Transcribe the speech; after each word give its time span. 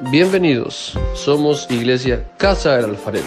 Bienvenidos, 0.00 0.98
somos 1.14 1.66
Iglesia 1.70 2.24
Casa 2.38 2.76
del 2.76 2.86
Alfarero. 2.86 3.26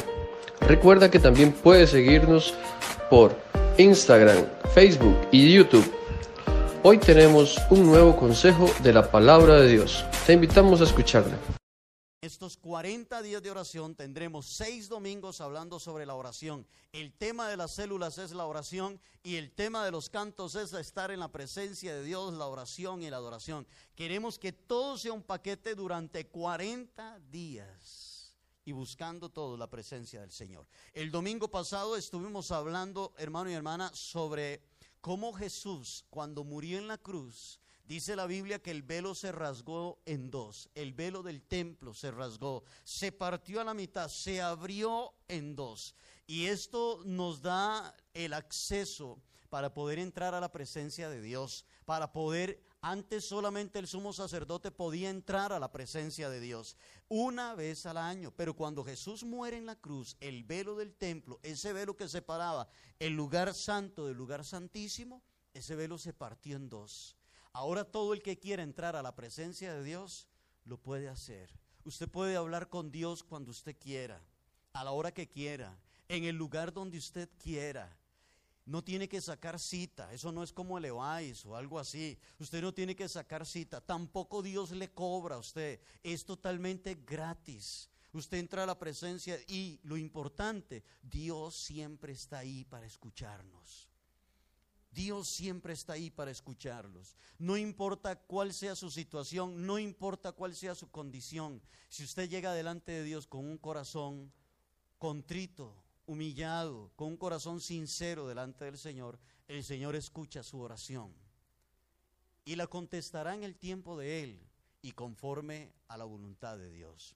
Recuerda 0.61 1.11
que 1.11 1.19
también 1.19 1.51
puedes 1.51 1.91
seguirnos 1.91 2.53
por 3.09 3.35
Instagram, 3.77 4.45
Facebook 4.73 5.15
y 5.31 5.53
YouTube. 5.53 5.89
Hoy 6.83 6.97
tenemos 6.97 7.57
un 7.69 7.85
nuevo 7.85 8.15
consejo 8.15 8.69
de 8.83 8.93
la 8.93 9.09
palabra 9.09 9.61
de 9.61 9.69
Dios. 9.69 10.05
Te 10.25 10.33
invitamos 10.33 10.81
a 10.81 10.85
escucharla. 10.85 11.35
Estos 12.25 12.57
40 12.57 13.21
días 13.21 13.43
de 13.43 13.51
oración 13.51 13.93
tendremos 13.93 14.47
seis 14.47 14.89
domingos 14.89 15.41
hablando 15.41 15.79
sobre 15.79 16.07
la 16.07 16.15
oración. 16.15 16.65
El 16.91 17.13
tema 17.13 17.47
de 17.47 17.55
las 17.55 17.75
células 17.75 18.17
es 18.17 18.31
la 18.31 18.47
oración 18.47 18.99
y 19.21 19.35
el 19.35 19.51
tema 19.51 19.85
de 19.85 19.91
los 19.91 20.09
cantos 20.09 20.55
es 20.55 20.73
estar 20.73 21.11
en 21.11 21.19
la 21.19 21.31
presencia 21.31 21.93
de 21.93 22.03
Dios, 22.03 22.33
la 22.33 22.47
oración 22.47 23.03
y 23.03 23.11
la 23.11 23.17
adoración. 23.17 23.67
Queremos 23.93 24.39
que 24.39 24.51
todo 24.51 24.97
sea 24.97 25.13
un 25.13 25.21
paquete 25.21 25.75
durante 25.75 26.25
40 26.25 27.19
días 27.29 28.35
y 28.65 28.71
buscando 28.71 29.29
todo 29.29 29.55
la 29.55 29.69
presencia 29.69 30.21
del 30.21 30.31
Señor. 30.31 30.65
El 30.93 31.11
domingo 31.11 31.51
pasado 31.51 31.95
estuvimos 31.95 32.49
hablando, 32.49 33.13
hermano 33.19 33.51
y 33.51 33.53
hermana, 33.53 33.91
sobre 33.93 34.63
cómo 34.99 35.31
Jesús, 35.31 36.03
cuando 36.09 36.43
murió 36.43 36.79
en 36.79 36.87
la 36.87 36.97
cruz, 36.97 37.59
Dice 37.87 38.15
la 38.15 38.25
Biblia 38.25 38.57
que 38.63 38.71
el 38.71 38.81
velo 38.81 39.13
se 39.13 39.31
rasgó 39.31 39.99
en 40.05 40.31
dos, 40.31 40.69
el 40.73 40.93
velo 40.93 41.21
del 41.21 41.43
templo 41.43 41.93
se 41.93 42.09
rasgó, 42.09 42.63
se 42.83 43.11
partió 43.11 43.61
a 43.61 43.63
la 43.63 43.75
mitad, 43.75 44.09
se 44.09 44.41
abrió 44.41 45.13
en 45.27 45.55
dos. 45.55 45.93
Y 46.25 46.47
esto 46.47 47.01
nos 47.05 47.43
da 47.43 47.95
el 48.15 48.33
acceso 48.33 49.21
para 49.49 49.71
poder 49.71 49.99
entrar 49.99 50.33
a 50.33 50.39
la 50.39 50.51
presencia 50.51 51.09
de 51.09 51.21
Dios, 51.21 51.63
para 51.85 52.11
poder, 52.11 52.59
antes 52.81 53.25
solamente 53.25 53.77
el 53.77 53.87
sumo 53.87 54.13
sacerdote 54.13 54.71
podía 54.71 55.11
entrar 55.11 55.53
a 55.53 55.59
la 55.59 55.71
presencia 55.71 56.27
de 56.27 56.39
Dios 56.39 56.77
una 57.07 57.53
vez 57.53 57.85
al 57.85 57.97
año, 57.97 58.31
pero 58.35 58.55
cuando 58.55 58.83
Jesús 58.83 59.23
muere 59.23 59.57
en 59.57 59.67
la 59.67 59.75
cruz, 59.75 60.17
el 60.21 60.43
velo 60.43 60.75
del 60.75 60.95
templo, 60.95 61.39
ese 61.43 61.71
velo 61.71 61.95
que 61.95 62.07
separaba 62.07 62.67
el 62.97 63.13
lugar 63.13 63.53
santo 63.53 64.07
del 64.07 64.17
lugar 64.17 64.43
santísimo, 64.43 65.21
ese 65.53 65.75
velo 65.75 65.99
se 65.99 66.13
partió 66.13 66.55
en 66.55 66.67
dos. 66.67 67.15
Ahora 67.55 67.85
todo 67.85 68.11
el 68.11 68.21
que 68.21 68.37
quiera 68.37 68.63
entrar 68.63 68.97
a 68.97 69.01
la 69.01 69.15
presencia 69.15 69.73
de 69.73 69.81
Dios 69.81 70.27
lo 70.65 70.77
puede 70.77 71.07
hacer. 71.07 71.57
Usted 71.85 72.09
puede 72.09 72.35
hablar 72.35 72.67
con 72.67 72.91
Dios 72.91 73.23
cuando 73.23 73.51
usted 73.51 73.77
quiera, 73.79 74.21
a 74.73 74.83
la 74.83 74.91
hora 74.91 75.13
que 75.13 75.29
quiera, 75.29 75.79
en 76.09 76.25
el 76.25 76.35
lugar 76.35 76.73
donde 76.73 76.97
usted 76.97 77.29
quiera. 77.41 77.97
No 78.65 78.83
tiene 78.83 79.07
que 79.07 79.21
sacar 79.21 79.57
cita, 79.57 80.11
eso 80.11 80.33
no 80.33 80.43
es 80.43 80.51
como 80.51 80.77
el 80.77 80.91
o 80.91 81.55
algo 81.55 81.79
así. 81.79 82.19
Usted 82.39 82.61
no 82.61 82.73
tiene 82.73 82.93
que 82.93 83.07
sacar 83.07 83.45
cita, 83.45 83.79
tampoco 83.79 84.41
Dios 84.41 84.71
le 84.71 84.91
cobra 84.91 85.35
a 85.35 85.39
usted, 85.39 85.79
es 86.03 86.25
totalmente 86.25 86.95
gratis. 87.07 87.89
Usted 88.11 88.39
entra 88.39 88.63
a 88.63 88.65
la 88.65 88.77
presencia 88.77 89.39
y 89.47 89.79
lo 89.83 89.95
importante, 89.95 90.83
Dios 91.01 91.55
siempre 91.55 92.11
está 92.11 92.39
ahí 92.39 92.65
para 92.65 92.85
escucharnos. 92.85 93.94
Dios 94.95 95.27
siempre 95.27 95.73
está 95.73 95.93
ahí 95.93 96.09
para 96.09 96.31
escucharlos. 96.31 97.17
No 97.37 97.57
importa 97.57 98.15
cuál 98.15 98.53
sea 98.53 98.75
su 98.75 98.89
situación, 98.89 99.67
no 99.67 99.77
importa 99.77 100.31
cuál 100.31 100.55
sea 100.55 100.73
su 100.73 100.89
condición. 100.89 101.61
Si 101.89 102.05
usted 102.05 102.29
llega 102.29 102.53
delante 102.53 102.93
de 102.93 103.03
Dios 103.03 103.27
con 103.27 103.45
un 103.45 103.57
corazón 103.57 104.31
contrito, 104.97 105.75
humillado, 106.05 106.91
con 106.95 107.09
un 107.09 107.17
corazón 107.17 107.59
sincero 107.59 108.25
delante 108.25 108.63
del 108.63 108.77
Señor, 108.77 109.19
el 109.49 109.65
Señor 109.65 109.97
escucha 109.97 110.43
su 110.43 110.61
oración 110.61 111.13
y 112.45 112.55
la 112.55 112.67
contestará 112.67 113.35
en 113.35 113.43
el 113.43 113.57
tiempo 113.57 113.97
de 113.97 114.23
Él 114.23 114.39
y 114.81 114.93
conforme 114.93 115.73
a 115.89 115.97
la 115.97 116.05
voluntad 116.05 116.57
de 116.57 116.71
Dios. 116.71 117.15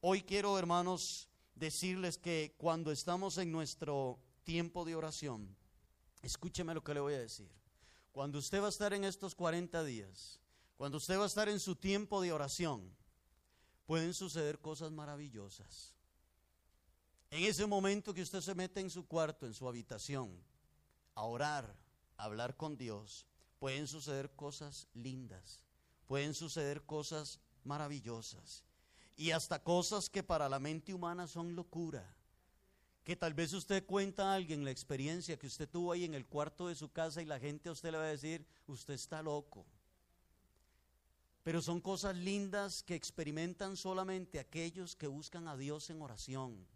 Hoy 0.00 0.22
quiero, 0.22 0.58
hermanos, 0.58 1.28
decirles 1.54 2.16
que 2.16 2.54
cuando 2.56 2.90
estamos 2.90 3.36
en 3.36 3.52
nuestro 3.52 4.18
tiempo 4.44 4.86
de 4.86 4.94
oración, 4.94 5.54
Escúcheme 6.22 6.74
lo 6.74 6.82
que 6.82 6.94
le 6.94 7.00
voy 7.00 7.14
a 7.14 7.20
decir. 7.20 7.50
Cuando 8.12 8.38
usted 8.38 8.60
va 8.60 8.66
a 8.66 8.70
estar 8.70 8.92
en 8.92 9.04
estos 9.04 9.34
40 9.34 9.84
días, 9.84 10.40
cuando 10.76 10.98
usted 10.98 11.18
va 11.18 11.24
a 11.24 11.26
estar 11.26 11.48
en 11.48 11.60
su 11.60 11.76
tiempo 11.76 12.20
de 12.20 12.32
oración, 12.32 12.94
pueden 13.86 14.14
suceder 14.14 14.60
cosas 14.60 14.90
maravillosas. 14.90 15.94
En 17.30 17.44
ese 17.44 17.66
momento 17.66 18.14
que 18.14 18.22
usted 18.22 18.40
se 18.40 18.54
mete 18.54 18.80
en 18.80 18.90
su 18.90 19.06
cuarto, 19.06 19.46
en 19.46 19.54
su 19.54 19.68
habitación, 19.68 20.42
a 21.14 21.22
orar, 21.22 21.76
a 22.16 22.24
hablar 22.24 22.56
con 22.56 22.76
Dios, 22.76 23.26
pueden 23.58 23.86
suceder 23.86 24.30
cosas 24.34 24.88
lindas, 24.94 25.64
pueden 26.06 26.34
suceder 26.34 26.82
cosas 26.86 27.40
maravillosas 27.64 28.64
y 29.16 29.32
hasta 29.32 29.62
cosas 29.62 30.08
que 30.08 30.22
para 30.22 30.48
la 30.48 30.58
mente 30.58 30.94
humana 30.94 31.26
son 31.26 31.54
locura 31.54 32.17
que 33.08 33.16
tal 33.16 33.32
vez 33.32 33.54
usted 33.54 33.86
cuenta 33.86 34.30
a 34.30 34.34
alguien 34.34 34.66
la 34.66 34.70
experiencia 34.70 35.38
que 35.38 35.46
usted 35.46 35.66
tuvo 35.66 35.92
ahí 35.92 36.04
en 36.04 36.12
el 36.12 36.26
cuarto 36.26 36.68
de 36.68 36.74
su 36.74 36.92
casa 36.92 37.22
y 37.22 37.24
la 37.24 37.40
gente 37.40 37.70
a 37.70 37.72
usted 37.72 37.90
le 37.90 37.96
va 37.96 38.04
a 38.04 38.08
decir, 38.08 38.44
usted 38.66 38.92
está 38.92 39.22
loco. 39.22 39.64
Pero 41.42 41.62
son 41.62 41.80
cosas 41.80 42.14
lindas 42.14 42.82
que 42.82 42.94
experimentan 42.94 43.78
solamente 43.78 44.38
aquellos 44.38 44.94
que 44.94 45.06
buscan 45.06 45.48
a 45.48 45.56
Dios 45.56 45.88
en 45.88 46.02
oración. 46.02 46.66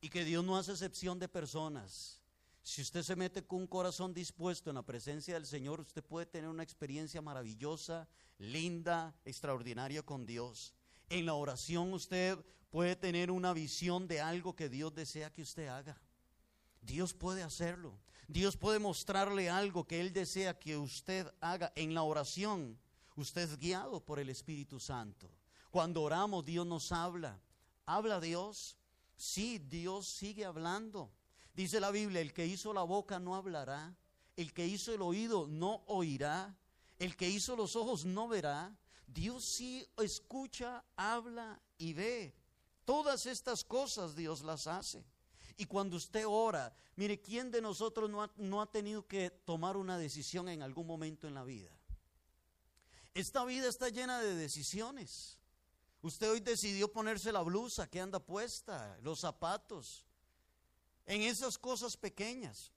Y 0.00 0.08
que 0.08 0.24
Dios 0.24 0.42
no 0.42 0.56
hace 0.56 0.72
excepción 0.72 1.18
de 1.18 1.28
personas. 1.28 2.22
Si 2.62 2.80
usted 2.80 3.02
se 3.02 3.14
mete 3.14 3.46
con 3.46 3.58
un 3.58 3.66
corazón 3.66 4.14
dispuesto 4.14 4.70
en 4.70 4.76
la 4.76 4.82
presencia 4.86 5.34
del 5.34 5.44
Señor, 5.44 5.78
usted 5.82 6.02
puede 6.02 6.24
tener 6.24 6.48
una 6.48 6.62
experiencia 6.62 7.20
maravillosa, 7.20 8.08
linda, 8.38 9.14
extraordinaria 9.26 10.02
con 10.02 10.24
Dios. 10.24 10.72
En 11.10 11.26
la 11.26 11.34
oración 11.34 11.92
usted 11.92 12.38
puede 12.70 12.96
tener 12.96 13.30
una 13.30 13.52
visión 13.52 14.06
de 14.06 14.20
algo 14.20 14.54
que 14.54 14.68
Dios 14.68 14.94
desea 14.94 15.32
que 15.32 15.42
usted 15.42 15.66
haga. 15.66 16.00
Dios 16.80 17.12
puede 17.12 17.42
hacerlo. 17.42 17.98
Dios 18.28 18.56
puede 18.56 18.78
mostrarle 18.78 19.50
algo 19.50 19.84
que 19.84 20.00
Él 20.00 20.12
desea 20.12 20.58
que 20.58 20.76
usted 20.76 21.26
haga 21.40 21.72
en 21.74 21.94
la 21.94 22.04
oración. 22.04 22.78
Usted 23.16 23.42
es 23.42 23.58
guiado 23.58 24.04
por 24.04 24.20
el 24.20 24.30
Espíritu 24.30 24.78
Santo. 24.78 25.28
Cuando 25.72 26.00
oramos, 26.02 26.44
Dios 26.44 26.64
nos 26.64 26.92
habla. 26.92 27.40
¿Habla 27.86 28.20
Dios? 28.20 28.76
Sí, 29.16 29.58
Dios 29.58 30.06
sigue 30.06 30.44
hablando. 30.44 31.10
Dice 31.54 31.80
la 31.80 31.90
Biblia, 31.90 32.20
el 32.20 32.32
que 32.32 32.46
hizo 32.46 32.72
la 32.72 32.84
boca 32.84 33.18
no 33.18 33.34
hablará, 33.34 33.96
el 34.36 34.52
que 34.52 34.66
hizo 34.66 34.94
el 34.94 35.02
oído 35.02 35.48
no 35.48 35.82
oirá, 35.86 36.56
el 37.00 37.16
que 37.16 37.28
hizo 37.28 37.56
los 37.56 37.74
ojos 37.74 38.04
no 38.04 38.28
verá. 38.28 38.76
Dios 39.12 39.44
sí 39.44 39.86
escucha, 39.98 40.84
habla 40.96 41.60
y 41.78 41.92
ve. 41.92 42.34
Todas 42.84 43.26
estas 43.26 43.64
cosas 43.64 44.14
Dios 44.14 44.42
las 44.42 44.66
hace. 44.66 45.04
Y 45.56 45.66
cuando 45.66 45.96
usted 45.96 46.24
ora, 46.26 46.74
mire, 46.96 47.20
¿quién 47.20 47.50
de 47.50 47.60
nosotros 47.60 48.08
no 48.08 48.22
ha, 48.22 48.30
no 48.36 48.62
ha 48.62 48.70
tenido 48.70 49.06
que 49.06 49.30
tomar 49.30 49.76
una 49.76 49.98
decisión 49.98 50.48
en 50.48 50.62
algún 50.62 50.86
momento 50.86 51.26
en 51.26 51.34
la 51.34 51.44
vida? 51.44 51.70
Esta 53.12 53.44
vida 53.44 53.68
está 53.68 53.88
llena 53.88 54.20
de 54.20 54.34
decisiones. 54.34 55.38
Usted 56.02 56.30
hoy 56.30 56.40
decidió 56.40 56.90
ponerse 56.90 57.32
la 57.32 57.42
blusa 57.42 57.90
que 57.90 58.00
anda 58.00 58.20
puesta, 58.20 58.96
los 59.02 59.20
zapatos, 59.20 60.06
en 61.04 61.22
esas 61.22 61.58
cosas 61.58 61.96
pequeñas. 61.96 62.72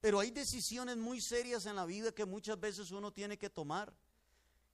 Pero 0.00 0.18
hay 0.20 0.30
decisiones 0.30 0.96
muy 0.96 1.20
serias 1.20 1.66
en 1.66 1.76
la 1.76 1.84
vida 1.84 2.12
que 2.12 2.24
muchas 2.24 2.58
veces 2.58 2.90
uno 2.90 3.12
tiene 3.12 3.38
que 3.38 3.50
tomar. 3.50 3.94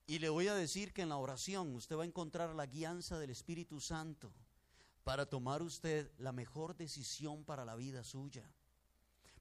Y 0.07 0.19
le 0.19 0.29
voy 0.29 0.49
a 0.49 0.55
decir 0.55 0.93
que 0.93 1.03
en 1.03 1.11
la 1.11 1.17
oración 1.17 1.75
usted 1.75 1.97
va 1.97 2.03
a 2.03 2.07
encontrar 2.07 2.55
la 2.55 2.67
guianza 2.67 3.19
del 3.19 3.31
Espíritu 3.31 3.81
Santo 3.81 4.33
para 5.05 5.27
tomar 5.27 5.63
usted 5.63 6.11
la 6.19 6.33
mejor 6.33 6.77
decisión 6.77 7.45
para 7.45 7.65
la 7.65 7.77
vida 7.77 8.05
suya. 8.05 8.49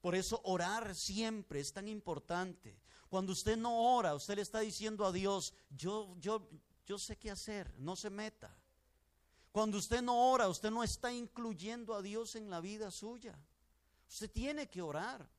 Por 0.01 0.15
eso 0.15 0.41
orar 0.43 0.95
siempre 0.95 1.59
es 1.59 1.73
tan 1.73 1.87
importante. 1.87 2.79
Cuando 3.09 3.31
usted 3.33 3.57
no 3.57 3.95
ora, 3.95 4.15
usted 4.15 4.35
le 4.35 4.41
está 4.41 4.59
diciendo 4.59 5.05
a 5.05 5.11
Dios, 5.11 5.53
yo, 5.69 6.15
yo, 6.19 6.49
yo 6.85 6.97
sé 6.97 7.17
qué 7.17 7.29
hacer, 7.29 7.73
no 7.77 7.95
se 7.95 8.09
meta. 8.09 8.55
Cuando 9.51 9.77
usted 9.77 10.01
no 10.01 10.31
ora, 10.31 10.47
usted 10.47 10.71
no 10.71 10.83
está 10.83 11.11
incluyendo 11.11 11.93
a 11.93 12.01
Dios 12.01 12.35
en 12.35 12.49
la 12.49 12.61
vida 12.61 12.89
suya. 12.89 13.37
Usted 14.09 14.31
tiene 14.31 14.69
que 14.69 14.81
orar. 14.81 15.29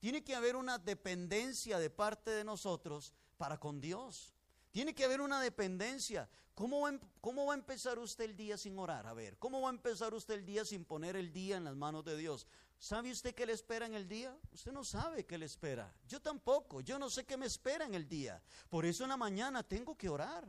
Tiene 0.00 0.24
que 0.24 0.34
haber 0.34 0.56
una 0.56 0.78
dependencia 0.78 1.78
de 1.78 1.90
parte 1.90 2.30
de 2.30 2.42
nosotros 2.42 3.12
para 3.36 3.58
con 3.58 3.80
Dios. 3.80 4.34
Tiene 4.70 4.94
que 4.94 5.04
haber 5.04 5.20
una 5.20 5.40
dependencia. 5.40 6.28
¿Cómo 6.54 6.82
va, 6.82 6.90
em-, 6.90 7.00
¿Cómo 7.20 7.46
va, 7.46 7.54
a 7.54 7.56
empezar 7.56 7.98
usted 7.98 8.24
el 8.24 8.36
día 8.36 8.56
sin 8.56 8.78
orar? 8.78 9.06
A 9.06 9.14
ver, 9.14 9.38
¿cómo 9.38 9.60
va 9.62 9.68
a 9.68 9.72
empezar 9.72 10.14
usted 10.14 10.34
el 10.34 10.44
día 10.44 10.64
sin 10.64 10.84
poner 10.84 11.16
el 11.16 11.32
día 11.32 11.56
en 11.56 11.64
las 11.64 11.74
manos 11.74 12.04
de 12.04 12.16
Dios? 12.16 12.46
¿Sabe 12.78 13.10
usted 13.10 13.34
qué 13.34 13.44
le 13.46 13.52
espera 13.52 13.86
en 13.86 13.94
el 13.94 14.08
día? 14.08 14.36
Usted 14.52 14.72
no 14.72 14.84
sabe 14.84 15.26
qué 15.26 15.36
le 15.36 15.46
espera. 15.46 15.92
Yo 16.08 16.20
tampoco. 16.20 16.80
Yo 16.80 16.98
no 16.98 17.10
sé 17.10 17.24
qué 17.24 17.36
me 17.36 17.46
espera 17.46 17.84
en 17.84 17.94
el 17.94 18.08
día. 18.08 18.42
Por 18.68 18.86
eso 18.86 19.02
en 19.02 19.10
la 19.10 19.16
mañana 19.16 19.62
tengo 19.62 19.96
que 19.96 20.08
orar 20.08 20.48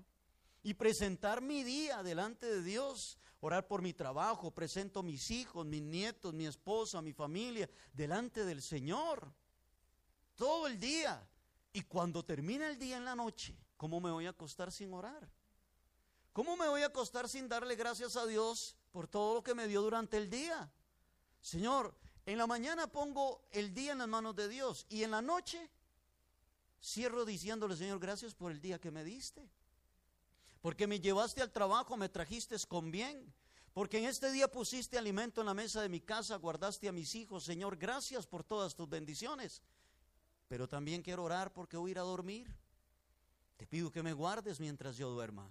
y 0.63 0.73
presentar 0.73 1.41
mi 1.41 1.63
día 1.63 2.03
delante 2.03 2.45
de 2.45 2.63
Dios. 2.63 3.17
Orar 3.41 3.67
por 3.67 3.81
mi 3.81 3.93
trabajo, 3.93 4.51
presento 4.51 5.01
mis 5.01 5.31
hijos, 5.31 5.65
mis 5.65 5.81
nietos, 5.81 6.33
mi 6.33 6.45
esposa, 6.45 7.01
mi 7.01 7.11
familia, 7.11 7.69
delante 7.91 8.45
del 8.45 8.61
Señor. 8.61 9.33
Todo 10.35 10.67
el 10.67 10.79
día. 10.79 11.27
Y 11.73 11.81
cuando 11.81 12.23
termina 12.23 12.69
el 12.69 12.77
día 12.77 12.97
en 12.97 13.05
la 13.05 13.15
noche, 13.15 13.57
¿Cómo 13.81 13.99
me 13.99 14.11
voy 14.11 14.27
a 14.27 14.29
acostar 14.29 14.71
sin 14.71 14.93
orar? 14.93 15.27
¿Cómo 16.33 16.55
me 16.55 16.67
voy 16.67 16.83
a 16.83 16.85
acostar 16.85 17.27
sin 17.27 17.49
darle 17.49 17.75
gracias 17.75 18.15
a 18.15 18.27
Dios 18.27 18.75
por 18.91 19.07
todo 19.07 19.33
lo 19.33 19.41
que 19.41 19.55
me 19.55 19.67
dio 19.67 19.81
durante 19.81 20.17
el 20.17 20.29
día? 20.29 20.71
Señor, 21.41 21.95
en 22.27 22.37
la 22.37 22.45
mañana 22.45 22.85
pongo 22.85 23.43
el 23.49 23.73
día 23.73 23.93
en 23.93 23.97
las 23.97 24.07
manos 24.07 24.35
de 24.35 24.47
Dios 24.49 24.85
y 24.87 25.01
en 25.01 25.09
la 25.09 25.23
noche 25.23 25.67
cierro 26.79 27.25
diciéndole, 27.25 27.75
Señor, 27.75 27.99
gracias 27.99 28.35
por 28.35 28.51
el 28.51 28.61
día 28.61 28.79
que 28.79 28.91
me 28.91 29.03
diste. 29.03 29.49
Porque 30.61 30.85
me 30.85 30.99
llevaste 30.99 31.41
al 31.41 31.51
trabajo, 31.51 31.97
me 31.97 32.07
trajiste 32.07 32.55
con 32.67 32.91
bien. 32.91 33.33
Porque 33.73 33.97
en 33.97 34.05
este 34.05 34.31
día 34.31 34.47
pusiste 34.47 34.99
alimento 34.99 35.41
en 35.41 35.47
la 35.47 35.55
mesa 35.55 35.81
de 35.81 35.89
mi 35.89 36.01
casa, 36.01 36.35
guardaste 36.35 36.87
a 36.87 36.91
mis 36.91 37.15
hijos. 37.15 37.45
Señor, 37.45 37.77
gracias 37.77 38.27
por 38.27 38.43
todas 38.43 38.75
tus 38.75 38.87
bendiciones. 38.87 39.63
Pero 40.47 40.69
también 40.69 41.01
quiero 41.01 41.23
orar 41.23 41.51
porque 41.51 41.77
voy 41.77 41.89
a 41.89 41.93
ir 41.93 41.97
a 41.97 42.03
dormir. 42.03 42.60
Te 43.61 43.67
pido 43.67 43.91
que 43.91 44.01
me 44.01 44.13
guardes 44.13 44.59
mientras 44.59 44.97
yo 44.97 45.11
duerma. 45.11 45.47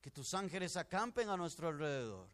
Que 0.00 0.10
tus 0.10 0.32
ángeles 0.32 0.74
acampen 0.78 1.28
a 1.28 1.36
nuestro 1.36 1.68
alrededor. 1.68 2.30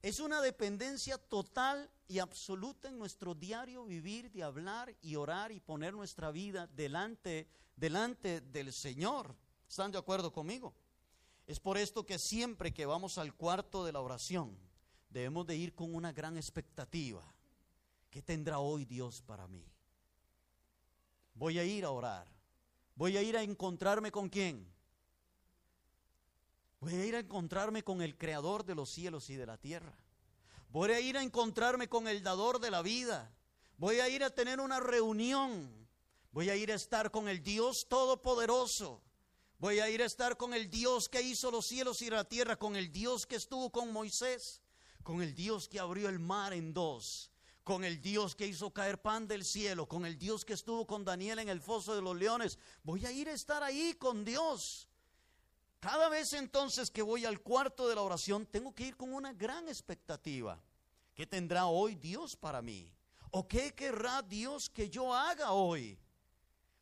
Es 0.00 0.20
una 0.20 0.40
dependencia 0.40 1.18
total 1.18 1.90
y 2.06 2.20
absoluta 2.20 2.86
en 2.86 2.96
nuestro 2.96 3.34
diario 3.34 3.84
vivir 3.84 4.30
de 4.30 4.44
hablar 4.44 4.94
y 5.02 5.16
orar 5.16 5.50
y 5.50 5.58
poner 5.58 5.92
nuestra 5.92 6.30
vida 6.30 6.68
delante, 6.68 7.48
delante 7.74 8.42
del 8.42 8.72
Señor. 8.72 9.34
¿Están 9.68 9.90
de 9.90 9.98
acuerdo 9.98 10.32
conmigo? 10.32 10.72
Es 11.48 11.58
por 11.58 11.76
esto 11.76 12.06
que 12.06 12.20
siempre 12.20 12.72
que 12.72 12.86
vamos 12.86 13.18
al 13.18 13.34
cuarto 13.34 13.84
de 13.84 13.90
la 13.90 14.00
oración, 14.00 14.56
debemos 15.08 15.48
de 15.48 15.56
ir 15.56 15.74
con 15.74 15.92
una 15.92 16.12
gran 16.12 16.36
expectativa. 16.36 17.24
¿Qué 18.08 18.22
tendrá 18.22 18.60
hoy 18.60 18.84
Dios 18.84 19.20
para 19.20 19.48
mí? 19.48 19.66
Voy 21.34 21.58
a 21.58 21.64
ir 21.64 21.84
a 21.84 21.90
orar. 21.90 22.39
Voy 23.00 23.16
a 23.16 23.22
ir 23.22 23.34
a 23.38 23.42
encontrarme 23.42 24.12
con 24.12 24.28
quién? 24.28 24.70
Voy 26.80 26.92
a 26.92 27.06
ir 27.06 27.16
a 27.16 27.20
encontrarme 27.20 27.82
con 27.82 28.02
el 28.02 28.18
creador 28.18 28.62
de 28.66 28.74
los 28.74 28.90
cielos 28.90 29.30
y 29.30 29.36
de 29.36 29.46
la 29.46 29.56
tierra. 29.56 29.96
Voy 30.68 30.90
a 30.90 31.00
ir 31.00 31.16
a 31.16 31.22
encontrarme 31.22 31.88
con 31.88 32.06
el 32.08 32.22
dador 32.22 32.60
de 32.60 32.70
la 32.70 32.82
vida. 32.82 33.34
Voy 33.78 34.00
a 34.00 34.10
ir 34.10 34.22
a 34.22 34.28
tener 34.28 34.60
una 34.60 34.80
reunión. 34.80 35.88
Voy 36.30 36.50
a 36.50 36.56
ir 36.56 36.70
a 36.72 36.74
estar 36.74 37.10
con 37.10 37.26
el 37.26 37.42
Dios 37.42 37.86
todopoderoso. 37.88 39.00
Voy 39.58 39.80
a 39.80 39.88
ir 39.88 40.02
a 40.02 40.04
estar 40.04 40.36
con 40.36 40.52
el 40.52 40.68
Dios 40.68 41.08
que 41.08 41.22
hizo 41.22 41.50
los 41.50 41.68
cielos 41.68 42.02
y 42.02 42.10
la 42.10 42.24
tierra, 42.24 42.56
con 42.56 42.76
el 42.76 42.92
Dios 42.92 43.24
que 43.24 43.36
estuvo 43.36 43.72
con 43.72 43.94
Moisés, 43.94 44.60
con 45.02 45.22
el 45.22 45.34
Dios 45.34 45.68
que 45.68 45.80
abrió 45.80 46.10
el 46.10 46.18
mar 46.18 46.52
en 46.52 46.74
dos, 46.74 47.32
con 47.70 47.84
el 47.84 48.02
Dios 48.02 48.34
que 48.34 48.48
hizo 48.48 48.72
caer 48.72 49.00
pan 49.00 49.28
del 49.28 49.44
cielo, 49.44 49.86
con 49.86 50.04
el 50.04 50.18
Dios 50.18 50.44
que 50.44 50.54
estuvo 50.54 50.88
con 50.88 51.04
Daniel 51.04 51.38
en 51.38 51.48
el 51.48 51.60
foso 51.60 51.94
de 51.94 52.02
los 52.02 52.16
leones. 52.16 52.58
Voy 52.82 53.06
a 53.06 53.12
ir 53.12 53.28
a 53.28 53.32
estar 53.32 53.62
ahí 53.62 53.94
con 53.94 54.24
Dios. 54.24 54.88
Cada 55.78 56.08
vez 56.08 56.32
entonces 56.32 56.90
que 56.90 57.00
voy 57.00 57.24
al 57.26 57.42
cuarto 57.42 57.88
de 57.88 57.94
la 57.94 58.02
oración, 58.02 58.44
tengo 58.46 58.74
que 58.74 58.88
ir 58.88 58.96
con 58.96 59.14
una 59.14 59.32
gran 59.34 59.68
expectativa. 59.68 60.60
¿Qué 61.14 61.28
tendrá 61.28 61.66
hoy 61.66 61.94
Dios 61.94 62.34
para 62.34 62.60
mí? 62.60 62.92
¿O 63.30 63.46
qué 63.46 63.72
querrá 63.72 64.20
Dios 64.22 64.68
que 64.68 64.90
yo 64.90 65.14
haga 65.14 65.52
hoy? 65.52 65.96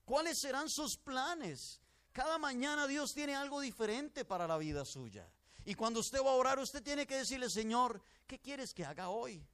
¿Cuáles 0.06 0.38
serán 0.40 0.70
sus 0.70 0.96
planes? 0.96 1.82
Cada 2.12 2.38
mañana 2.38 2.86
Dios 2.86 3.12
tiene 3.12 3.36
algo 3.36 3.60
diferente 3.60 4.24
para 4.24 4.46
la 4.46 4.56
vida 4.56 4.86
suya. 4.86 5.28
Y 5.66 5.74
cuando 5.74 6.00
usted 6.00 6.22
va 6.22 6.30
a 6.30 6.36
orar, 6.36 6.58
usted 6.58 6.82
tiene 6.82 7.06
que 7.06 7.16
decirle, 7.16 7.50
Señor, 7.50 8.00
¿qué 8.26 8.38
quieres 8.38 8.72
que 8.72 8.86
haga 8.86 9.10
hoy? 9.10 9.46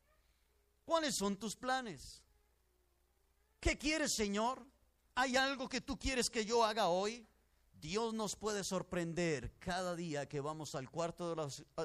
¿Cuáles 0.85 1.17
son 1.17 1.37
tus 1.37 1.57
planes? 1.57 2.23
¿Qué 3.61 3.79
quieres, 3.79 4.15
Señor? 4.15 4.67
¿Hay 5.15 5.37
algo 5.37 5.69
que 5.69 5.81
tú 5.81 5.99
quieres 5.99 6.29
que 6.29 6.45
yo 6.45 6.65
haga 6.65 6.89
hoy? 6.89 7.27
Dios 7.81 8.15
nos 8.15 8.35
puede 8.35 8.65
sorprender 8.65 9.53
cada 9.59 9.95
día 9.95 10.27
que 10.27 10.41
vamos 10.41 10.75
al 10.75 10.91
cuarto 10.91 11.35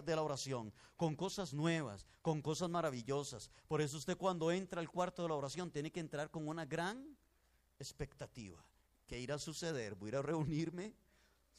de 0.01 0.15
la, 0.15 0.21
oración 0.21 0.73
con 0.95 1.15
cosas 1.15 1.53
nuevas, 1.53 2.05
con 2.21 2.41
cosas 2.41 2.69
maravillosas. 2.69 3.51
Por 3.67 3.81
eso 3.81 3.97
usted 3.97 4.17
cuando 4.17 4.51
entra 4.51 4.79
al 4.79 4.89
cuarto 4.89 5.23
de 5.23 5.29
la 5.29 5.35
oración 5.35 5.71
tiene 5.71 5.91
que 5.91 5.99
entrar 5.99 6.31
con 6.31 6.47
una 6.47 6.65
gran 6.65 7.17
expectativa. 7.79 8.63
¿Qué 9.07 9.19
irá 9.19 9.35
a 9.35 9.39
suceder? 9.39 9.95
¿Voy 9.95 10.15
a 10.15 10.21
reunirme? 10.21 10.95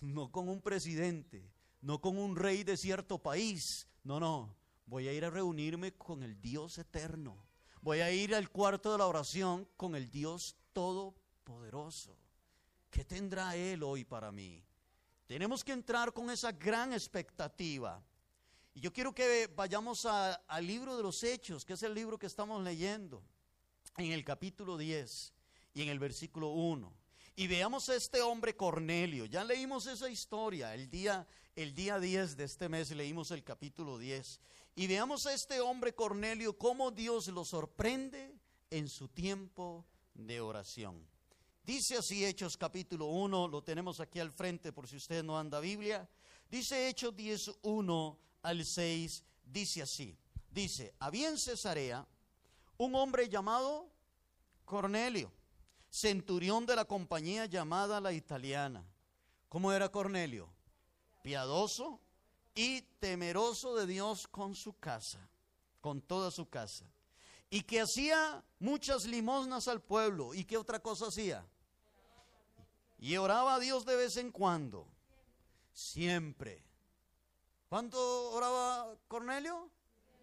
No 0.00 0.32
con 0.32 0.48
un 0.48 0.62
presidente, 0.62 1.52
no 1.82 2.00
con 2.00 2.16
un 2.16 2.34
rey 2.34 2.64
de 2.64 2.78
cierto 2.78 3.18
país. 3.18 3.88
No, 4.04 4.18
no. 4.20 4.56
Voy 4.90 5.06
a 5.06 5.12
ir 5.12 5.24
a 5.24 5.30
reunirme 5.30 5.92
con 5.92 6.24
el 6.24 6.40
Dios 6.40 6.76
eterno. 6.76 7.46
Voy 7.80 8.00
a 8.00 8.10
ir 8.10 8.34
al 8.34 8.50
cuarto 8.50 8.90
de 8.90 8.98
la 8.98 9.06
oración 9.06 9.68
con 9.76 9.94
el 9.94 10.10
Dios 10.10 10.56
todopoderoso. 10.72 12.16
¿Qué 12.90 13.04
tendrá 13.04 13.54
Él 13.54 13.84
hoy 13.84 14.04
para 14.04 14.32
mí? 14.32 14.64
Tenemos 15.28 15.62
que 15.62 15.70
entrar 15.70 16.12
con 16.12 16.28
esa 16.28 16.50
gran 16.50 16.92
expectativa. 16.92 18.02
Y 18.74 18.80
yo 18.80 18.92
quiero 18.92 19.14
que 19.14 19.46
vayamos 19.54 20.06
al 20.06 20.66
libro 20.66 20.96
de 20.96 21.04
los 21.04 21.22
Hechos, 21.22 21.64
que 21.64 21.74
es 21.74 21.84
el 21.84 21.94
libro 21.94 22.18
que 22.18 22.26
estamos 22.26 22.60
leyendo, 22.60 23.22
en 23.96 24.10
el 24.10 24.24
capítulo 24.24 24.76
10 24.76 25.32
y 25.72 25.82
en 25.82 25.88
el 25.88 26.00
versículo 26.00 26.48
1. 26.48 26.92
Y 27.36 27.46
veamos 27.46 27.88
a 27.88 27.94
este 27.94 28.22
hombre 28.22 28.56
Cornelio. 28.56 29.24
Ya 29.26 29.44
leímos 29.44 29.86
esa 29.86 30.10
historia. 30.10 30.74
El 30.74 30.90
día, 30.90 31.28
el 31.54 31.76
día 31.76 32.00
10 32.00 32.36
de 32.36 32.42
este 32.42 32.68
mes 32.68 32.90
leímos 32.90 33.30
el 33.30 33.44
capítulo 33.44 33.98
10. 33.98 34.40
Y 34.74 34.86
veamos 34.86 35.26
a 35.26 35.34
este 35.34 35.60
hombre 35.60 35.94
Cornelio, 35.94 36.56
cómo 36.56 36.90
Dios 36.90 37.28
lo 37.28 37.44
sorprende 37.44 38.34
en 38.70 38.88
su 38.88 39.08
tiempo 39.08 39.84
de 40.14 40.40
oración. 40.40 41.06
Dice 41.62 41.96
así 41.96 42.24
Hechos 42.24 42.56
capítulo 42.56 43.06
1, 43.06 43.48
lo 43.48 43.62
tenemos 43.62 44.00
aquí 44.00 44.18
al 44.18 44.32
frente 44.32 44.72
por 44.72 44.88
si 44.88 44.96
usted 44.96 45.22
no 45.22 45.38
anda 45.38 45.60
Biblia. 45.60 46.08
Dice 46.50 46.88
Hechos 46.88 47.14
10, 47.14 47.52
1 47.62 48.18
al 48.42 48.64
6, 48.64 49.24
dice 49.44 49.82
así. 49.82 50.16
Dice, 50.50 50.94
había 50.98 51.28
en 51.28 51.38
Cesarea 51.38 52.06
un 52.76 52.94
hombre 52.94 53.28
llamado 53.28 53.88
Cornelio, 54.64 55.32
centurión 55.90 56.66
de 56.66 56.76
la 56.76 56.84
compañía 56.84 57.46
llamada 57.46 58.00
la 58.00 58.12
italiana. 58.12 58.84
¿Cómo 59.48 59.72
era 59.72 59.90
Cornelio? 59.90 60.48
Piadoso 61.22 62.00
y 62.54 62.82
temeroso 62.98 63.74
de 63.76 63.86
Dios 63.86 64.26
con 64.28 64.54
su 64.54 64.78
casa, 64.78 65.28
con 65.80 66.00
toda 66.00 66.30
su 66.30 66.48
casa. 66.48 66.90
Y 67.48 67.62
que 67.62 67.80
hacía 67.80 68.44
muchas 68.58 69.04
limosnas 69.04 69.66
al 69.68 69.82
pueblo. 69.82 70.34
¿Y 70.34 70.44
qué 70.44 70.56
otra 70.56 70.80
cosa 70.80 71.06
hacía? 71.06 71.46
Y 72.98 73.16
oraba 73.16 73.54
a 73.54 73.58
Dios 73.58 73.84
de 73.84 73.96
vez 73.96 74.16
en 74.16 74.30
cuando. 74.30 74.86
Siempre. 75.72 76.62
¿Cuánto 77.68 78.32
oraba 78.32 78.96
Cornelio? 79.08 79.70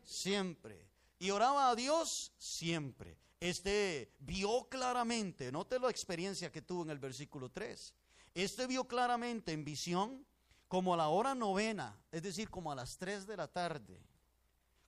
Siempre. 0.04 0.88
Y 1.18 1.32
oraba 1.32 1.70
a 1.70 1.76
Dios 1.76 2.34
siempre. 2.38 3.18
Este 3.40 4.14
vio 4.20 4.68
claramente, 4.70 5.52
note 5.52 5.80
la 5.80 5.90
experiencia 5.90 6.52
que 6.52 6.62
tuvo 6.62 6.84
en 6.84 6.90
el 6.90 7.00
versículo 7.00 7.50
3. 7.50 7.94
Este 8.34 8.68
vio 8.68 8.88
claramente 8.88 9.54
en 9.54 9.64
visión 9.64 10.27
como 10.68 10.94
a 10.94 10.98
la 10.98 11.10
hora 11.10 11.34
novena, 11.36 11.98
es 12.12 12.24
decir, 12.24 12.50
como 12.50 12.72
a 12.72 12.76
las 12.76 12.98
3 12.98 13.26
de 13.26 13.38
la 13.38 13.48
tarde, 13.48 14.02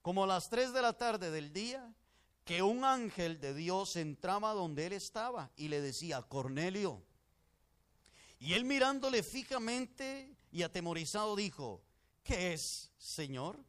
como 0.02 0.24
a 0.24 0.26
las 0.26 0.48
3 0.48 0.72
de 0.72 0.82
la 0.82 0.92
tarde 0.92 1.30
del 1.30 1.52
día, 1.52 1.94
que 2.44 2.62
un 2.62 2.84
ángel 2.84 3.40
de 3.40 3.54
Dios 3.54 3.96
entraba 3.96 4.52
donde 4.52 4.86
él 4.86 4.92
estaba 4.92 5.50
y 5.56 5.68
le 5.68 5.80
decía, 5.80 6.22
Cornelio, 6.22 7.02
y 8.38 8.54
él 8.54 8.64
mirándole 8.64 9.22
fijamente 9.22 10.34
y 10.50 10.62
atemorizado 10.62 11.36
dijo, 11.36 11.82
¿qué 12.22 12.54
es, 12.54 12.90
Señor? 12.96 13.62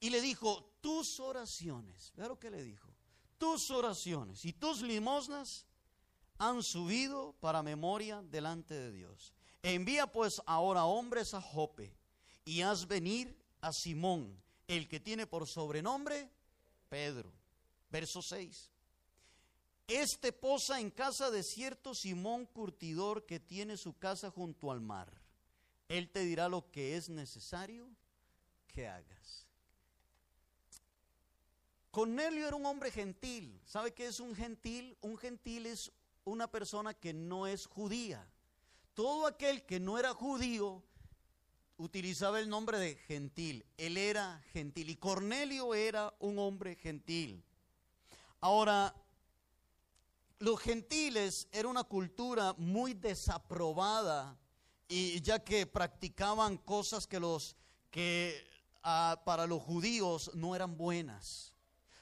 Y 0.00 0.10
le 0.10 0.20
dijo, 0.20 0.76
tus 0.80 1.20
oraciones, 1.20 2.12
vea 2.16 2.28
lo 2.28 2.38
que 2.38 2.50
le 2.50 2.62
dijo, 2.62 2.92
tus 3.38 3.70
oraciones 3.70 4.44
y 4.44 4.52
tus 4.52 4.82
limosnas 4.82 5.66
han 6.38 6.62
subido 6.62 7.34
para 7.40 7.62
memoria 7.62 8.22
delante 8.22 8.74
de 8.74 8.92
Dios. 8.92 9.35
Envía 9.66 10.06
pues 10.06 10.40
ahora 10.46 10.84
hombres 10.84 11.34
a 11.34 11.40
Jope 11.40 11.92
y 12.44 12.60
haz 12.62 12.86
venir 12.86 13.36
a 13.60 13.72
Simón, 13.72 14.40
el 14.68 14.86
que 14.86 15.00
tiene 15.00 15.26
por 15.26 15.48
sobrenombre 15.48 16.30
Pedro. 16.88 17.32
Verso 17.90 18.22
6. 18.22 18.70
Este 19.88 20.30
posa 20.30 20.78
en 20.78 20.92
casa 20.92 21.32
de 21.32 21.42
cierto 21.42 21.96
Simón 21.96 22.46
Curtidor 22.46 23.26
que 23.26 23.40
tiene 23.40 23.76
su 23.76 23.98
casa 23.98 24.30
junto 24.30 24.70
al 24.70 24.80
mar. 24.80 25.12
Él 25.88 26.10
te 26.10 26.20
dirá 26.20 26.48
lo 26.48 26.70
que 26.70 26.96
es 26.96 27.08
necesario 27.08 27.88
que 28.68 28.86
hagas. 28.86 29.48
Cornelio 31.90 32.46
era 32.46 32.54
un 32.54 32.66
hombre 32.66 32.92
gentil. 32.92 33.60
¿Sabe 33.64 33.92
qué 33.92 34.06
es 34.06 34.20
un 34.20 34.36
gentil? 34.36 34.96
Un 35.00 35.18
gentil 35.18 35.66
es 35.66 35.90
una 36.22 36.46
persona 36.46 36.94
que 36.94 37.12
no 37.12 37.48
es 37.48 37.66
judía. 37.66 38.30
Todo 38.96 39.26
aquel 39.26 39.66
que 39.66 39.78
no 39.78 39.98
era 39.98 40.14
judío 40.14 40.82
utilizaba 41.76 42.40
el 42.40 42.48
nombre 42.48 42.78
de 42.78 42.94
gentil. 42.94 43.66
Él 43.76 43.98
era 43.98 44.42
gentil 44.54 44.88
y 44.88 44.96
Cornelio 44.96 45.74
era 45.74 46.14
un 46.18 46.38
hombre 46.38 46.76
gentil. 46.76 47.44
Ahora, 48.40 48.94
los 50.38 50.58
gentiles 50.60 51.46
era 51.52 51.68
una 51.68 51.84
cultura 51.84 52.54
muy 52.56 52.94
desaprobada 52.94 54.38
y 54.88 55.20
ya 55.20 55.44
que 55.44 55.66
practicaban 55.66 56.56
cosas 56.56 57.06
que 57.06 57.20
los 57.20 57.54
que 57.90 58.42
ah, 58.82 59.20
para 59.26 59.46
los 59.46 59.62
judíos 59.62 60.30
no 60.32 60.56
eran 60.56 60.78
buenas. 60.78 61.52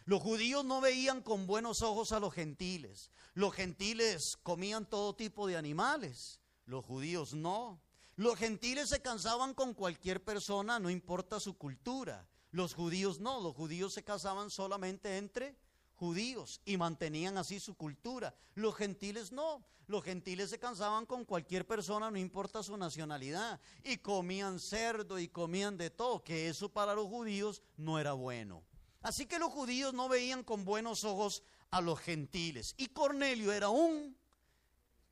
Los 0.05 0.23
judíos 0.23 0.65
no 0.65 0.81
veían 0.81 1.23
con 1.23 1.49
buenos 1.49 1.83
ojos 1.83 2.13
a 2.13 2.21
los 2.21 2.33
gentiles. 2.33 3.11
Los 3.33 3.53
gentiles 3.53 4.39
comían 4.45 4.89
todo 4.89 5.17
tipo 5.17 5.49
de 5.49 5.57
animales. 5.57 6.39
Los 6.67 6.85
judíos 6.85 7.35
no. 7.35 7.81
Los 8.17 8.37
gentiles 8.37 8.89
se 8.89 9.03
cansaban 9.03 9.55
con 9.55 9.75
cualquier 9.75 10.23
persona, 10.23 10.79
no 10.79 10.91
importa 10.91 11.41
su 11.41 11.57
cultura. 11.57 12.29
Los 12.51 12.75
judíos 12.75 13.21
no. 13.21 13.41
Los 13.41 13.55
judíos 13.55 13.93
se 13.93 14.05
casaban 14.05 14.51
solamente 14.51 15.17
entre 15.19 15.57
judíos 15.95 16.61
y 16.65 16.77
mantenían 16.77 17.37
así 17.37 17.61
su 17.61 17.75
cultura. 17.75 18.35
Los 18.55 18.77
gentiles 18.77 19.33
no. 19.33 19.65
Los 19.87 20.03
gentiles 20.03 20.49
se 20.49 20.59
cansaban 20.59 21.05
con 21.05 21.25
cualquier 21.25 21.67
persona, 21.67 22.11
no 22.11 22.19
importa 22.19 22.63
su 22.63 22.77
nacionalidad, 22.77 23.61
y 23.83 23.99
comían 23.99 24.59
cerdo 24.59 25.19
y 25.19 25.29
comían 25.29 25.77
de 25.77 25.91
todo, 25.91 26.25
que 26.25 26.49
eso 26.49 26.71
para 26.71 26.95
los 26.95 27.07
judíos 27.07 27.61
no 27.77 27.99
era 27.99 28.15
bueno. 28.15 28.65
Así 29.03 29.27
que 29.27 29.39
los 29.39 29.53
judíos 29.53 29.93
no 29.93 30.09
veían 30.09 30.43
con 30.43 30.65
buenos 30.65 31.05
ojos 31.05 31.43
a 31.71 31.83
los 31.83 32.01
gentiles. 32.01 32.75
Y 32.79 32.87
Cornelio 32.87 33.53
era 33.53 33.69
un 33.69 34.17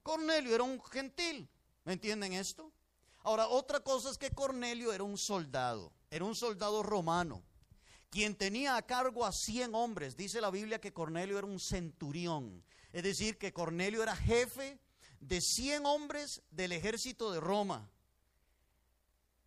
Cornelio 0.02 0.54
era 0.54 0.64
un 0.64 0.82
gentil. 0.84 1.48
¿Me 1.84 1.94
entienden 1.94 2.32
esto? 2.32 2.72
Ahora, 3.24 3.48
otra 3.48 3.80
cosa 3.80 4.10
es 4.10 4.18
que 4.18 4.30
Cornelio 4.30 4.92
era 4.92 5.04
un 5.04 5.16
soldado, 5.16 5.92
era 6.10 6.24
un 6.24 6.34
soldado 6.34 6.82
romano 6.82 7.42
quien 8.12 8.34
tenía 8.36 8.76
a 8.76 8.82
cargo 8.82 9.24
a 9.24 9.32
100 9.32 9.74
hombres. 9.74 10.18
Dice 10.18 10.42
la 10.42 10.50
Biblia 10.50 10.78
que 10.78 10.92
Cornelio 10.92 11.38
era 11.38 11.46
un 11.46 11.58
centurión, 11.58 12.62
es 12.92 13.02
decir, 13.02 13.38
que 13.38 13.54
Cornelio 13.54 14.02
era 14.02 14.14
jefe 14.14 14.78
de 15.18 15.40
100 15.40 15.86
hombres 15.86 16.42
del 16.50 16.72
ejército 16.72 17.32
de 17.32 17.40
Roma. 17.40 17.90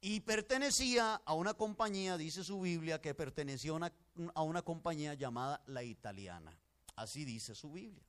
Y 0.02 0.22
pertenecía 0.22 1.22
a 1.26 1.34
una 1.36 1.54
compañía, 1.54 2.18
dice 2.18 2.44
su 2.44 2.60
Biblia, 2.60 3.00
que 3.00 3.14
pertenecía 3.14 3.70
a 3.70 3.76
una, 3.76 3.94
a 4.34 4.42
una 4.42 4.64
compañía 4.64 5.14
llamada 5.14 5.62
la 5.68 5.84
italiana. 5.84 6.60
Así 6.96 7.24
dice 7.24 7.54
su 7.54 7.72
Biblia. 7.72 8.04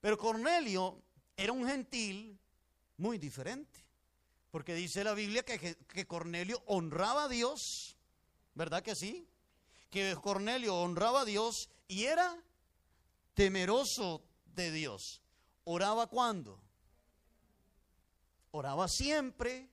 Pero 0.00 0.16
Cornelio 0.16 1.02
era 1.38 1.52
un 1.52 1.66
gentil 1.66 2.38
muy 2.98 3.16
diferente. 3.16 3.80
Porque 4.50 4.74
dice 4.74 5.04
la 5.04 5.14
Biblia 5.14 5.44
que, 5.44 6.06
Cornelio 6.06 6.62
honraba 6.66 7.24
a 7.24 7.28
Dios, 7.28 7.96
¿verdad 8.54 8.82
que 8.82 8.94
sí? 8.94 9.26
que 9.88 10.14
Cornelio 10.20 10.74
honraba 10.74 11.22
a 11.22 11.24
Dios 11.24 11.70
y 11.86 12.04
era 12.04 12.36
temeroso 13.34 14.22
de 14.54 14.70
Dios. 14.70 15.22
¿Oraba 15.64 16.08
cuándo? 16.08 16.60
Oraba 18.50 18.88
siempre. 18.88 19.70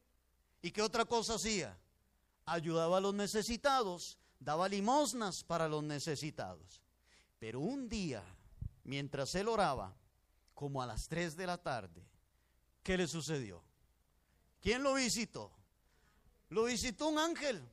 ¿Y 0.61 0.71
qué 0.71 0.81
otra 0.81 1.05
cosa 1.05 1.35
hacía? 1.35 1.77
Ayudaba 2.45 2.97
a 2.97 3.01
los 3.01 3.13
necesitados, 3.13 4.17
daba 4.39 4.69
limosnas 4.69 5.43
para 5.43 5.67
los 5.67 5.83
necesitados. 5.83 6.81
Pero 7.39 7.59
un 7.59 7.89
día, 7.89 8.23
mientras 8.83 9.33
él 9.35 9.47
oraba, 9.47 9.95
como 10.55 10.81
a 10.81 10.87
las 10.87 11.07
3 11.07 11.35
de 11.35 11.45
la 11.45 11.57
tarde, 11.57 12.09
¿qué 12.81 12.97
le 12.97 13.07
sucedió? 13.07 13.63
¿Quién 14.61 14.81
lo 14.81 14.95
visitó? 14.95 15.51
Lo 16.49 16.63
visitó 16.63 17.09
un 17.09 17.19
ángel. 17.19 17.63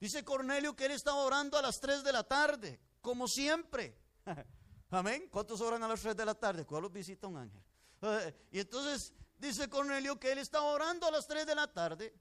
Dice 0.00 0.24
Cornelio 0.24 0.74
que 0.74 0.86
él 0.86 0.92
estaba 0.92 1.18
orando 1.18 1.56
a 1.56 1.62
las 1.62 1.78
3 1.78 2.02
de 2.02 2.12
la 2.12 2.24
tarde, 2.24 2.80
como 3.00 3.28
siempre. 3.28 3.96
Amén. 4.90 5.28
¿Cuántos 5.30 5.60
oran 5.60 5.82
a 5.82 5.88
las 5.88 6.00
3 6.00 6.16
de 6.16 6.24
la 6.24 6.34
tarde? 6.34 6.64
¿Cuál 6.64 6.82
los 6.82 6.92
visita 6.92 7.28
un 7.28 7.36
ángel? 7.36 7.62
Y 8.50 8.58
entonces 8.58 9.12
dice 9.38 9.68
Cornelio 9.68 10.18
que 10.18 10.32
él 10.32 10.38
estaba 10.38 10.64
orando 10.64 11.06
a 11.06 11.10
las 11.10 11.26
3 11.26 11.46
de 11.46 11.54
la 11.54 11.72
tarde 11.72 12.14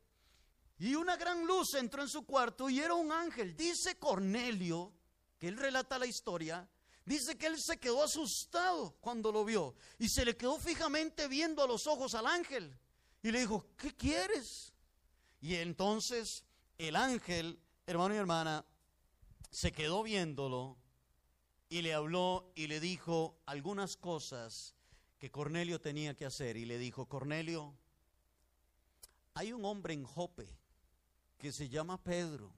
y 0.77 0.95
una 0.95 1.15
gran 1.15 1.45
luz 1.45 1.73
entró 1.75 2.01
en 2.01 2.09
su 2.09 2.25
cuarto 2.25 2.69
y 2.69 2.79
era 2.79 2.93
un 2.93 3.11
ángel. 3.11 3.55
Dice 3.55 3.97
Cornelio, 3.97 4.93
que 5.39 5.47
él 5.47 5.57
relata 5.57 5.97
la 5.97 6.05
historia, 6.05 6.67
dice 7.05 7.37
que 7.37 7.47
él 7.47 7.59
se 7.59 7.77
quedó 7.77 8.03
asustado 8.03 8.97
cuando 8.99 9.31
lo 9.31 9.45
vio 9.45 9.75
y 9.99 10.09
se 10.09 10.25
le 10.25 10.35
quedó 10.35 10.59
fijamente 10.59 11.27
viendo 11.27 11.63
a 11.63 11.67
los 11.67 11.87
ojos 11.87 12.15
al 12.15 12.27
ángel 12.27 12.77
y 13.21 13.31
le 13.31 13.39
dijo, 13.39 13.67
¿qué 13.77 13.95
quieres? 13.95 14.73
Y 15.39 15.55
entonces 15.55 16.43
el 16.77 16.95
ángel 16.95 17.59
hermano 17.87 18.15
y 18.15 18.17
hermana, 18.17 18.65
se 19.51 19.71
quedó 19.71 20.03
viéndolo 20.03 20.77
y 21.69 21.81
le 21.81 21.93
habló 21.93 22.51
y 22.55 22.67
le 22.67 22.79
dijo 22.79 23.37
algunas 23.45 23.95
cosas 23.95 24.75
que 25.17 25.31
Cornelio 25.31 25.79
tenía 25.79 26.15
que 26.15 26.25
hacer. 26.25 26.57
Y 26.57 26.65
le 26.65 26.77
dijo, 26.77 27.07
Cornelio, 27.07 27.77
hay 29.33 29.53
un 29.53 29.65
hombre 29.65 29.93
en 29.93 30.03
Jope 30.03 30.47
que 31.37 31.51
se 31.51 31.69
llama 31.69 32.03
Pedro, 32.03 32.51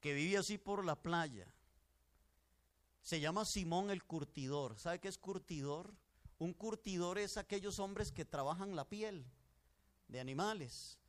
que 0.00 0.12
vive 0.12 0.38
así 0.38 0.58
por 0.58 0.84
la 0.84 1.00
playa. 1.00 1.46
Se 3.02 3.20
llama 3.20 3.44
Simón 3.44 3.90
el 3.90 4.04
curtidor. 4.04 4.78
¿Sabe 4.78 5.00
qué 5.00 5.08
es 5.08 5.18
curtidor? 5.18 5.94
Un 6.38 6.52
curtidor 6.52 7.18
es 7.18 7.36
aquellos 7.36 7.78
hombres 7.78 8.12
que 8.12 8.24
trabajan 8.24 8.76
la 8.76 8.88
piel 8.88 9.26
de 10.08 10.20
animales 10.20 11.00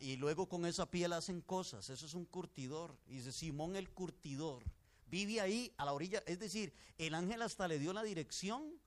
y 0.00 0.16
luego 0.16 0.48
con 0.48 0.66
esa 0.66 0.90
piel 0.90 1.12
hacen 1.12 1.40
cosas. 1.40 1.88
Eso 1.90 2.06
es 2.06 2.14
un 2.14 2.24
curtidor. 2.24 2.98
Y 3.06 3.16
dice 3.16 3.32
Simón 3.32 3.76
el 3.76 3.90
curtidor. 3.90 4.64
Vive 5.06 5.40
ahí 5.40 5.72
a 5.76 5.84
la 5.84 5.92
orilla. 5.92 6.22
Es 6.26 6.38
decir, 6.38 6.72
el 6.98 7.14
ángel 7.14 7.42
hasta 7.42 7.68
le 7.68 7.78
dio 7.78 7.92
la 7.92 8.02
dirección 8.02 8.80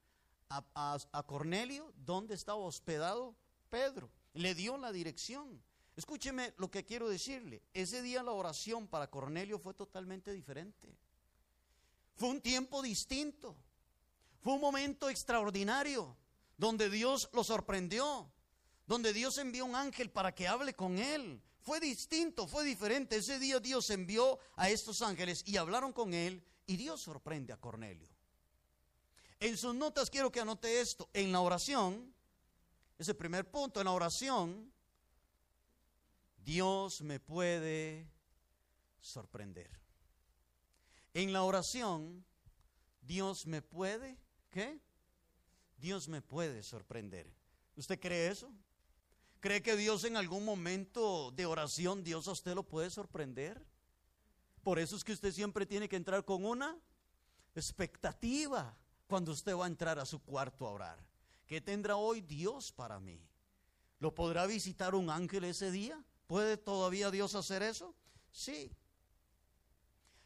a, 0.50 0.98
a 1.12 1.24
Cornelio 1.24 1.94
donde 1.96 2.36
estaba 2.36 2.60
hospedado 2.60 3.36
Pedro. 3.70 4.10
Le 4.34 4.56
dio 4.56 4.78
la 4.78 4.92
dirección. 4.92 5.62
Escúcheme 5.96 6.54
lo 6.58 6.70
que 6.70 6.86
quiero 6.86 7.08
decirle. 7.08 7.62
Ese 7.74 8.02
día 8.02 8.24
la 8.24 8.32
oración 8.32 8.88
para 8.88 9.10
Cornelio 9.10 9.60
fue 9.60 9.74
totalmente 9.74 10.34
diferente. 10.34 10.98
Fue 12.16 12.30
un 12.30 12.42
tiempo 12.42 12.82
distinto. 12.82 13.56
Fue 14.42 14.54
un 14.54 14.62
momento 14.62 15.10
extraordinario 15.10 16.18
donde 16.58 16.90
Dios 16.90 17.30
lo 17.34 17.44
sorprendió 17.44 18.34
donde 18.86 19.14
Dios 19.14 19.38
envió 19.38 19.66
un 19.66 19.76
ángel 19.76 20.10
para 20.12 20.34
que 20.34 20.48
hable 20.48 20.74
con 20.74 20.98
él. 20.98 21.42
Fue 21.62 21.80
distinto, 21.80 22.48
fue 22.48 22.66
diferente. 22.66 23.18
Ese 23.18 23.40
día 23.40 23.60
Dios 23.60 23.90
envió 23.90 24.40
a 24.56 24.70
estos 24.70 25.02
ángeles 25.02 25.44
y 25.46 25.58
hablaron 25.58 25.94
con 25.94 26.14
él 26.14 26.44
y 26.68 26.76
Dios 26.76 27.02
sorprende 27.02 27.54
a 27.54 27.58
Cornelio. 27.58 28.10
En 29.40 29.58
sus 29.58 29.74
notas 29.74 30.10
quiero 30.10 30.32
que 30.32 30.42
anote 30.42 30.82
esto. 30.82 31.10
En 31.14 31.32
la 31.32 31.40
oración, 31.40 32.14
ese 32.98 33.14
primer 33.14 33.50
punto, 33.50 33.80
en 33.80 33.86
la 33.86 33.92
oración, 33.92 34.72
Dios 36.38 37.02
me 37.02 37.20
puede 37.20 38.10
sorprender. 39.00 39.83
En 41.14 41.32
la 41.32 41.44
oración, 41.44 42.26
Dios 43.02 43.46
me 43.46 43.62
puede, 43.62 44.18
¿qué? 44.50 44.80
Dios 45.78 46.08
me 46.08 46.22
puede 46.22 46.64
sorprender. 46.64 47.32
¿Usted 47.76 48.00
cree 48.00 48.30
eso? 48.30 48.52
¿Cree 49.40 49.62
que 49.62 49.76
Dios 49.76 50.06
en 50.06 50.16
algún 50.16 50.46
momento 50.46 51.32
de 51.32 51.46
oración, 51.46 52.04
Dios 52.04 52.28
a 52.28 52.32
usted 52.32 52.56
lo 52.56 52.64
puede 52.64 52.90
sorprender? 52.90 53.66
Por 54.64 54.80
eso 54.80 54.96
es 54.96 55.04
que 55.04 55.12
usted 55.12 55.34
siempre 55.34 55.66
tiene 55.66 55.90
que 55.90 55.98
entrar 55.98 56.24
con 56.24 56.46
una 56.46 56.80
expectativa 57.54 58.76
cuando 59.08 59.34
usted 59.34 59.56
va 59.56 59.66
a 59.66 59.68
entrar 59.68 60.00
a 60.00 60.06
su 60.06 60.20
cuarto 60.24 60.66
a 60.66 60.72
orar. 60.72 61.06
¿Qué 61.46 61.60
tendrá 61.60 61.98
hoy 61.98 62.22
Dios 62.22 62.72
para 62.72 63.00
mí? 63.00 63.22
¿Lo 64.00 64.16
podrá 64.16 64.46
visitar 64.46 64.96
un 64.96 65.10
ángel 65.10 65.44
ese 65.44 65.70
día? 65.72 66.04
¿Puede 66.26 66.58
todavía 66.58 67.12
Dios 67.12 67.36
hacer 67.36 67.62
eso? 67.62 67.94
Sí. 68.32 68.72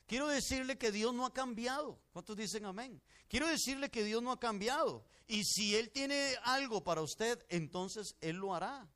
Quiero 0.08 0.28
decirle 0.28 0.78
que 0.78 0.92
Dios 0.92 1.14
no 1.14 1.26
ha 1.26 1.34
cambiado. 1.34 2.00
¿Cuántos 2.14 2.38
dicen 2.38 2.66
amén? 2.66 3.02
Quiero 3.28 3.46
decirle 3.46 3.92
que 3.92 4.06
Dios 4.06 4.24
no 4.24 4.32
ha 4.32 4.40
cambiado. 4.40 5.06
Y 5.28 5.44
si 5.44 5.76
Él 5.76 5.92
tiene 5.92 6.36
algo 6.44 6.82
para 6.82 7.02
usted, 7.02 7.46
entonces 7.50 8.16
Él 8.22 8.38
lo 8.38 8.56
hará. 8.56 8.88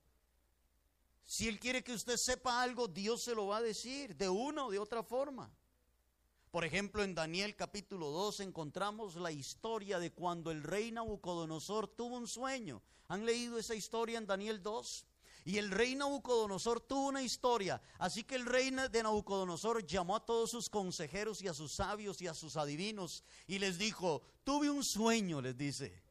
Si 1.25 1.50
Él 1.50 1.60
quiere 1.60 1.84
que 1.84 1.94
usted 1.94 2.15
sepa 2.18 2.62
algo, 2.62 2.88
Dios 2.88 3.24
se 3.24 3.36
lo 3.36 3.48
va 3.48 3.58
a 3.58 3.62
decir 3.62 4.15
de 4.15 4.30
una 4.30 4.65
o 4.65 4.72
de 4.72 4.80
otra 4.80 5.03
forma. 5.03 5.53
Por 6.50 6.63
ejemplo, 6.63 7.03
en 7.03 7.13
Daniel 7.13 7.58
capítulo 7.58 8.10
2 8.10 8.39
encontramos 8.41 9.15
la 9.15 9.34
historia 9.34 10.00
de 10.00 10.13
cuando 10.13 10.50
el 10.50 10.63
rey 10.63 10.91
Nabucodonosor 10.91 11.89
tuvo 11.89 12.18
un 12.18 12.27
sueño. 12.27 12.82
¿Han 13.10 13.25
leído 13.25 13.58
esa 13.58 13.75
historia 13.75 14.18
en 14.18 14.27
Daniel 14.27 14.63
2? 14.63 15.06
Y 15.44 15.58
el 15.58 15.72
rey 15.72 15.96
Nabucodonosor 15.96 16.82
tuvo 16.82 17.08
una 17.08 17.24
historia. 17.24 17.82
Así 17.98 18.24
que 18.24 18.36
el 18.36 18.46
rey 18.46 18.70
de 18.70 19.04
Nabucodonosor 19.04 19.86
llamó 19.86 20.16
a 20.16 20.26
todos 20.26 20.52
sus 20.52 20.70
consejeros 20.70 21.42
y 21.42 21.48
a 21.48 21.54
sus 21.54 21.76
sabios 21.76 22.22
y 22.22 22.28
a 22.28 22.34
sus 22.34 22.58
adivinos 22.58 23.24
y 23.48 23.60
les 23.60 23.78
dijo, 23.78 24.22
tuve 24.44 24.70
un 24.70 24.84
sueño, 24.84 25.42
les 25.42 25.58
dice, 25.58 26.04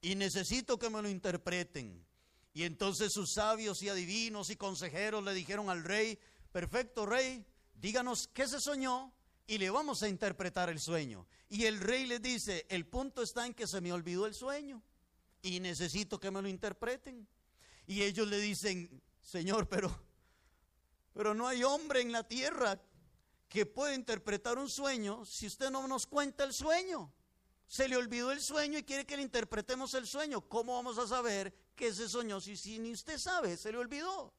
y 0.00 0.16
necesito 0.16 0.78
que 0.78 0.90
me 0.90 1.00
lo 1.00 1.08
interpreten. 1.08 2.04
Y 2.52 2.64
entonces 2.64 3.12
sus 3.12 3.32
sabios 3.32 3.82
y 3.82 3.88
adivinos 3.88 4.50
y 4.50 4.56
consejeros 4.56 5.24
le 5.24 5.34
dijeron 5.34 5.70
al 5.70 5.82
rey, 5.82 6.18
perfecto 6.52 7.06
rey, 7.06 7.44
díganos 7.74 8.28
qué 8.28 8.46
se 8.46 8.60
soñó 8.60 9.12
y 9.46 9.58
le 9.58 9.70
vamos 9.70 10.02
a 10.02 10.08
interpretar 10.08 10.70
el 10.70 10.80
sueño. 10.80 11.26
Y 11.48 11.64
el 11.64 11.80
rey 11.80 12.06
le 12.06 12.18
dice, 12.18 12.66
el 12.68 12.86
punto 12.86 13.22
está 13.22 13.46
en 13.46 13.54
que 13.54 13.66
se 13.66 13.80
me 13.80 13.92
olvidó 13.92 14.26
el 14.26 14.34
sueño 14.34 14.82
y 15.42 15.60
necesito 15.60 16.18
que 16.18 16.30
me 16.30 16.42
lo 16.42 16.48
interpreten. 16.48 17.28
Y 17.86 18.02
ellos 18.02 18.28
le 18.28 18.38
dicen, 18.38 19.02
Señor, 19.22 19.68
pero, 19.68 19.94
pero 21.12 21.34
no 21.34 21.46
hay 21.46 21.62
hombre 21.64 22.00
en 22.00 22.12
la 22.12 22.26
tierra 22.26 22.80
que 23.48 23.66
pueda 23.66 23.94
interpretar 23.94 24.58
un 24.58 24.68
sueño 24.68 25.24
si 25.24 25.46
usted 25.46 25.70
no 25.70 25.86
nos 25.86 26.06
cuenta 26.06 26.44
el 26.44 26.52
sueño. 26.52 27.12
Se 27.66 27.88
le 27.88 27.96
olvidó 27.96 28.30
el 28.30 28.40
sueño 28.40 28.78
y 28.78 28.84
quiere 28.84 29.06
que 29.06 29.16
le 29.16 29.22
interpretemos 29.22 29.94
el 29.94 30.06
sueño. 30.06 30.42
¿Cómo 30.42 30.74
vamos 30.74 30.98
a 30.98 31.06
saber 31.06 31.54
que 31.74 31.92
se 31.92 32.08
soñó 32.08 32.40
si, 32.40 32.56
si 32.56 32.78
ni 32.78 32.92
usted 32.92 33.18
sabe, 33.18 33.56
se 33.56 33.72
le 33.72 33.78
olvidó? 33.78 34.34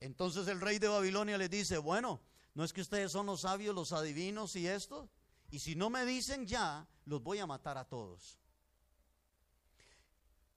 Entonces 0.00 0.48
el 0.48 0.60
rey 0.60 0.78
de 0.78 0.88
Babilonia 0.88 1.36
le 1.36 1.48
dice, 1.48 1.78
bueno, 1.78 2.22
¿no 2.54 2.64
es 2.64 2.72
que 2.72 2.80
ustedes 2.80 3.12
son 3.12 3.26
los 3.26 3.42
sabios, 3.42 3.74
los 3.74 3.92
adivinos 3.92 4.56
y 4.56 4.66
esto? 4.66 5.10
Y 5.50 5.58
si 5.58 5.74
no 5.74 5.90
me 5.90 6.06
dicen 6.06 6.46
ya, 6.46 6.88
los 7.04 7.22
voy 7.22 7.38
a 7.38 7.46
matar 7.46 7.76
a 7.76 7.84
todos. 7.84 8.39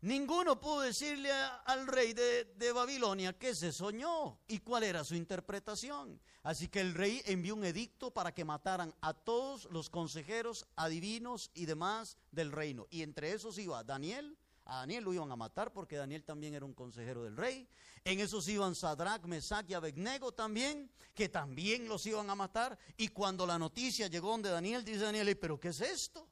Ninguno 0.03 0.59
pudo 0.59 0.81
decirle 0.81 1.31
al 1.31 1.87
rey 1.87 2.11
de, 2.11 2.71
Babilonia 2.73 3.31
que 3.39 3.55
se 3.55 3.71
soñó 3.71 4.37
y 4.49 4.59
cuál 4.59 4.83
era 4.83 5.05
su 5.05 5.15
interpretación. 5.15 6.19
Así 6.43 6.67
que 6.67 6.81
el 6.81 6.93
rey 6.93 7.21
envió 7.23 7.55
un 7.55 7.63
edicto 7.63 8.11
para 8.11 8.33
que 8.33 8.43
mataran 8.43 8.93
a 8.99 9.13
todos 9.13 9.63
los 9.71 9.89
consejeros, 9.89 10.67
adivinos 10.75 11.51
y 11.53 11.67
demás 11.67 12.17
del 12.31 12.51
reino. 12.51 12.85
Y 12.89 13.01
entre 13.01 13.31
esos 13.31 13.57
iba 13.57 13.81
Daniel. 13.85 14.37
A 14.65 14.79
Daniel 14.79 15.05
lo 15.05 15.13
iban 15.13 15.31
a 15.31 15.37
matar 15.37 15.71
porque 15.71 15.95
Daniel 15.95 16.25
también 16.25 16.53
era 16.53 16.65
un 16.65 16.73
consejero 16.73 17.23
del 17.23 17.37
rey. 17.37 17.65
En 18.03 18.19
esos 18.19 18.45
iban 18.49 18.75
Sadrach, 18.75 19.23
Mesach 19.23 19.69
y 19.69 19.73
Abednego 19.73 20.33
también, 20.33 20.91
que 21.13 21.29
también 21.29 21.87
los 21.87 22.05
iban 22.05 22.29
a 22.29 22.35
matar. 22.35 22.77
Y 22.97 23.07
cuando 23.07 23.45
la 23.47 23.57
noticia 23.57 24.07
llegó 24.07 24.31
donde 24.31 24.49
Daniel, 24.49 24.83
dice 24.83 24.99
Daniel, 24.99 25.37
¿pero 25.37 25.57
qué 25.61 25.69
es 25.69 25.79
esto? 25.79 26.27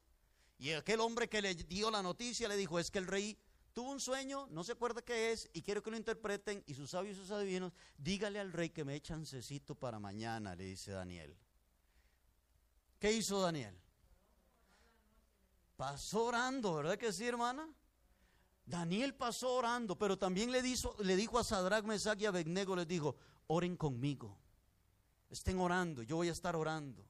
Y 0.59 0.71
aquel 0.73 0.99
hombre 0.99 1.29
que 1.29 1.41
le 1.41 1.55
dio 1.55 1.89
la 1.89 2.03
noticia 2.03 2.49
le 2.49 2.57
dijo, 2.57 2.77
es 2.77 2.91
que 2.91 2.99
el 2.99 3.07
rey 3.07 3.37
tuvo 3.73 3.91
un 3.91 3.99
sueño, 3.99 4.47
no 4.51 4.63
se 4.63 4.73
acuerda 4.73 5.01
qué 5.01 5.31
es, 5.31 5.49
y 5.53 5.61
quiero 5.61 5.81
que 5.81 5.91
lo 5.91 5.97
interpreten, 5.97 6.63
y 6.67 6.73
sus 6.73 6.91
sabios 6.91 7.17
y 7.17 7.21
sus 7.21 7.31
adivinos, 7.31 7.73
dígale 7.97 8.39
al 8.39 8.51
rey 8.51 8.69
que 8.69 8.83
me 8.83 8.95
eche 8.95 9.09
chancecito 9.09 9.75
para 9.75 9.99
mañana, 9.99 10.55
le 10.55 10.65
dice 10.65 10.91
Daniel. 10.91 11.35
¿Qué 12.99 13.11
hizo 13.11 13.41
Daniel? 13.41 13.75
Pasó 15.75 16.25
orando, 16.25 16.75
¿verdad 16.75 16.97
que 16.97 17.11
sí, 17.11 17.25
hermana? 17.25 17.67
Daniel 18.65 19.15
pasó 19.15 19.55
orando, 19.55 19.97
pero 19.97 20.17
también 20.17 20.51
le, 20.51 20.61
dijo, 20.61 20.95
le 20.99 21.15
dijo 21.15 21.39
a 21.39 21.43
Sadrach, 21.43 21.83
Mesach 21.83 22.21
y 22.21 22.25
Abednego, 22.25 22.75
les 22.75 22.87
dijo, 22.87 23.15
oren 23.47 23.75
conmigo, 23.75 24.37
estén 25.29 25.59
orando, 25.59 26.03
yo 26.03 26.17
voy 26.17 26.29
a 26.29 26.33
estar 26.33 26.55
orando. 26.55 27.05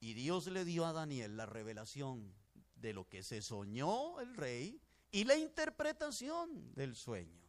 Y 0.00 0.14
Dios 0.14 0.48
le 0.48 0.64
dio 0.64 0.84
a 0.84 0.92
Daniel 0.92 1.36
la 1.36 1.46
revelación 1.46 2.34
de 2.74 2.92
lo 2.92 3.08
que 3.08 3.22
se 3.22 3.40
soñó 3.40 4.18
el 4.20 4.34
rey, 4.34 4.80
y 5.12 5.24
la 5.24 5.36
interpretación 5.36 6.74
del 6.74 6.96
sueño. 6.96 7.40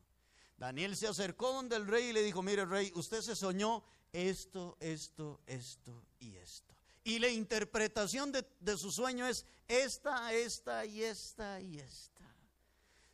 Daniel 0.57 0.95
se 0.95 1.07
acercó 1.07 1.51
donde 1.53 1.77
el 1.77 1.87
rey 1.87 2.09
y 2.09 2.13
le 2.13 2.21
dijo, 2.21 2.43
mire 2.43 2.65
rey, 2.65 2.91
usted 2.95 3.21
se 3.21 3.35
soñó 3.35 3.83
esto, 4.11 4.77
esto, 4.79 5.41
esto 5.47 6.05
y 6.19 6.35
esto. 6.35 6.75
Y 7.03 7.19
la 7.19 7.29
interpretación 7.29 8.31
de, 8.31 8.45
de, 8.59 8.77
su 8.77 8.91
sueño 8.91 9.25
es 9.27 9.45
esta, 9.67 10.31
esta 10.33 10.85
y 10.85 11.03
esta 11.03 11.59
y 11.59 11.79
esta. 11.79 12.23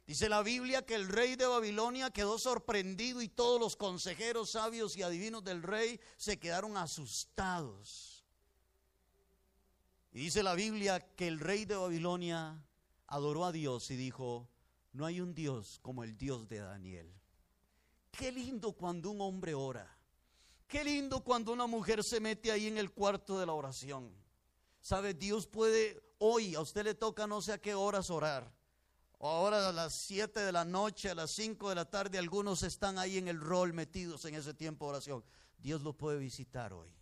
Dice 0.05 0.27
la 0.27 0.41
Biblia 0.41 0.85
que 0.85 0.95
el 0.95 1.07
rey 1.07 1.35
de 1.35 1.45
Babilonia 1.45 2.09
quedó 2.09 2.39
sorprendido 2.39 3.21
y 3.21 3.29
todos 3.29 3.59
los 3.59 3.75
consejeros 3.75 4.51
sabios 4.51 4.97
y 4.97 5.03
adivinos 5.03 5.43
del 5.43 5.61
rey 5.61 5.99
se 6.17 6.39
quedaron 6.39 6.77
asustados. 6.77 8.25
Y 10.11 10.19
dice 10.19 10.41
la 10.41 10.55
Biblia 10.55 10.99
que 11.15 11.27
el 11.27 11.39
rey 11.39 11.65
de 11.65 11.75
Babilonia 11.75 12.63
adoró 13.09 13.45
a 13.45 13.51
Dios 13.51 13.91
y 13.91 13.95
dijo, 13.95 14.49
no 14.93 15.05
hay 15.05 15.19
un 15.21 15.33
Dios 15.33 15.79
como 15.81 16.03
el 16.03 16.17
Dios 16.17 16.47
de 16.47 16.59
Daniel. 16.59 17.13
Qué 18.11 18.31
lindo 18.31 18.73
cuando 18.73 19.11
un 19.11 19.21
hombre 19.21 19.53
ora. 19.53 19.97
Qué 20.67 20.83
lindo 20.83 21.23
cuando 21.23 21.51
una 21.51 21.67
mujer 21.67 22.03
se 22.03 22.19
mete 22.19 22.51
ahí 22.51 22.67
en 22.67 22.77
el 22.77 22.91
cuarto 22.91 23.39
de 23.39 23.45
la 23.45 23.53
oración. 23.53 24.13
¿Sabe? 24.81 25.13
Dios 25.13 25.47
puede, 25.47 26.01
hoy 26.19 26.55
a 26.55 26.61
usted 26.61 26.83
le 26.83 26.93
toca 26.93 27.27
no 27.27 27.41
sé 27.41 27.53
a 27.53 27.61
qué 27.61 27.73
horas 27.73 28.09
orar. 28.09 28.51
Ahora 29.19 29.67
a 29.67 29.73
las 29.73 29.93
7 29.95 30.39
de 30.39 30.51
la 30.51 30.63
noche, 30.63 31.09
a 31.09 31.15
las 31.15 31.31
5 31.31 31.69
de 31.69 31.75
la 31.75 31.89
tarde, 31.89 32.17
algunos 32.17 32.63
están 32.63 32.97
ahí 32.97 33.17
en 33.17 33.27
el 33.27 33.39
rol 33.39 33.73
metidos 33.73 34.23
en 34.25 34.35
ese 34.35 34.53
tiempo 34.53 34.85
de 34.85 34.91
oración. 34.91 35.25
Dios 35.57 35.81
lo 35.81 35.97
puede 35.97 36.19
visitar 36.19 36.71
hoy. 36.71 36.98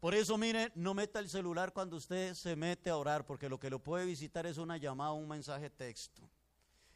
Por 0.00 0.14
eso, 0.14 0.36
mire, 0.36 0.72
no 0.74 0.94
meta 0.94 1.18
el 1.18 1.28
celular 1.28 1.72
cuando 1.72 1.96
usted 1.96 2.34
se 2.34 2.54
mete 2.54 2.90
a 2.90 2.96
orar, 2.96 3.24
porque 3.24 3.48
lo 3.48 3.58
que 3.58 3.70
lo 3.70 3.78
puede 3.78 4.04
visitar 4.04 4.46
es 4.46 4.58
una 4.58 4.76
llamada, 4.76 5.12
un 5.12 5.28
mensaje 5.28 5.70
texto. 5.70 6.22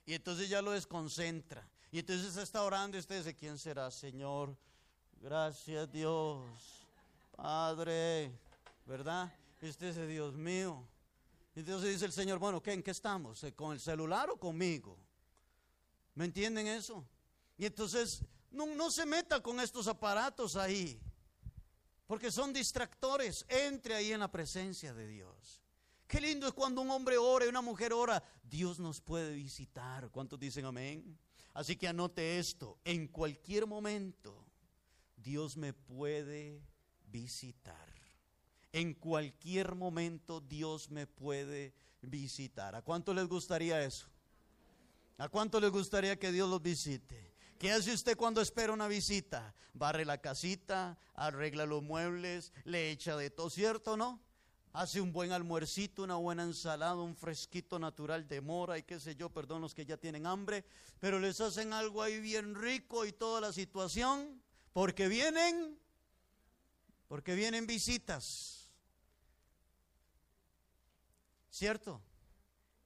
Y 0.05 0.15
entonces 0.15 0.49
ya 0.49 0.61
lo 0.61 0.73
desconcentra. 0.73 1.67
Y 1.91 1.99
entonces 2.01 2.37
está 2.37 2.63
orando 2.63 2.97
y 2.97 3.01
usted 3.01 3.19
dice, 3.19 3.35
¿quién 3.35 3.59
será, 3.59 3.91
Señor? 3.91 4.57
Gracias, 5.21 5.91
Dios. 5.91 6.45
Padre, 7.35 8.33
¿verdad? 8.85 9.33
Y 9.63 9.69
usted 9.69 9.89
dice, 9.89 10.07
Dios 10.07 10.35
mío. 10.35 10.87
Entonces 11.55 11.91
dice 11.91 12.05
el 12.05 12.13
Señor, 12.13 12.39
bueno, 12.39 12.63
¿qué, 12.63 12.73
¿en 12.73 12.83
qué 12.83 12.91
estamos? 12.91 13.45
¿Con 13.57 13.73
el 13.73 13.81
celular 13.81 14.31
o 14.31 14.37
conmigo? 14.37 14.97
¿Me 16.15 16.27
entienden 16.27 16.67
eso? 16.67 17.05
Y 17.57 17.67
entonces, 17.67 18.23
no, 18.51 18.67
no 18.67 18.91
se 18.91 19.07
meta 19.07 19.43
con 19.43 19.59
estos 19.59 19.89
aparatos 19.89 20.55
ahí 20.55 21.01
porque 22.11 22.33
son 22.33 22.53
distractores. 22.53 23.47
Entre 23.49 23.95
ahí 23.95 24.13
en 24.13 24.19
la 24.19 24.33
presencia 24.33 24.93
de 24.93 25.07
Dios. 25.07 25.63
Qué 26.09 26.21
lindo 26.21 26.49
es 26.49 26.53
cuando 26.53 26.81
un 26.81 26.91
hombre 26.91 27.17
ora 27.17 27.47
y 27.47 27.49
una 27.49 27.61
mujer 27.63 27.93
ora. 27.93 28.21
Dios 28.43 28.81
nos 28.81 29.01
puede 29.01 29.33
visitar. 29.33 30.11
¿Cuántos 30.11 30.41
dicen 30.41 30.65
amén? 30.65 31.17
Así 31.55 31.77
que 31.77 31.87
anote 31.87 32.41
esto. 32.41 32.81
En 32.83 33.07
cualquier 33.07 33.69
momento, 33.69 34.45
Dios 35.19 35.57
me 35.57 35.73
puede 35.73 36.65
visitar. 37.13 37.89
En 38.73 38.95
cualquier 38.95 39.77
momento, 39.77 40.41
Dios 40.41 40.91
me 40.91 41.07
puede 41.07 41.75
visitar. 42.03 42.75
¿A 42.75 42.83
cuánto 42.83 43.15
les 43.15 43.29
gustaría 43.29 43.85
eso? 43.85 44.09
¿A 45.17 45.29
cuánto 45.29 45.61
les 45.61 45.71
gustaría 45.71 46.19
que 46.19 46.33
Dios 46.33 46.51
los 46.51 46.61
visite? 46.61 47.30
¿Qué 47.61 47.71
hace 47.71 47.93
usted 47.93 48.17
cuando 48.17 48.41
espera 48.41 48.73
una 48.73 48.89
visita? 48.89 49.55
Barre 49.75 50.07
la 50.07 50.17
casita, 50.17 50.97
arregla 51.13 51.67
los 51.67 51.83
muebles, 51.83 52.55
le 52.65 52.91
echa 52.91 53.19
de 53.19 53.29
todo, 53.29 53.51
¿cierto 53.51 53.99
no? 53.99 54.19
Hace 54.73 54.99
un 54.99 55.13
buen 55.13 55.31
almuercito, 55.31 56.03
una 56.03 56.15
buena 56.15 56.45
ensalada, 56.45 56.95
un 56.95 57.15
fresquito 57.15 57.79
natural 57.79 58.27
de 58.27 58.41
mora 58.41 58.79
y 58.79 58.85
qué 58.85 58.99
sé 58.99 59.15
yo, 59.15 59.29
perdón 59.29 59.61
los 59.61 59.75
que 59.75 59.85
ya 59.85 59.99
tienen 59.99 60.25
hambre, 60.25 60.65
pero 61.01 61.19
les 61.19 61.39
hacen 61.43 61.75
algo 61.75 62.03
ahí 62.03 62.19
bien 62.19 62.55
rico 62.55 63.05
y 63.05 63.13
toda 63.13 63.43
la 63.43 63.53
situación, 63.53 64.41
porque 64.73 65.07
vienen, 65.07 65.79
porque 67.09 67.35
vienen 67.35 67.67
visitas. 67.67 68.71
¿Cierto? 71.51 72.01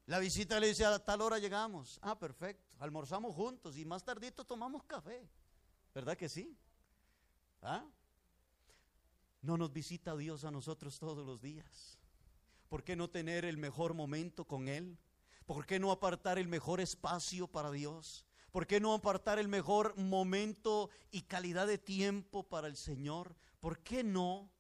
La 0.07 0.19
visita 0.19 0.59
le 0.59 0.67
dice 0.67 0.85
a 0.85 0.99
tal 0.99 1.21
hora 1.21 1.39
llegamos. 1.39 2.01
Ah, 2.03 2.19
perfecto 2.19 2.64
almorzamos 2.79 3.35
juntos 3.35 3.77
y 3.77 3.85
más 3.85 4.05
tardito 4.05 4.45
tomamos 4.45 4.85
café. 4.85 5.29
¿Verdad 5.95 6.17
que 6.17 6.29
sí? 6.29 6.57
¿Ah? 7.63 7.85
No 9.43 9.57
nos 9.57 9.73
visita 9.73 10.17
Dios 10.17 10.45
a 10.45 10.51
nosotros 10.51 10.99
todos 10.99 11.27
los 11.27 11.41
días. 11.41 11.99
¿Por 12.69 12.83
qué 12.83 12.97
no 12.97 13.11
tener 13.11 13.45
el 13.45 13.57
mejor 13.57 13.95
momento 13.95 14.47
con 14.47 14.69
Él? 14.69 14.99
¿Por 15.47 15.67
qué 15.67 15.79
no 15.79 15.93
apartar 15.93 16.39
el 16.39 16.49
mejor 16.49 16.81
espacio 16.81 17.47
para 17.47 17.71
Dios? 17.71 18.27
¿Por 18.51 18.67
qué 18.67 18.81
no 18.81 18.95
apartar 18.95 19.39
el 19.39 19.49
mejor 19.49 19.97
momento 19.97 20.89
y 21.11 21.23
calidad 21.23 21.67
de 21.67 21.77
tiempo 21.77 22.49
para 22.49 22.69
el 22.69 22.77
Señor? 22.77 23.37
¿Por 23.61 23.81
qué 23.81 24.03
no? 24.03 24.51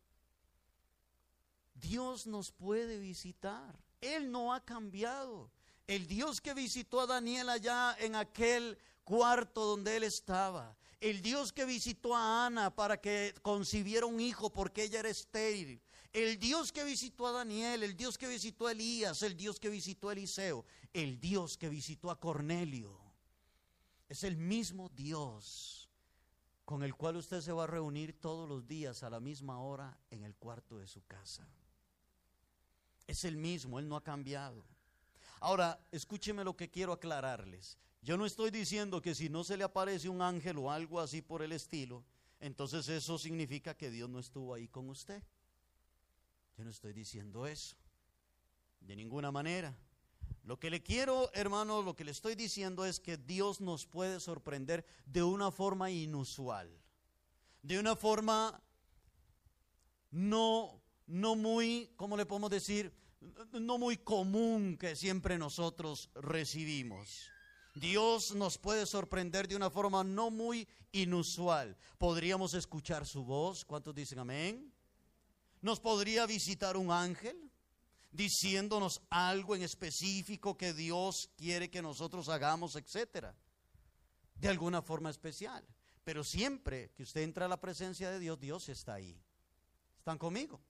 Dios 1.74 2.26
nos 2.26 2.52
puede 2.52 2.98
visitar. 2.98 3.78
Él 4.00 4.30
no 4.30 4.52
ha 4.52 4.64
cambiado. 4.64 5.50
El 5.86 6.06
Dios 6.06 6.40
que 6.40 6.54
visitó 6.54 7.00
a 7.00 7.06
Daniel 7.06 7.48
allá 7.48 7.96
en 7.98 8.14
aquel 8.14 8.78
cuarto 9.04 9.64
donde 9.66 9.96
él 9.96 10.04
estaba. 10.04 10.76
El 11.00 11.20
Dios 11.20 11.52
que 11.52 11.66
visitó 11.66 12.16
a 12.16 12.46
Ana 12.46 12.74
para 12.74 13.00
que 13.00 13.34
concibiera 13.42 14.06
un 14.06 14.20
hijo 14.20 14.50
porque 14.50 14.84
ella 14.84 15.00
era 15.00 15.10
estéril. 15.10 15.82
El 16.12 16.38
Dios 16.38 16.72
que 16.72 16.84
visitó 16.84 17.26
a 17.26 17.32
Daniel, 17.32 17.82
el 17.82 17.96
Dios 17.96 18.16
que 18.16 18.28
visitó 18.28 18.68
a 18.68 18.72
Elías, 18.72 19.22
el 19.22 19.36
Dios 19.36 19.58
que 19.58 19.68
visitó 19.68 20.08
a 20.08 20.12
Eliseo, 20.12 20.64
el 20.92 21.20
Dios 21.20 21.58
que 21.58 21.68
visitó 21.68 22.10
a 22.10 22.18
Cornelio. 22.18 22.98
Es 24.08 24.24
el 24.24 24.36
mismo 24.36 24.88
Dios 24.90 25.90
con 26.64 26.82
el 26.82 26.94
cual 26.94 27.16
usted 27.16 27.40
se 27.40 27.52
va 27.52 27.64
a 27.64 27.66
reunir 27.66 28.18
todos 28.18 28.48
los 28.48 28.66
días 28.66 29.02
a 29.02 29.10
la 29.10 29.20
misma 29.20 29.60
hora 29.60 29.98
en 30.10 30.24
el 30.24 30.34
cuarto 30.36 30.78
de 30.78 30.86
su 30.86 31.04
casa. 31.04 31.46
Es 33.06 33.24
el 33.24 33.36
mismo, 33.36 33.78
Él 33.78 33.88
no 33.88 33.96
ha 33.96 34.02
cambiado. 34.02 34.64
Ahora, 35.40 35.78
escúcheme 35.92 36.44
lo 36.44 36.56
que 36.56 36.70
quiero 36.70 36.92
aclararles. 36.92 37.78
Yo 38.02 38.16
no 38.16 38.26
estoy 38.26 38.50
diciendo 38.50 39.00
que 39.00 39.14
si 39.14 39.28
no 39.28 39.44
se 39.44 39.56
le 39.56 39.64
aparece 39.64 40.08
un 40.08 40.20
ángel 40.20 40.58
o 40.58 40.70
algo 40.70 41.00
así 41.00 41.22
por 41.22 41.42
el 41.42 41.52
estilo, 41.52 42.04
entonces 42.40 42.88
eso 42.88 43.18
significa 43.18 43.74
que 43.74 43.90
Dios 43.90 44.10
no 44.10 44.18
estuvo 44.18 44.52
ahí 44.52 44.68
con 44.68 44.90
usted. 44.90 45.22
Yo 46.56 46.64
no 46.64 46.70
estoy 46.70 46.92
diciendo 46.92 47.46
eso. 47.46 47.76
De 48.80 48.94
ninguna 48.94 49.32
manera. 49.32 49.74
Lo 50.44 50.60
que 50.60 50.68
le 50.68 50.82
quiero, 50.82 51.30
hermano, 51.32 51.80
lo 51.80 51.96
que 51.96 52.04
le 52.04 52.10
estoy 52.10 52.34
diciendo 52.34 52.84
es 52.84 53.00
que 53.00 53.16
Dios 53.16 53.62
nos 53.62 53.86
puede 53.86 54.20
sorprender 54.20 54.84
de 55.06 55.22
una 55.22 55.50
forma 55.50 55.90
inusual, 55.90 56.70
de 57.62 57.78
una 57.78 57.96
forma 57.96 58.62
no, 60.10 60.82
no 61.06 61.34
muy, 61.34 61.90
¿cómo 61.96 62.16
le 62.18 62.26
podemos 62.26 62.50
decir? 62.50 62.92
No 63.52 63.78
muy 63.78 63.98
común 63.98 64.76
que 64.76 64.96
siempre 64.96 65.38
nosotros 65.38 66.10
recibimos. 66.14 67.30
Dios 67.74 68.34
nos 68.34 68.58
puede 68.58 68.86
sorprender 68.86 69.48
de 69.48 69.56
una 69.56 69.70
forma 69.70 70.04
no 70.04 70.30
muy 70.30 70.68
inusual. 70.92 71.76
Podríamos 71.98 72.54
escuchar 72.54 73.06
su 73.06 73.24
voz. 73.24 73.64
¿Cuántos 73.64 73.94
dicen 73.94 74.20
amén? 74.20 74.72
Nos 75.60 75.80
podría 75.80 76.26
visitar 76.26 76.76
un 76.76 76.90
ángel 76.90 77.50
diciéndonos 78.12 79.02
algo 79.10 79.56
en 79.56 79.62
específico 79.62 80.56
que 80.56 80.72
Dios 80.72 81.30
quiere 81.36 81.68
que 81.68 81.82
nosotros 81.82 82.28
hagamos, 82.28 82.76
etcétera. 82.76 83.34
De 84.36 84.48
alguna 84.48 84.82
forma 84.82 85.10
especial. 85.10 85.66
Pero 86.04 86.22
siempre 86.22 86.90
que 86.94 87.02
usted 87.02 87.22
entra 87.22 87.46
a 87.46 87.48
la 87.48 87.60
presencia 87.60 88.10
de 88.10 88.20
Dios, 88.20 88.38
Dios 88.38 88.68
está 88.68 88.94
ahí. 88.94 89.20
¿Están 89.98 90.18
conmigo? 90.18 90.60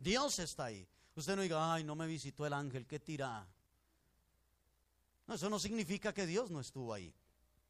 Dios 0.00 0.38
está 0.40 0.64
ahí. 0.66 0.88
Usted 1.16 1.36
no 1.36 1.42
diga, 1.42 1.72
ay, 1.72 1.84
no 1.84 1.94
me 1.94 2.06
visitó 2.06 2.46
el 2.46 2.52
ángel, 2.52 2.86
qué 2.86 2.98
tira. 2.98 3.46
No, 5.26 5.34
eso 5.34 5.48
no 5.48 5.58
significa 5.58 6.12
que 6.12 6.26
Dios 6.26 6.50
no 6.50 6.60
estuvo 6.60 6.92
ahí. 6.92 7.14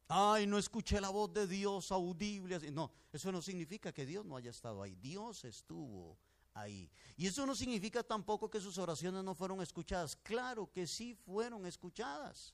Ay, 0.07 0.45
no 0.45 0.57
escuché 0.57 0.99
la 1.01 1.09
voz 1.09 1.33
de 1.33 1.47
Dios 1.47 1.91
audible. 1.91 2.59
No, 2.71 2.91
eso 3.11 3.31
no 3.31 3.41
significa 3.41 3.91
que 3.91 4.05
Dios 4.05 4.25
no 4.25 4.35
haya 4.35 4.51
estado 4.51 4.81
ahí. 4.81 4.95
Dios 4.95 5.45
estuvo 5.45 6.17
ahí. 6.53 6.89
Y 7.17 7.27
eso 7.27 7.45
no 7.45 7.55
significa 7.55 8.03
tampoco 8.03 8.49
que 8.49 8.59
sus 8.59 8.77
oraciones 8.77 9.23
no 9.23 9.35
fueron 9.35 9.61
escuchadas. 9.61 10.15
Claro 10.15 10.71
que 10.71 10.87
sí 10.87 11.15
fueron 11.15 11.65
escuchadas. 11.65 12.53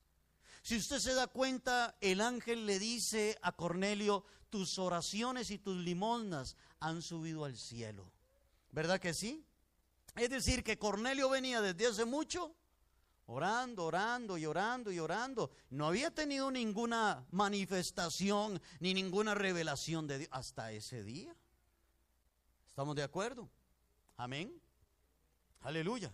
Si 0.61 0.77
usted 0.77 0.99
se 0.99 1.13
da 1.13 1.27
cuenta, 1.27 1.97
el 2.01 2.21
ángel 2.21 2.65
le 2.65 2.79
dice 2.79 3.37
a 3.41 3.51
Cornelio, 3.53 4.25
tus 4.49 4.77
oraciones 4.77 5.49
y 5.49 5.57
tus 5.57 5.77
limosnas 5.77 6.55
han 6.79 7.01
subido 7.01 7.45
al 7.45 7.57
cielo. 7.57 8.11
¿Verdad 8.71 8.99
que 8.99 9.13
sí? 9.13 9.43
Es 10.15 10.29
decir, 10.29 10.63
que 10.63 10.77
Cornelio 10.77 11.29
venía 11.29 11.61
desde 11.61 11.87
hace 11.87 12.05
mucho 12.05 12.55
orando, 13.27 13.85
orando 13.85 14.37
y 14.37 14.45
orando 14.45 14.91
y 14.91 14.99
orando. 14.99 15.51
No 15.69 15.87
había 15.87 16.11
tenido 16.11 16.51
ninguna 16.51 17.25
manifestación 17.31 18.61
ni 18.79 18.93
ninguna 18.93 19.33
revelación 19.35 20.07
de 20.07 20.19
Dios 20.19 20.29
hasta 20.31 20.71
ese 20.71 21.03
día. 21.03 21.35
¿Estamos 22.69 22.95
de 22.95 23.03
acuerdo? 23.03 23.49
Amén. 24.17 24.61
Aleluya. 25.61 26.13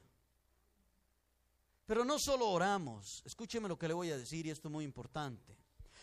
Pero 1.85 2.03
no 2.03 2.19
solo 2.19 2.49
oramos, 2.49 3.23
escúcheme 3.25 3.69
lo 3.69 3.79
que 3.79 3.87
le 3.87 3.93
voy 3.93 4.11
a 4.11 4.17
decir 4.17 4.45
y 4.45 4.49
esto 4.49 4.67
es 4.67 4.71
muy 4.71 4.83
importante. 4.83 5.57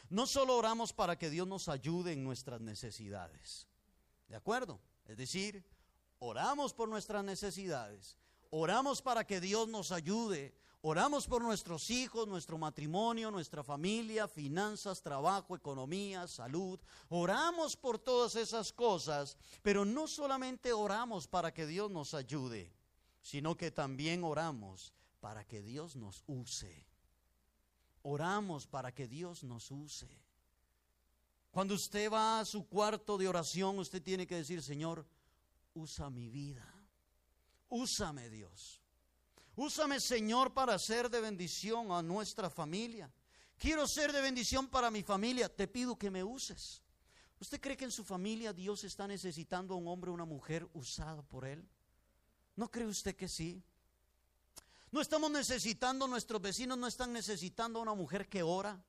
No 0.08 0.26
solo 0.26 0.56
oramos 0.56 0.92
para 0.92 1.18
que 1.18 1.30
Dios 1.30 1.46
nos 1.46 1.68
ayude 1.68 2.12
en 2.12 2.24
nuestras 2.24 2.60
necesidades. 2.60 3.68
¿De 4.28 4.36
acuerdo? 4.36 4.80
Es 5.04 5.16
decir, 5.16 5.64
oramos 6.24 6.72
por 6.72 6.88
nuestras 6.88 7.22
necesidades, 7.22 8.16
oramos 8.50 9.02
para 9.02 9.26
que 9.26 9.40
Dios 9.40 9.68
nos 9.68 9.92
ayude, 9.92 10.54
oramos 10.80 11.26
por 11.26 11.42
nuestros 11.42 11.90
hijos, 11.90 12.26
nuestro 12.26 12.56
matrimonio, 12.56 13.30
nuestra 13.30 13.62
familia, 13.62 14.26
finanzas, 14.26 15.02
trabajo, 15.02 15.54
economía, 15.54 16.26
salud. 16.26 16.80
Oramos 17.10 17.76
por 17.76 17.98
todas 17.98 18.36
esas 18.36 18.72
cosas, 18.72 19.36
pero 19.62 19.84
no 19.84 20.06
solamente 20.06 20.72
oramos 20.72 21.26
para 21.26 21.52
que 21.52 21.66
Dios 21.66 21.90
nos 21.90 22.14
ayude, 22.14 22.72
sino 23.20 23.56
que 23.56 23.70
también 23.70 24.24
oramos 24.24 24.94
para 25.20 25.44
que 25.44 25.62
Dios 25.62 25.94
nos 25.94 26.22
use. 26.26 26.86
Oramos 28.02 28.66
para 28.66 28.92
que 28.92 29.06
Dios 29.08 29.44
nos 29.44 29.70
use. 29.70 30.08
Cuando 31.50 31.74
usted 31.74 32.10
va 32.10 32.40
a 32.40 32.44
su 32.44 32.66
cuarto 32.66 33.16
de 33.16 33.28
oración, 33.28 33.78
usted 33.78 34.02
tiene 34.02 34.26
que 34.26 34.36
decir, 34.36 34.62
Señor, 34.62 35.06
usa 35.74 36.10
mi 36.10 36.28
vida. 36.28 36.66
Úsame 37.68 38.30
Dios. 38.30 38.80
Úsame 39.56 40.00
Señor 40.00 40.52
para 40.52 40.78
ser 40.78 41.10
de 41.10 41.20
bendición 41.20 41.92
a 41.92 42.02
nuestra 42.02 42.50
familia. 42.50 43.12
Quiero 43.56 43.86
ser 43.86 44.12
de 44.12 44.20
bendición 44.20 44.68
para 44.68 44.90
mi 44.90 45.02
familia. 45.02 45.48
Te 45.48 45.68
pido 45.68 45.96
que 45.96 46.10
me 46.10 46.24
uses. 46.24 46.82
¿Usted 47.40 47.60
cree 47.60 47.76
que 47.76 47.84
en 47.84 47.92
su 47.92 48.04
familia 48.04 48.52
Dios 48.52 48.84
está 48.84 49.06
necesitando 49.06 49.74
a 49.74 49.76
un 49.76 49.86
hombre 49.88 50.10
o 50.10 50.14
una 50.14 50.24
mujer 50.24 50.68
usada 50.72 51.22
por 51.22 51.44
Él? 51.44 51.68
¿No 52.56 52.70
cree 52.70 52.86
usted 52.86 53.14
que 53.16 53.28
sí? 53.28 53.62
No 54.90 55.00
estamos 55.00 55.30
necesitando, 55.30 56.06
nuestros 56.06 56.40
vecinos 56.40 56.78
no 56.78 56.86
están 56.86 57.12
necesitando 57.12 57.78
a 57.78 57.82
una 57.82 57.94
mujer 57.94 58.28
que 58.28 58.42
ora, 58.42 58.82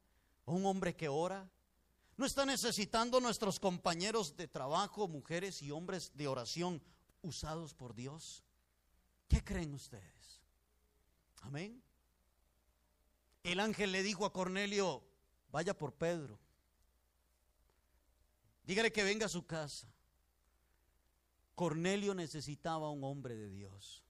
o 0.46 0.54
un 0.54 0.66
hombre 0.66 0.96
que 0.96 1.10
ora. 1.10 1.50
No 2.18 2.26
están 2.26 2.48
necesitando 2.48 3.20
nuestros 3.20 3.60
compañeros 3.60 4.38
de 4.38 4.48
trabajo, 4.48 5.08
mujeres 5.08 5.62
y 5.62 5.72
hombres 5.72 6.12
de 6.16 6.28
oración 6.28 6.82
usados 7.22 7.74
por 7.74 7.94
Dios. 7.94 8.44
¿Qué 9.28 9.44
creen 9.44 9.74
ustedes? 9.74 10.42
Amén. 11.42 11.84
El 13.44 13.60
ángel 13.60 13.92
le 13.92 14.02
dijo 14.02 14.26
a 14.26 14.32
Cornelio, 14.32 15.04
vaya 15.52 15.78
por 15.78 15.94
Pedro. 15.94 16.40
Dígale 18.64 18.92
que 18.92 19.04
venga 19.04 19.26
a 19.26 19.30
su 19.30 19.46
casa. 19.46 19.88
Cornelio 21.54 22.16
necesitaba 22.16 22.88
a 22.88 22.92
un 22.92 23.04
hombre 23.04 23.36
de 23.36 23.50
Dios. 23.50 24.04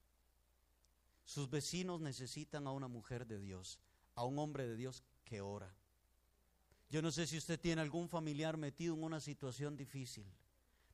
Sus 1.23 1.49
vecinos 1.49 2.01
necesitan 2.01 2.67
a 2.67 2.71
una 2.71 2.87
mujer 2.87 3.25
de 3.25 3.39
Dios, 3.39 3.79
a 4.13 4.23
un 4.23 4.37
hombre 4.39 4.67
de 4.67 4.75
Dios 4.75 5.03
que 5.23 5.41
ora. 5.41 5.75
Yo 6.89 7.01
no 7.01 7.11
sé 7.11 7.27
si 7.27 7.37
usted 7.37 7.59
tiene 7.59 7.81
algún 7.81 8.07
familiar 8.07 8.57
metido 8.57 8.93
en 8.95 9.03
una 9.03 9.19
situación 9.19 9.75
difícil, 9.75 10.25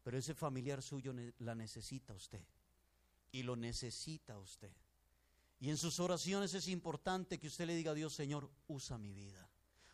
pero 0.03 0.17
ese 0.17 0.33
familiar 0.33 0.81
suyo 0.81 1.13
la 1.39 1.55
necesita 1.55 2.13
usted 2.13 2.41
y 3.31 3.43
lo 3.43 3.55
necesita 3.55 4.37
usted. 4.37 4.71
Y 5.59 5.69
en 5.69 5.77
sus 5.77 5.99
oraciones 5.99 6.53
es 6.53 6.67
importante 6.67 7.39
que 7.39 7.47
usted 7.47 7.67
le 7.67 7.75
diga 7.75 7.91
a 7.91 7.95
Dios, 7.95 8.13
Señor, 8.13 8.49
usa 8.67 8.97
mi 8.97 9.13
vida. 9.13 9.47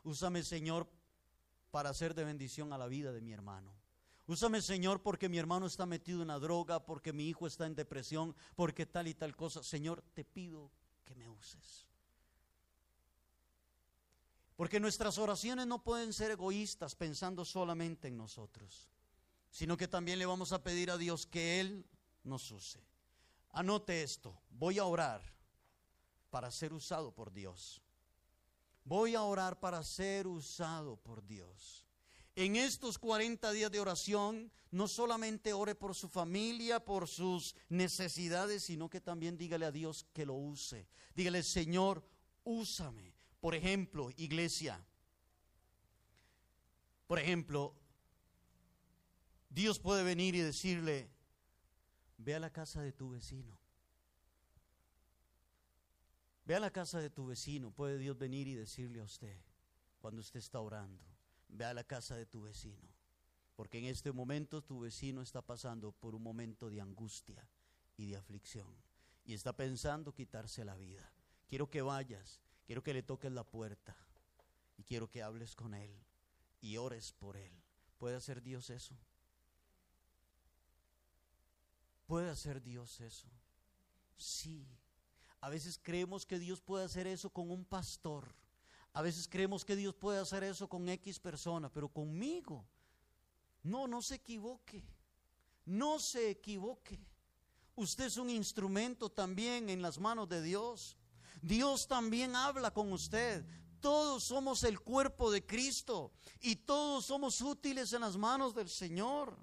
Úsame, 0.03 0.43
Señor, 0.43 0.87
para 1.71 1.89
hacer 1.89 2.15
de 2.15 2.23
bendición 2.23 2.71
a 2.71 2.77
la 2.77 2.87
vida 2.87 3.11
de 3.11 3.21
mi 3.21 3.33
hermano. 3.33 3.73
Úsame, 4.27 4.61
Señor, 4.61 5.01
porque 5.01 5.27
mi 5.27 5.37
hermano 5.37 5.65
está 5.65 5.85
metido 5.85 6.21
en 6.21 6.29
la 6.29 6.39
droga, 6.39 6.85
porque 6.85 7.11
mi 7.11 7.27
hijo 7.27 7.47
está 7.47 7.65
en 7.65 7.75
depresión, 7.75 8.33
porque 8.55 8.85
tal 8.85 9.07
y 9.07 9.13
tal 9.13 9.35
cosa. 9.35 9.61
Señor, 9.63 10.01
te 10.13 10.23
pido 10.23 10.71
que 11.03 11.15
me 11.15 11.27
uses. 11.27 11.85
Porque 14.57 14.79
nuestras 14.79 15.19
oraciones 15.19 15.67
no 15.67 15.83
pueden 15.83 16.11
ser 16.11 16.31
egoístas 16.31 16.95
pensando 16.95 17.45
solamente 17.45 18.07
en 18.07 18.17
nosotros, 18.17 18.89
sino 19.51 19.77
que 19.77 19.87
también 19.87 20.17
le 20.19 20.25
vamos 20.25 20.51
a 20.51 20.63
pedir 20.63 20.91
a 20.91 20.97
Dios 20.97 21.27
que 21.27 21.61
Él 21.61 21.85
nos 22.23 22.51
use. 22.51 22.83
Anote 23.51 24.01
esto, 24.01 24.41
voy 24.49 24.79
a 24.79 24.85
orar 24.85 25.21
para 26.31 26.51
ser 26.51 26.73
usado 26.73 27.13
por 27.13 27.31
Dios. 27.31 27.83
Voy 28.83 29.15
a 29.15 29.21
orar 29.21 29.59
para 29.59 29.83
ser 29.83 30.25
usado 30.27 30.97
por 30.97 31.25
Dios. 31.25 31.85
En 32.35 32.55
estos 32.55 32.97
40 32.97 33.51
días 33.51 33.71
de 33.71 33.79
oración, 33.79 34.51
no 34.71 34.87
solamente 34.87 35.53
ore 35.53 35.75
por 35.75 35.93
su 35.93 36.07
familia, 36.09 36.83
por 36.83 37.07
sus 37.07 37.55
necesidades, 37.69 38.63
sino 38.63 38.89
que 38.89 39.01
también 39.01 39.37
dígale 39.37 39.65
a 39.65 39.71
Dios 39.71 40.05
que 40.13 40.25
lo 40.25 40.33
use. 40.33 40.87
Dígale, 41.15 41.43
Señor, 41.43 42.03
úsame. 42.43 43.16
Por 43.39 43.55
ejemplo, 43.55 44.09
iglesia. 44.17 44.83
Por 47.07 47.19
ejemplo, 47.19 47.75
Dios 49.49 49.79
puede 49.79 50.03
venir 50.03 50.35
y 50.35 50.39
decirle, 50.39 51.09
Ve 52.17 52.33
a 52.33 52.39
la 52.39 52.51
casa 52.51 52.81
de 52.81 52.91
tu 52.91 53.09
vecino. 53.11 53.57
Ve 56.45 56.55
a 56.55 56.59
la 56.59 56.71
casa 56.71 56.99
de 56.99 57.09
tu 57.09 57.27
vecino. 57.27 57.71
Puede 57.71 57.97
Dios 57.97 58.17
venir 58.17 58.47
y 58.47 58.55
decirle 58.55 58.99
a 58.99 59.03
usted 59.03 59.39
cuando 59.99 60.21
usted 60.21 60.39
está 60.39 60.59
orando. 60.59 61.05
Ve 61.47 61.65
a 61.65 61.73
la 61.73 61.83
casa 61.83 62.15
de 62.15 62.25
tu 62.25 62.41
vecino. 62.41 62.89
Porque 63.55 63.79
en 63.79 63.85
este 63.85 64.11
momento 64.11 64.63
tu 64.63 64.79
vecino 64.79 65.21
está 65.21 65.41
pasando 65.41 65.91
por 65.91 66.15
un 66.15 66.23
momento 66.23 66.69
de 66.69 66.81
angustia 66.81 67.47
y 67.95 68.07
de 68.07 68.17
aflicción. 68.17 68.75
Y 69.23 69.33
está 69.33 69.55
pensando 69.55 70.13
quitarse 70.13 70.65
la 70.65 70.75
vida. 70.75 71.11
Quiero 71.47 71.69
que 71.69 71.81
vayas. 71.81 72.41
Quiero 72.67 72.83
que 72.83 72.93
le 72.93 73.01
toques 73.01 73.31
la 73.31 73.45
puerta. 73.45 73.95
Y 74.77 74.83
quiero 74.83 75.09
que 75.09 75.23
hables 75.23 75.55
con 75.55 75.73
él. 75.73 75.89
Y 76.59 76.75
ores 76.75 77.13
por 77.13 77.37
él. 77.37 77.51
¿Puede 77.97 78.17
hacer 78.17 78.43
Dios 78.43 78.69
eso? 78.69 78.95
¿Puede 82.05 82.29
hacer 82.29 82.61
Dios 82.61 82.99
eso? 82.99 83.27
Sí. 84.17 84.67
A 85.39 85.49
veces 85.49 85.79
creemos 85.81 86.25
que 86.25 86.39
Dios 86.39 86.59
puede 86.59 86.83
hacer 86.83 87.07
eso 87.07 87.29
con 87.29 87.49
un 87.49 87.63
pastor. 87.63 88.35
A 88.91 89.01
veces 89.01 89.29
creemos 89.29 89.63
que 89.63 89.77
Dios 89.77 89.95
puede 89.95 90.19
hacer 90.19 90.43
eso 90.43 90.67
con 90.67 90.89
X 90.89 91.19
persona, 91.19 91.71
pero 91.71 91.87
conmigo. 91.87 92.67
No, 93.63 93.87
no 93.87 94.01
se 94.01 94.15
equivoque. 94.15 94.83
No 95.65 95.99
se 95.99 96.31
equivoque. 96.31 96.99
Usted 97.75 98.05
es 98.05 98.17
un 98.17 98.29
instrumento 98.29 99.09
también 99.09 99.69
en 99.69 99.81
las 99.81 99.99
manos 99.99 100.27
de 100.27 100.41
Dios. 100.41 100.96
Dios 101.41 101.87
también 101.87 102.35
habla 102.35 102.71
con 102.71 102.91
usted. 102.91 103.45
Todos 103.79 104.23
somos 104.23 104.63
el 104.63 104.79
cuerpo 104.79 105.31
de 105.31 105.45
Cristo 105.45 106.11
y 106.41 106.55
todos 106.55 107.05
somos 107.05 107.41
útiles 107.41 107.93
en 107.93 108.01
las 108.01 108.17
manos 108.17 108.55
del 108.55 108.69
Señor. 108.69 109.37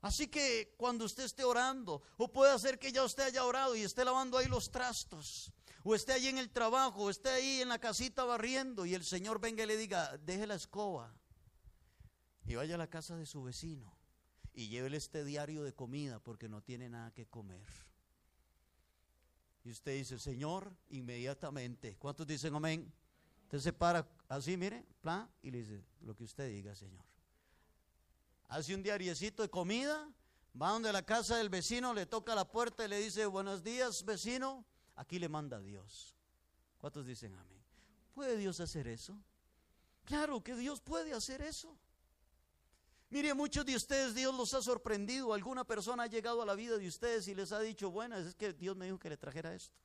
Así 0.00 0.26
que 0.28 0.74
cuando 0.76 1.04
usted 1.04 1.24
esté 1.24 1.44
orando, 1.44 2.02
o 2.16 2.32
puede 2.32 2.58
ser 2.58 2.78
que 2.78 2.90
ya 2.90 3.04
usted 3.04 3.24
haya 3.24 3.44
orado 3.44 3.76
y 3.76 3.82
esté 3.82 4.04
lavando 4.04 4.36
ahí 4.38 4.46
los 4.46 4.70
trastos, 4.70 5.52
o 5.84 5.94
esté 5.94 6.12
ahí 6.12 6.26
en 6.26 6.38
el 6.38 6.50
trabajo, 6.50 7.04
o 7.04 7.10
esté 7.10 7.28
ahí 7.28 7.60
en 7.60 7.68
la 7.68 7.78
casita 7.78 8.24
barriendo 8.24 8.84
y 8.84 8.94
el 8.94 9.04
Señor 9.04 9.40
venga 9.40 9.62
y 9.62 9.66
le 9.66 9.76
diga, 9.76 10.16
deje 10.18 10.46
la 10.46 10.56
escoba 10.56 11.14
y 12.44 12.56
vaya 12.56 12.74
a 12.74 12.78
la 12.78 12.88
casa 12.88 13.16
de 13.16 13.26
su 13.26 13.42
vecino 13.42 13.96
y 14.54 14.68
llévele 14.68 14.96
este 14.96 15.24
diario 15.24 15.62
de 15.62 15.72
comida 15.72 16.20
porque 16.20 16.48
no 16.48 16.62
tiene 16.62 16.88
nada 16.88 17.12
que 17.12 17.26
comer. 17.26 17.66
Y 19.64 19.70
usted 19.70 19.92
dice, 19.94 20.18
Señor, 20.18 20.74
inmediatamente. 20.90 21.96
¿Cuántos 21.96 22.26
dicen 22.26 22.54
amén? 22.54 22.92
Usted 23.44 23.58
se 23.58 23.72
para 23.72 24.08
así, 24.28 24.56
mire, 24.56 24.84
plan, 25.00 25.30
y 25.42 25.50
le 25.50 25.58
dice, 25.58 25.84
lo 26.00 26.16
que 26.16 26.24
usted 26.24 26.48
diga, 26.48 26.74
Señor 26.74 27.12
hace 28.52 28.74
un 28.74 28.82
diariecito 28.82 29.42
de 29.42 29.48
comida, 29.48 30.10
va 30.60 30.70
donde 30.70 30.92
la 30.92 31.02
casa 31.02 31.36
del 31.38 31.48
vecino, 31.48 31.94
le 31.94 32.04
toca 32.04 32.34
la 32.34 32.44
puerta 32.44 32.84
y 32.84 32.88
le 32.88 32.98
dice, 32.98 33.24
buenos 33.24 33.62
días 33.62 34.04
vecino, 34.04 34.66
aquí 34.94 35.18
le 35.18 35.30
manda 35.30 35.58
Dios. 35.58 36.14
¿Cuántos 36.76 37.06
dicen 37.06 37.34
amén? 37.34 37.62
¿Puede 38.12 38.36
Dios 38.36 38.60
hacer 38.60 38.88
eso? 38.88 39.18
Claro 40.04 40.42
que 40.42 40.54
Dios 40.54 40.80
puede 40.82 41.14
hacer 41.14 41.40
eso. 41.40 41.78
Mire, 43.12 43.34
muchos 43.34 43.66
de 43.66 43.76
ustedes 43.76 44.14
Dios 44.14 44.34
los 44.34 44.54
ha 44.54 44.62
sorprendido. 44.62 45.34
Alguna 45.34 45.64
persona 45.64 46.04
ha 46.04 46.06
llegado 46.06 46.40
a 46.40 46.46
la 46.46 46.54
vida 46.54 46.78
de 46.78 46.88
ustedes 46.88 47.28
y 47.28 47.34
les 47.34 47.52
ha 47.52 47.60
dicho, 47.60 47.90
bueno, 47.90 48.16
es 48.16 48.34
que 48.34 48.54
Dios 48.54 48.74
me 48.74 48.86
dijo 48.86 48.98
que 48.98 49.10
le 49.10 49.18
trajera 49.18 49.54
esto. 49.54 49.76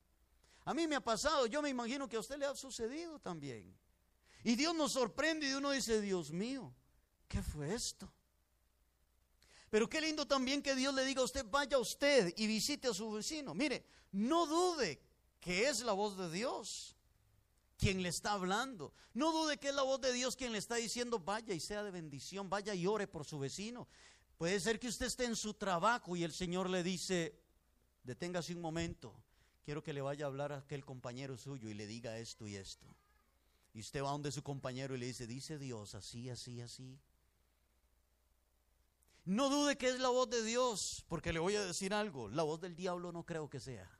A 0.63 0.73
mí 0.73 0.87
me 0.87 0.95
ha 0.95 1.01
pasado, 1.01 1.45
yo 1.45 1.61
me 1.61 1.67
imagino 1.67 2.07
que 2.07 2.15
a 2.15 2.21
usted 2.21 2.37
le 2.37 2.45
ha 2.45 2.55
sucedido 2.55 3.19
también. 3.19 3.77
Y 4.45 4.55
Dios 4.55 4.73
nos 4.73 4.93
sorprende 4.93 5.45
y 5.45 5.53
uno 5.55 5.71
dice, 5.71 5.99
Dios 5.99 6.31
mío, 6.31 6.73
¿qué 7.27 7.43
fue 7.43 7.73
esto? 7.73 8.09
Pero 9.69 9.89
qué 9.89 9.99
lindo 9.99 10.25
también 10.25 10.61
que 10.61 10.73
Dios 10.73 10.93
le 10.93 11.03
diga 11.03 11.19
a 11.19 11.25
usted, 11.25 11.45
vaya 11.49 11.77
usted 11.79 12.33
y 12.37 12.47
visite 12.47 12.87
a 12.87 12.93
su 12.93 13.11
vecino. 13.11 13.53
Mire, 13.53 13.85
no 14.13 14.45
dude 14.45 15.01
que 15.41 15.67
es 15.67 15.81
la 15.81 15.91
voz 15.91 16.17
de 16.17 16.31
Dios 16.31 16.96
quien 17.77 18.01
le 18.01 18.09
está 18.09 18.33
hablando. 18.33 18.93
No 19.13 19.31
dude 19.31 19.57
que 19.57 19.69
es 19.69 19.75
la 19.75 19.83
voz 19.83 20.01
de 20.01 20.11
Dios 20.11 20.35
quien 20.35 20.51
le 20.51 20.57
está 20.57 20.75
diciendo, 20.75 21.19
vaya 21.19 21.53
y 21.53 21.59
sea 21.59 21.83
de 21.83 21.91
bendición, 21.91 22.49
vaya 22.49 22.73
y 22.73 22.87
ore 22.87 23.07
por 23.07 23.25
su 23.25 23.39
vecino. 23.39 23.87
Puede 24.37 24.59
ser 24.59 24.79
que 24.79 24.87
usted 24.87 25.05
esté 25.05 25.25
en 25.25 25.35
su 25.35 25.53
trabajo 25.53 26.15
y 26.15 26.23
el 26.23 26.31
Señor 26.31 26.69
le 26.69 26.83
dice, 26.83 27.39
deténgase 28.03 28.53
un 28.53 28.61
momento, 28.61 29.13
quiero 29.63 29.83
que 29.83 29.93
le 29.93 30.01
vaya 30.01 30.25
a 30.25 30.27
hablar 30.27 30.51
a 30.51 30.57
aquel 30.57 30.85
compañero 30.85 31.37
suyo 31.37 31.69
y 31.69 31.73
le 31.73 31.87
diga 31.87 32.17
esto 32.17 32.47
y 32.47 32.55
esto. 32.55 32.85
Y 33.73 33.79
usted 33.79 34.03
va 34.03 34.11
donde 34.11 34.31
su 34.31 34.43
compañero 34.43 34.95
y 34.95 34.99
le 34.99 35.05
dice, 35.05 35.27
dice 35.27 35.57
Dios, 35.57 35.93
así, 35.95 36.29
así, 36.29 36.61
así. 36.61 36.99
No 39.25 39.49
dude 39.49 39.77
que 39.77 39.89
es 39.89 39.99
la 39.99 40.09
voz 40.09 40.29
de 40.29 40.43
Dios, 40.43 41.03
porque 41.09 41.33
le 41.33 41.39
voy 41.39 41.55
a 41.55 41.65
decir 41.65 41.93
algo, 41.93 42.29
la 42.29 42.43
voz 42.43 42.61
del 42.61 42.75
diablo 42.75 43.11
no 43.11 43.23
creo 43.25 43.49
que 43.49 43.59
sea. 43.59 43.91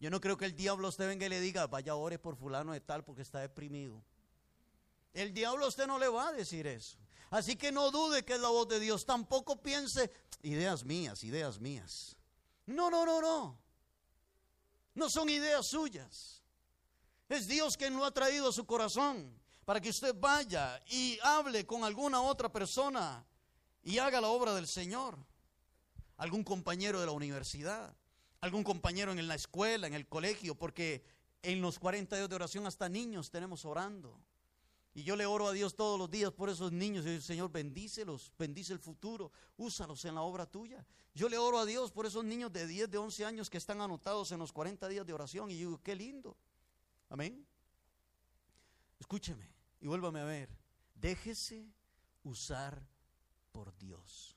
Yo 0.00 0.10
no 0.10 0.20
creo 0.20 0.36
que 0.36 0.44
el 0.44 0.54
diablo 0.54 0.88
usted 0.88 1.06
venga 1.06 1.26
y 1.26 1.28
le 1.28 1.40
diga, 1.40 1.66
vaya 1.66 1.94
ore 1.94 2.18
por 2.18 2.36
fulano 2.36 2.72
de 2.72 2.80
tal 2.80 3.04
porque 3.04 3.22
está 3.22 3.40
deprimido. 3.40 4.02
El 5.12 5.32
diablo 5.32 5.64
a 5.64 5.68
usted 5.68 5.86
no 5.86 5.98
le 5.98 6.08
va 6.08 6.28
a 6.28 6.32
decir 6.32 6.66
eso. 6.66 6.98
Así 7.30 7.56
que 7.56 7.72
no 7.72 7.90
dude 7.90 8.24
que 8.24 8.34
es 8.34 8.40
la 8.40 8.48
voz 8.48 8.68
de 8.68 8.80
Dios. 8.80 9.06
Tampoco 9.06 9.60
piense, 9.62 10.12
ideas 10.42 10.84
mías, 10.84 11.24
ideas 11.24 11.58
mías. 11.60 12.16
No, 12.66 12.90
no, 12.90 13.04
no, 13.06 13.20
no. 13.20 13.58
No 14.94 15.10
son 15.10 15.28
ideas 15.28 15.66
suyas. 15.66 16.42
Es 17.28 17.46
Dios 17.46 17.76
quien 17.76 17.96
lo 17.96 18.04
ha 18.04 18.12
traído 18.12 18.48
a 18.48 18.52
su 18.52 18.66
corazón 18.66 19.40
para 19.64 19.80
que 19.80 19.90
usted 19.90 20.14
vaya 20.18 20.82
y 20.86 21.18
hable 21.22 21.66
con 21.66 21.84
alguna 21.84 22.20
otra 22.20 22.52
persona 22.52 23.24
y 23.82 23.98
haga 23.98 24.20
la 24.20 24.28
obra 24.28 24.54
del 24.54 24.66
Señor. 24.66 25.18
Algún 26.16 26.44
compañero 26.44 27.00
de 27.00 27.06
la 27.06 27.12
universidad, 27.12 27.92
algún 28.44 28.62
compañero 28.62 29.10
en 29.10 29.26
la 29.26 29.34
escuela, 29.34 29.86
en 29.86 29.94
el 29.94 30.06
colegio, 30.06 30.54
porque 30.54 31.02
en 31.42 31.62
los 31.62 31.78
40 31.78 32.14
días 32.14 32.28
de 32.28 32.34
oración 32.34 32.66
hasta 32.66 32.90
niños 32.90 33.30
tenemos 33.30 33.64
orando. 33.64 34.20
Y 34.92 35.02
yo 35.02 35.16
le 35.16 35.24
oro 35.24 35.48
a 35.48 35.52
Dios 35.52 35.74
todos 35.74 35.98
los 35.98 36.10
días 36.10 36.30
por 36.30 36.50
esos 36.50 36.70
niños. 36.70 37.06
Y 37.06 37.08
el 37.08 37.22
Señor, 37.22 37.50
bendícelos, 37.50 38.32
bendice 38.38 38.74
el 38.74 38.78
futuro, 38.80 39.32
úsalos 39.56 40.04
en 40.04 40.14
la 40.14 40.20
obra 40.20 40.44
tuya. 40.44 40.84
Yo 41.14 41.30
le 41.30 41.38
oro 41.38 41.58
a 41.58 41.64
Dios 41.64 41.90
por 41.90 42.04
esos 42.04 42.22
niños 42.22 42.52
de 42.52 42.66
10, 42.66 42.90
de 42.90 42.98
11 42.98 43.24
años 43.24 43.48
que 43.48 43.56
están 43.56 43.80
anotados 43.80 44.30
en 44.30 44.38
los 44.38 44.52
40 44.52 44.88
días 44.88 45.06
de 45.06 45.14
oración. 45.14 45.50
Y 45.50 45.54
yo 45.54 45.68
digo, 45.68 45.82
qué 45.82 45.96
lindo. 45.96 46.36
Amén. 47.08 47.46
Escúcheme 49.00 49.50
y 49.80 49.86
vuélvame 49.86 50.20
a 50.20 50.24
ver. 50.24 50.50
Déjese 50.94 51.66
usar 52.24 52.86
por 53.52 53.74
Dios. 53.78 54.36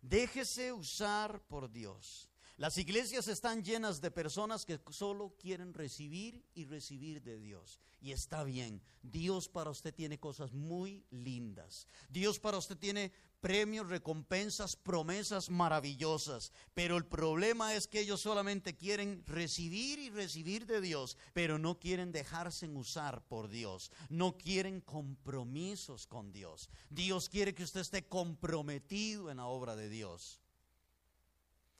Déjese 0.00 0.72
usar 0.72 1.42
por 1.42 1.70
Dios. 1.70 2.30
Las 2.56 2.78
iglesias 2.78 3.26
están 3.26 3.64
llenas 3.64 4.00
de 4.00 4.12
personas 4.12 4.64
que 4.64 4.78
solo 4.90 5.34
quieren 5.40 5.74
recibir 5.74 6.44
y 6.54 6.64
recibir 6.66 7.20
de 7.20 7.36
Dios. 7.40 7.80
Y 8.00 8.12
está 8.12 8.44
bien, 8.44 8.80
Dios 9.02 9.48
para 9.48 9.70
usted 9.70 9.92
tiene 9.92 10.20
cosas 10.20 10.52
muy 10.52 11.04
lindas. 11.10 11.88
Dios 12.08 12.38
para 12.38 12.58
usted 12.58 12.76
tiene 12.76 13.10
premios, 13.40 13.88
recompensas, 13.88 14.76
promesas 14.76 15.50
maravillosas. 15.50 16.52
Pero 16.74 16.96
el 16.96 17.06
problema 17.06 17.74
es 17.74 17.88
que 17.88 17.98
ellos 18.00 18.20
solamente 18.20 18.76
quieren 18.76 19.24
recibir 19.26 19.98
y 19.98 20.10
recibir 20.10 20.64
de 20.64 20.80
Dios, 20.80 21.16
pero 21.32 21.58
no 21.58 21.80
quieren 21.80 22.12
dejarse 22.12 22.68
usar 22.68 23.26
por 23.26 23.48
Dios. 23.48 23.90
No 24.10 24.38
quieren 24.38 24.80
compromisos 24.80 26.06
con 26.06 26.32
Dios. 26.32 26.70
Dios 26.88 27.28
quiere 27.28 27.52
que 27.52 27.64
usted 27.64 27.80
esté 27.80 28.06
comprometido 28.06 29.28
en 29.28 29.38
la 29.38 29.46
obra 29.46 29.74
de 29.74 29.88
Dios. 29.88 30.43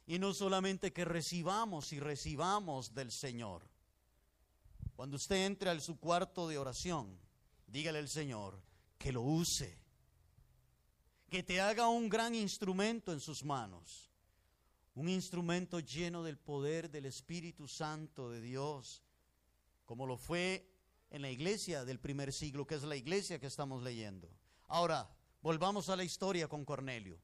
Y 0.07 0.19
no 0.19 0.35
solamente 0.35 0.93
que 0.93 1.05
recibamos 1.05 1.93
y 1.93 2.01
recibamos 2.01 2.95
del 2.95 3.11
Señor. 3.11 3.62
Cuando 4.97 5.17
usted 5.17 5.47
entre 5.47 5.71
a 5.71 5.81
su 5.81 5.99
cuarto 5.99 6.49
de 6.49 6.59
oración, 6.59 7.19
dígale 7.67 7.99
al 7.99 8.09
Señor 8.09 8.62
que 8.99 9.12
lo 9.12 9.23
use 9.23 9.85
que 11.35 11.43
te 11.43 11.61
haga 11.61 11.88
un 11.88 12.09
gran 12.09 12.33
instrumento 12.33 13.12
en 13.12 13.19
sus 13.19 13.43
manos, 13.43 14.09
un 14.95 15.09
instrumento 15.09 15.81
lleno 15.81 16.23
del 16.23 16.38
poder 16.38 16.93
del 16.93 17.07
Espíritu 17.07 17.67
Santo 17.67 18.31
de 18.31 18.40
Dios, 18.40 19.03
como 19.85 20.07
lo 20.07 20.17
fue 20.17 20.71
en 21.11 21.23
la 21.23 21.31
iglesia 21.31 21.85
del 21.85 21.99
primer 21.99 22.33
siglo, 22.33 22.69
que 22.69 22.77
es 22.77 22.85
la 22.85 22.95
iglesia 22.95 23.40
que 23.40 23.49
estamos 23.49 23.83
leyendo. 23.83 24.31
Ahora, 24.69 25.11
volvamos 25.43 25.88
a 25.88 25.97
la 25.97 26.05
historia 26.05 26.47
con 26.47 26.64
Cornelio. 26.64 27.19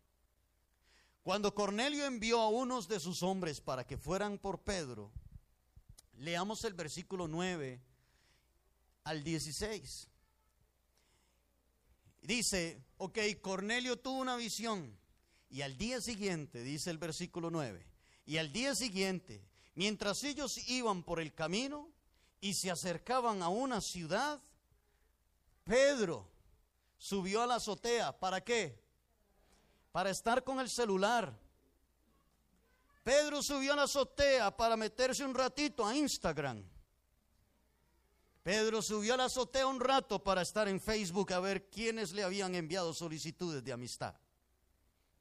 Cuando 1.22 1.54
Cornelio 1.54 2.06
envió 2.06 2.40
a 2.40 2.48
unos 2.48 2.88
de 2.88 2.98
sus 2.98 3.22
hombres 3.22 3.60
para 3.60 3.86
que 3.86 3.98
fueran 3.98 4.38
por 4.38 4.62
Pedro, 4.62 5.12
leamos 6.16 6.64
el 6.64 6.74
versículo 6.74 7.28
9 7.28 7.80
al 9.04 9.22
16. 9.22 10.08
Dice, 12.22 12.82
ok, 12.96 13.18
Cornelio 13.40 13.98
tuvo 13.98 14.20
una 14.20 14.36
visión 14.36 14.98
y 15.50 15.62
al 15.62 15.76
día 15.76 16.00
siguiente, 16.00 16.62
dice 16.62 16.90
el 16.90 16.98
versículo 16.98 17.50
9, 17.50 17.84
y 18.24 18.38
al 18.38 18.52
día 18.52 18.74
siguiente, 18.74 19.44
mientras 19.74 20.22
ellos 20.24 20.56
iban 20.68 21.02
por 21.02 21.20
el 21.20 21.34
camino 21.34 21.90
y 22.40 22.54
se 22.54 22.70
acercaban 22.70 23.42
a 23.42 23.48
una 23.48 23.80
ciudad, 23.80 24.40
Pedro 25.64 26.30
subió 26.96 27.42
a 27.42 27.46
la 27.46 27.56
azotea. 27.56 28.18
¿Para 28.18 28.42
qué? 28.42 28.80
Para 29.92 30.10
estar 30.10 30.44
con 30.44 30.60
el 30.60 30.68
celular. 30.68 31.36
Pedro 33.02 33.42
subió 33.42 33.72
a 33.72 33.76
la 33.76 33.82
azotea 33.84 34.56
para 34.56 34.76
meterse 34.76 35.24
un 35.24 35.34
ratito 35.34 35.86
a 35.86 35.96
Instagram. 35.96 36.62
Pedro 38.42 38.82
subió 38.82 39.14
a 39.14 39.16
la 39.16 39.24
azotea 39.24 39.66
un 39.66 39.80
rato 39.80 40.22
para 40.22 40.42
estar 40.42 40.68
en 40.68 40.80
Facebook 40.80 41.32
a 41.32 41.40
ver 41.40 41.68
quiénes 41.68 42.12
le 42.12 42.22
habían 42.22 42.54
enviado 42.54 42.94
solicitudes 42.94 43.64
de 43.64 43.72
amistad. 43.72 44.14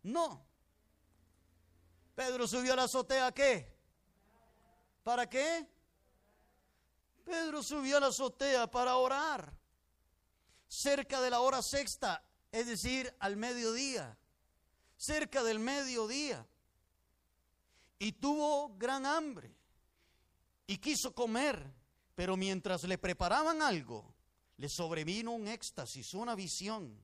No. 0.04 0.46
Pedro 2.16 2.48
subió 2.48 2.74
a 2.74 2.76
la 2.76 2.84
azotea 2.84 3.28
¿a 3.28 3.32
qué? 3.32 3.76
¿Para 5.04 5.30
qué? 5.30 5.68
Pedro 7.26 7.64
subió 7.64 7.98
a 7.98 8.00
la 8.02 8.08
azotea 8.08 8.70
para 8.70 8.96
orar. 8.98 9.54
Cerca 10.68 11.22
de 11.22 11.30
la 11.30 11.40
hora 11.40 11.62
sexta, 11.62 12.24
es 12.52 12.68
decir, 12.68 13.16
al 13.20 13.38
mediodía. 13.38 14.19
Cerca 15.00 15.44
del 15.44 15.60
mediodía. 15.60 16.46
Y 17.98 18.12
tuvo 18.12 18.76
gran 18.78 19.06
hambre. 19.06 19.56
Y 20.68 20.78
quiso 20.78 21.16
comer. 21.16 21.74
Pero 22.16 22.36
mientras 22.36 22.84
le 22.84 22.98
preparaban 22.98 23.62
algo, 23.62 24.14
le 24.58 24.68
sobrevino 24.68 25.32
un 25.32 25.48
éxtasis, 25.48 26.14
una 26.14 26.36
visión, 26.36 27.02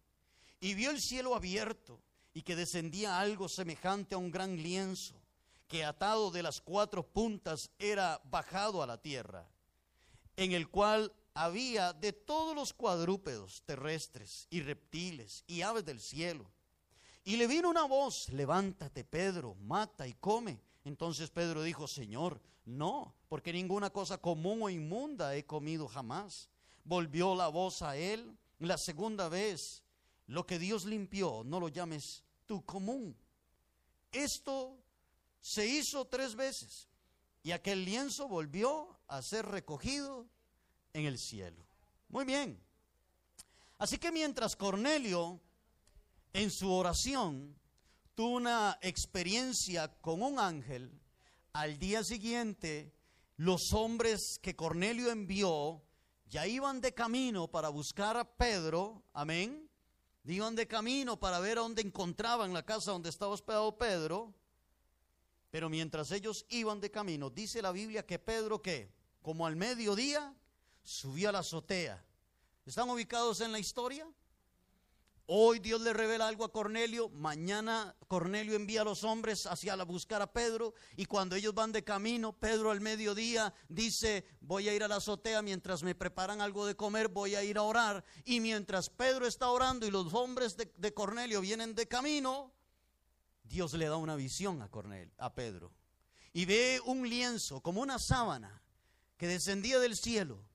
y 0.59 0.73
vio 0.73 0.91
el 0.91 0.99
cielo 0.99 1.35
abierto 1.35 2.01
y 2.33 2.41
que 2.41 2.57
descendía 2.57 3.17
algo 3.17 3.47
semejante 3.47 4.15
a 4.15 4.17
un 4.17 4.29
gran 4.29 4.61
lienzo, 4.61 5.15
que 5.69 5.85
atado 5.85 6.31
de 6.31 6.43
las 6.43 6.59
cuatro 6.59 7.07
puntas 7.07 7.71
era 7.79 8.21
bajado 8.25 8.83
a 8.83 8.87
la 8.87 9.01
tierra. 9.01 9.47
en 10.37 10.51
el 10.51 10.69
cual 10.69 11.13
había 11.33 11.93
de 11.93 12.13
todos 12.13 12.55
los 12.55 12.73
cuadrúpedos 12.73 13.63
terrestres 13.65 14.47
y 14.49 14.61
reptiles 14.61 15.43
y 15.47 15.61
aves 15.61 15.85
del 15.85 16.01
cielo. 16.01 16.51
Y 17.25 17.37
le 17.37 17.47
vino 17.47 17.69
una 17.69 17.85
voz, 17.85 18.29
levántate 18.29 19.03
Pedro, 19.03 19.55
mata 19.55 20.07
y 20.07 20.13
come. 20.13 20.61
Entonces 20.83 21.31
Pedro 21.31 21.63
dijo, 21.63 21.87
Señor, 21.87 22.39
no, 22.65 23.15
porque 23.27 23.51
ninguna 23.51 23.89
cosa 23.89 24.19
común 24.19 24.61
o 24.61 24.69
inmunda 24.69 25.35
he 25.35 25.43
comido 25.43 25.87
jamás. 25.87 26.49
Volvió 26.83 27.33
la 27.33 27.47
voz 27.47 27.81
a 27.81 27.97
él 27.97 28.37
la 28.59 28.77
segunda 28.77 29.27
vez, 29.27 29.83
lo 30.27 30.45
que 30.45 30.59
Dios 30.59 30.85
limpió, 30.85 31.43
no 31.43 31.59
lo 31.59 31.67
llames 31.69 32.23
tú 32.45 32.63
común. 32.63 33.17
Esto 34.11 34.77
se 35.41 35.65
hizo 35.67 36.05
tres 36.05 36.35
veces 36.35 36.87
y 37.43 37.51
aquel 37.51 37.85
lienzo 37.85 38.27
volvió 38.27 38.97
a 39.07 39.21
ser 39.21 39.45
recogido 39.47 40.27
en 40.93 41.05
el 41.05 41.17
cielo. 41.17 41.65
Muy 42.09 42.25
bien. 42.25 42.59
Así 43.77 43.97
que 43.97 44.11
mientras 44.11 44.55
Cornelio 44.55 45.39
en 46.35 46.51
su 46.51 46.69
oración 46.69 47.57
tuvo 48.13 48.35
una 48.35 48.77
experiencia 48.81 49.87
con 50.01 50.21
un 50.21 50.37
ángel, 50.37 50.91
al 51.53 51.79
día 51.79 52.03
siguiente 52.03 52.93
los 53.37 53.71
hombres 53.71 54.37
que 54.41 54.53
Cornelio 54.53 55.11
envió 55.11 55.81
ya 56.27 56.45
iban 56.45 56.81
de 56.81 56.93
camino 56.93 57.47
para 57.47 57.69
buscar 57.69 58.17
a 58.17 58.25
Pedro, 58.25 59.01
amén. 59.13 59.69
Iban 60.25 60.55
de 60.55 60.67
camino 60.67 61.17
para 61.17 61.39
ver 61.39 61.57
a 61.57 61.61
dónde 61.61 61.81
encontraban 61.81 62.51
la 62.51 62.65
casa 62.65 62.91
donde 62.91 63.09
estaba 63.09 63.31
hospedado 63.31 63.77
Pedro. 63.77 64.33
Pero 65.51 65.69
mientras 65.69 66.11
ellos 66.11 66.45
iban 66.49 66.81
de 66.81 66.91
camino, 66.91 67.29
dice 67.29 67.61
la 67.61 67.71
Biblia 67.71 68.05
que 68.05 68.19
Pedro 68.19 68.61
que 68.61 68.91
como 69.21 69.47
al 69.47 69.55
mediodía 69.55 70.35
subió 70.83 71.29
a 71.29 71.31
la 71.31 71.39
azotea. 71.39 72.03
¿Están 72.65 72.89
ubicados 72.89 73.39
en 73.39 73.53
la 73.53 73.59
historia? 73.59 74.05
Hoy 75.27 75.57
Dios 75.57 75.81
le 75.81 75.91
revela 75.91 76.27
algo 76.27 76.45
a 76.45 76.51
Cornelio, 76.51 77.09
mañana 77.09 77.95
Cornelio 78.07 78.53
envía 78.53 78.81
a 78.81 78.83
los 78.83 79.03
hombres 79.03 79.47
hacia 79.47 79.75
la 79.75 79.83
buscar 79.83 80.21
a 80.21 80.31
Pedro 80.31 80.75
y 80.95 81.05
cuando 81.07 81.35
ellos 81.35 81.55
van 81.55 81.71
de 81.71 81.83
camino, 81.83 82.33
Pedro 82.33 82.69
al 82.69 82.79
mediodía 82.79 83.51
dice, 83.67 84.23
voy 84.39 84.69
a 84.69 84.75
ir 84.75 84.83
a 84.83 84.87
la 84.87 84.97
azotea 84.97 85.41
mientras 85.41 85.81
me 85.81 85.95
preparan 85.95 86.41
algo 86.41 86.67
de 86.67 86.75
comer, 86.75 87.07
voy 87.07 87.33
a 87.33 87.43
ir 87.43 87.57
a 87.57 87.63
orar 87.63 88.05
y 88.23 88.39
mientras 88.39 88.91
Pedro 88.91 89.25
está 89.25 89.49
orando 89.49 89.87
y 89.87 89.91
los 89.91 90.13
hombres 90.13 90.57
de, 90.57 90.71
de 90.77 90.93
Cornelio 90.93 91.41
vienen 91.41 91.73
de 91.73 91.87
camino, 91.87 92.53
Dios 93.43 93.73
le 93.73 93.87
da 93.87 93.97
una 93.97 94.15
visión 94.15 94.61
a 94.61 94.69
Cornelio, 94.69 95.15
a 95.17 95.33
Pedro 95.33 95.73
y 96.33 96.45
ve 96.45 96.79
un 96.85 97.09
lienzo 97.09 97.61
como 97.61 97.81
una 97.81 97.97
sábana 97.97 98.61
que 99.17 99.25
descendía 99.25 99.79
del 99.79 99.95
cielo 99.95 100.45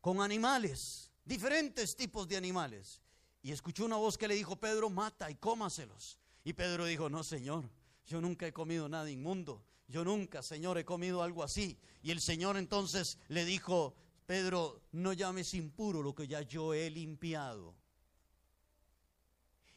con 0.00 0.22
animales, 0.22 1.10
diferentes 1.26 1.94
tipos 1.94 2.26
de 2.26 2.38
animales 2.38 3.03
y 3.44 3.52
escuchó 3.52 3.84
una 3.84 3.96
voz 3.96 4.16
que 4.16 4.26
le 4.26 4.34
dijo, 4.34 4.56
Pedro, 4.56 4.88
mata 4.88 5.30
y 5.30 5.34
cómaselos. 5.34 6.18
Y 6.44 6.54
Pedro 6.54 6.86
dijo, 6.86 7.10
no, 7.10 7.22
Señor, 7.22 7.68
yo 8.06 8.22
nunca 8.22 8.46
he 8.46 8.54
comido 8.54 8.88
nada 8.88 9.10
inmundo. 9.10 9.62
Yo 9.86 10.02
nunca, 10.02 10.42
Señor, 10.42 10.78
he 10.78 10.86
comido 10.86 11.22
algo 11.22 11.42
así. 11.42 11.78
Y 12.02 12.10
el 12.10 12.22
Señor 12.22 12.56
entonces 12.56 13.18
le 13.28 13.44
dijo, 13.44 13.94
Pedro, 14.24 14.80
no 14.92 15.12
llames 15.12 15.52
impuro 15.52 16.02
lo 16.02 16.14
que 16.14 16.26
ya 16.26 16.40
yo 16.40 16.72
he 16.72 16.88
limpiado. 16.88 17.74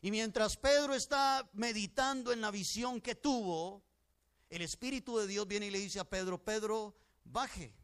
Y 0.02 0.12
mientras 0.12 0.56
Pedro 0.56 0.96
está 0.96 1.50
meditando 1.52 2.32
en 2.32 2.40
la 2.40 2.52
visión 2.52 3.02
que 3.02 3.16
tuvo, 3.16 3.84
el 4.50 4.62
Espíritu 4.62 5.18
de 5.18 5.28
Dios 5.28 5.46
viene 5.46 5.68
y 5.68 5.72
le 5.72 5.80
dice 5.80 6.00
a 6.00 6.10
Pedro, 6.10 6.42
Pedro, 6.42 6.96
baje, 7.26 7.76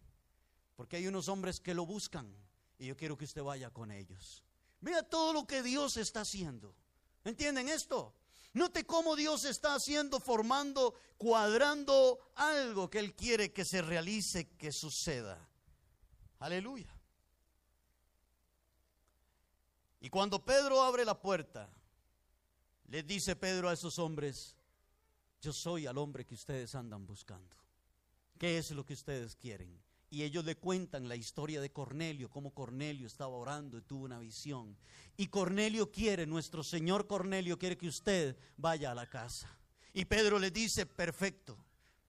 porque 0.78 0.96
hay 0.96 1.08
unos 1.08 1.28
hombres 1.28 1.60
que 1.60 1.74
lo 1.74 1.86
buscan 1.86 2.34
y 2.80 2.86
yo 2.86 2.96
quiero 2.96 3.18
que 3.18 3.26
usted 3.26 3.44
vaya 3.44 3.70
con 3.70 3.92
ellos. 3.92 4.46
Mira 4.84 5.02
todo 5.02 5.32
lo 5.32 5.48
que 5.48 5.64
Dios 5.64 5.96
está 5.96 6.22
haciendo. 6.22 6.76
¿Entienden 7.24 7.70
esto? 7.70 8.14
Note 8.52 8.86
cómo 8.86 9.16
Dios 9.16 9.46
está 9.46 9.76
haciendo, 9.76 10.20
formando, 10.20 10.94
cuadrando 11.18 12.20
algo 12.36 12.90
que 12.90 13.00
Él 13.00 13.16
quiere 13.16 13.54
que 13.54 13.64
se 13.64 13.82
realice, 13.82 14.50
que 14.58 14.74
suceda. 14.74 15.50
Aleluya. 16.40 16.94
Y 20.02 20.10
cuando 20.10 20.44
Pedro 20.44 20.84
abre 20.84 21.06
la 21.06 21.20
puerta, 21.20 21.70
le 22.90 23.04
dice 23.04 23.38
Pedro 23.38 23.70
a 23.70 23.74
esos 23.74 23.98
hombres, 24.00 24.58
yo 25.42 25.54
soy 25.54 25.88
al 25.88 25.98
hombre 25.98 26.26
que 26.26 26.34
ustedes 26.34 26.76
andan 26.76 27.06
buscando. 27.06 27.56
¿Qué 28.38 28.58
es 28.58 28.70
lo 28.72 28.86
que 28.86 28.94
ustedes 28.94 29.38
quieren? 29.38 29.82
Y 30.14 30.22
ellos 30.22 30.46
le 30.46 30.58
cuentan 30.58 31.10
la 31.10 31.16
historia 31.16 31.60
de 31.60 31.72
Cornelio, 31.72 32.30
cómo 32.30 32.54
Cornelio 32.54 33.08
estaba 33.08 33.36
orando 33.36 33.80
y 33.80 33.82
tuvo 33.82 34.06
una 34.06 34.20
visión. 34.20 34.78
Y 35.18 35.26
Cornelio 35.26 35.92
quiere, 35.92 36.28
nuestro 36.28 36.64
Señor 36.64 37.08
Cornelio 37.08 37.58
quiere 37.58 37.80
que 37.80 37.88
usted 37.88 38.38
vaya 38.56 38.92
a 38.92 38.94
la 38.96 39.10
casa. 39.10 39.50
Y 39.92 40.06
Pedro 40.06 40.38
le 40.38 40.52
dice, 40.52 40.86
perfecto, 40.86 41.58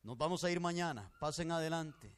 nos 0.02 0.18
vamos 0.18 0.44
a 0.44 0.50
ir 0.50 0.60
mañana, 0.60 1.10
pasen 1.18 1.50
adelante. 1.50 2.14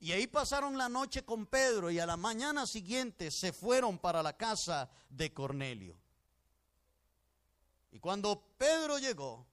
Y 0.00 0.10
ahí 0.10 0.26
pasaron 0.26 0.76
la 0.76 0.88
noche 0.88 1.24
con 1.24 1.46
Pedro 1.46 1.88
y 1.88 2.00
a 2.00 2.06
la 2.06 2.16
mañana 2.16 2.66
siguiente 2.66 3.30
se 3.30 3.52
fueron 3.52 4.00
para 4.00 4.24
la 4.24 4.36
casa 4.36 4.90
de 5.08 5.32
Cornelio. 5.32 5.96
Y 7.92 8.00
cuando 8.00 8.56
Pedro 8.58 8.98
llegó, 8.98 9.46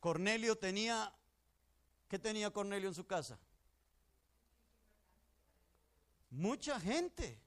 Cornelio 0.00 0.56
tenía, 0.56 1.12
¿qué 2.08 2.18
tenía 2.18 2.50
Cornelio 2.50 2.88
en 2.88 2.94
su 2.94 3.06
casa? 3.06 3.38
Mucha 6.30 6.78
gente. 6.80 7.40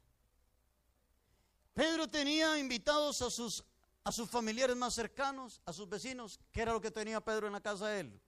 Pedro 1.74 2.08
tenía 2.10 2.58
invitados 2.58 3.22
a 3.22 3.30
sus, 3.30 3.64
a 4.04 4.12
sus 4.12 4.30
familiares 4.30 4.76
más 4.76 4.94
cercanos, 4.94 5.62
a 5.66 5.74
sus 5.74 5.88
vecinos. 5.88 6.40
¿Qué 6.52 6.62
era 6.62 6.74
lo 6.74 6.82
que 6.82 6.92
tenía 6.92 7.22
Pedro 7.22 7.48
en 7.48 7.54
la 7.54 7.62
casa 7.62 7.88
de 7.88 8.02
él? 8.02 8.22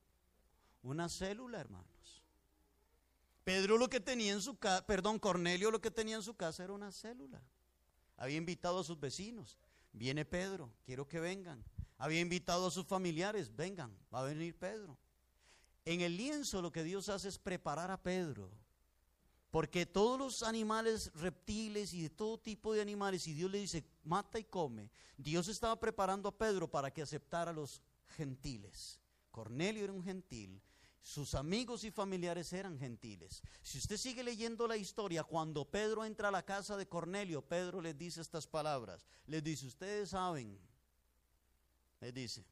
Una 0.81 1.09
célula, 1.09 1.59
hermanos. 1.59 2.23
Pedro 3.43 3.77
lo 3.77 3.89
que 3.89 3.99
tenía 3.99 4.31
en 4.31 4.41
su 4.41 4.57
casa, 4.57 4.85
perdón, 4.85 5.19
Cornelio 5.19 5.69
lo 5.69 5.81
que 5.81 5.91
tenía 5.91 6.15
en 6.15 6.23
su 6.23 6.35
casa 6.35 6.63
era 6.63 6.73
una 6.73 6.91
célula. 6.91 7.41
Había 8.15 8.37
invitado 8.37 8.79
a 8.79 8.83
sus 8.83 8.99
vecinos. 8.99 9.57
Viene 9.91 10.23
Pedro, 10.23 10.73
quiero 10.85 11.07
que 11.07 11.19
vengan. 11.19 11.63
Había 11.97 12.21
invitado 12.21 12.67
a 12.67 12.71
sus 12.71 12.85
familiares, 12.85 13.55
vengan, 13.55 13.97
va 14.13 14.21
a 14.21 14.23
venir 14.23 14.57
Pedro. 14.57 14.97
En 15.85 16.01
el 16.01 16.15
lienzo 16.15 16.61
lo 16.61 16.71
que 16.71 16.83
Dios 16.83 17.09
hace 17.09 17.27
es 17.27 17.37
preparar 17.37 17.91
a 17.91 18.01
Pedro 18.01 18.49
porque 19.53 19.85
todos 19.85 20.17
los 20.17 20.41
animales, 20.41 21.11
reptiles 21.13 21.93
y 21.93 22.01
de 22.01 22.09
todo 22.09 22.39
tipo 22.39 22.73
de 22.73 22.81
animales, 22.81 23.27
y 23.27 23.35
Dios 23.35 23.51
le 23.51 23.59
dice, 23.59 23.85
mata 24.03 24.39
y 24.39 24.45
come, 24.45 24.89
Dios 25.15 25.47
estaba 25.47 25.79
preparando 25.79 26.27
a 26.27 26.35
Pedro 26.35 26.67
para 26.67 26.89
que 26.89 27.03
aceptara 27.03 27.51
a 27.51 27.53
los 27.53 27.79
gentiles. 28.17 28.99
Cornelio 29.29 29.83
era 29.83 29.93
un 29.93 30.03
gentil, 30.03 30.59
sus 31.03 31.35
amigos 31.35 31.83
y 31.83 31.91
familiares 31.91 32.51
eran 32.51 32.79
gentiles. 32.79 33.43
Si 33.61 33.77
usted 33.77 33.97
sigue 33.97 34.23
leyendo 34.23 34.67
la 34.67 34.75
historia, 34.75 35.23
cuando 35.23 35.65
Pedro 35.65 36.03
entra 36.03 36.29
a 36.29 36.31
la 36.31 36.43
casa 36.43 36.75
de 36.75 36.87
Cornelio, 36.87 37.43
Pedro 37.43 37.79
les 37.79 37.95
dice 37.95 38.21
estas 38.21 38.47
palabras. 38.47 39.05
Les 39.27 39.43
dice, 39.43 39.67
ustedes 39.67 40.09
saben, 40.09 40.59
les 42.01 42.11
dice, 42.11 42.43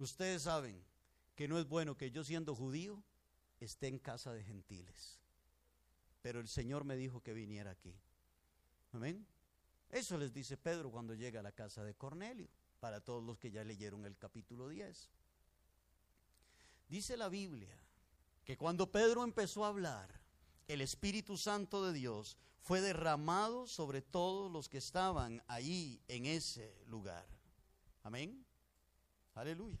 ustedes 0.00 0.42
saben 0.42 0.84
que 1.36 1.46
no 1.46 1.60
es 1.60 1.68
bueno 1.68 1.96
que 1.96 2.10
yo 2.10 2.24
siendo 2.24 2.56
judío 2.56 3.04
esté 3.60 3.86
en 3.86 4.00
casa 4.00 4.32
de 4.32 4.42
gentiles 4.42 5.20
pero 6.28 6.40
el 6.40 6.48
Señor 6.48 6.84
me 6.84 6.94
dijo 6.94 7.22
que 7.22 7.32
viniera 7.32 7.70
aquí. 7.70 7.98
Amén. 8.92 9.26
Eso 9.88 10.18
les 10.18 10.30
dice 10.30 10.58
Pedro 10.58 10.90
cuando 10.90 11.14
llega 11.14 11.40
a 11.40 11.42
la 11.42 11.52
casa 11.52 11.82
de 11.84 11.94
Cornelio, 11.94 12.50
para 12.80 13.00
todos 13.00 13.24
los 13.24 13.38
que 13.38 13.50
ya 13.50 13.64
leyeron 13.64 14.04
el 14.04 14.14
capítulo 14.18 14.68
10. 14.68 15.08
Dice 16.86 17.16
la 17.16 17.30
Biblia 17.30 17.74
que 18.44 18.58
cuando 18.58 18.92
Pedro 18.92 19.24
empezó 19.24 19.64
a 19.64 19.68
hablar, 19.68 20.20
el 20.66 20.82
Espíritu 20.82 21.38
Santo 21.38 21.82
de 21.82 21.94
Dios 21.94 22.36
fue 22.60 22.82
derramado 22.82 23.66
sobre 23.66 24.02
todos 24.02 24.52
los 24.52 24.68
que 24.68 24.76
estaban 24.76 25.42
ahí 25.46 26.02
en 26.08 26.26
ese 26.26 26.78
lugar. 26.88 27.26
Amén. 28.02 28.44
Aleluya. 29.32 29.80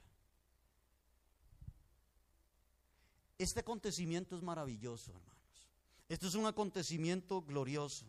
Este 3.36 3.60
acontecimiento 3.60 4.34
es 4.34 4.42
maravilloso, 4.42 5.12
hermano. 5.12 5.37
Esto 6.08 6.26
es 6.26 6.34
un 6.34 6.46
acontecimiento 6.46 7.42
glorioso. 7.42 8.06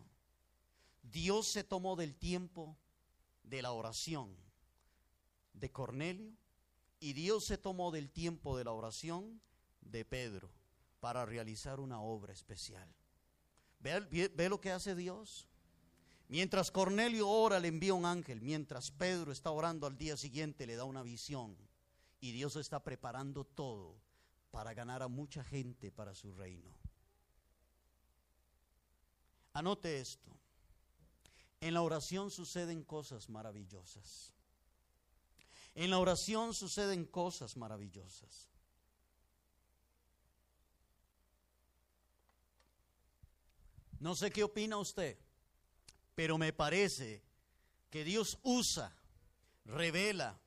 Dios 1.04 1.48
se 1.48 1.64
tomó 1.64 1.96
del 1.96 2.16
tiempo 2.16 2.78
de 3.44 3.62
la 3.62 3.72
oración 3.72 4.36
de 5.54 5.72
Cornelio 5.72 6.32
y 7.00 7.14
Dios 7.14 7.46
se 7.46 7.58
tomó 7.58 7.92
del 7.92 8.10
tiempo 8.10 8.58
de 8.58 8.64
la 8.64 8.72
oración 8.72 9.42
de 9.82 10.06
Pedro 10.06 10.50
para 11.00 11.26
realizar 11.26 11.80
una 11.80 12.02
obra 12.02 12.32
especial. 12.32 12.88
¿Ve, 13.80 14.50
lo 14.50 14.62
que 14.62 14.72
hace 14.72 14.96
Dios? 14.96 15.48
Mientras 16.28 16.72
Cornelio 16.72 17.28
ora, 17.28 17.60
le 17.60 17.70
envía 17.70 17.94
un 17.94 18.06
ángel. 18.06 18.42
Mientras 18.42 18.92
Pedro 18.92 19.32
está 19.32 19.52
orando 19.52 19.88
al 19.88 19.98
día 19.98 20.16
siguiente, 20.16 20.68
le 20.68 20.76
da 20.76 20.84
una 20.84 21.02
visión. 21.02 21.58
Y 22.22 22.32
Dios 22.32 22.56
está 22.58 22.84
preparando 22.84 23.46
todo 23.46 23.96
para 24.52 24.74
ganar 24.74 25.02
a 25.02 25.08
mucha 25.08 25.44
gente 25.44 25.92
para 25.92 26.14
su 26.14 26.34
reino. 26.34 26.79
Anote 29.54 30.00
esto. 30.00 30.30
En 31.62 31.74
la 31.74 31.82
oración 31.82 32.32
suceden 32.32 32.84
cosas 32.84 33.30
maravillosas. 33.30 34.34
En 35.76 35.90
la 35.90 36.00
oración 36.00 36.54
suceden 36.54 37.06
cosas 37.06 37.58
maravillosas. 37.58 38.50
No 44.00 44.16
sé 44.16 44.32
qué 44.32 44.44
opina 44.44 44.78
usted, 44.78 45.18
pero 46.16 46.38
me 46.38 46.54
parece 46.54 47.22
que 47.90 48.06
Dios 48.06 48.40
usa, 48.44 48.96
revela 49.66 50.40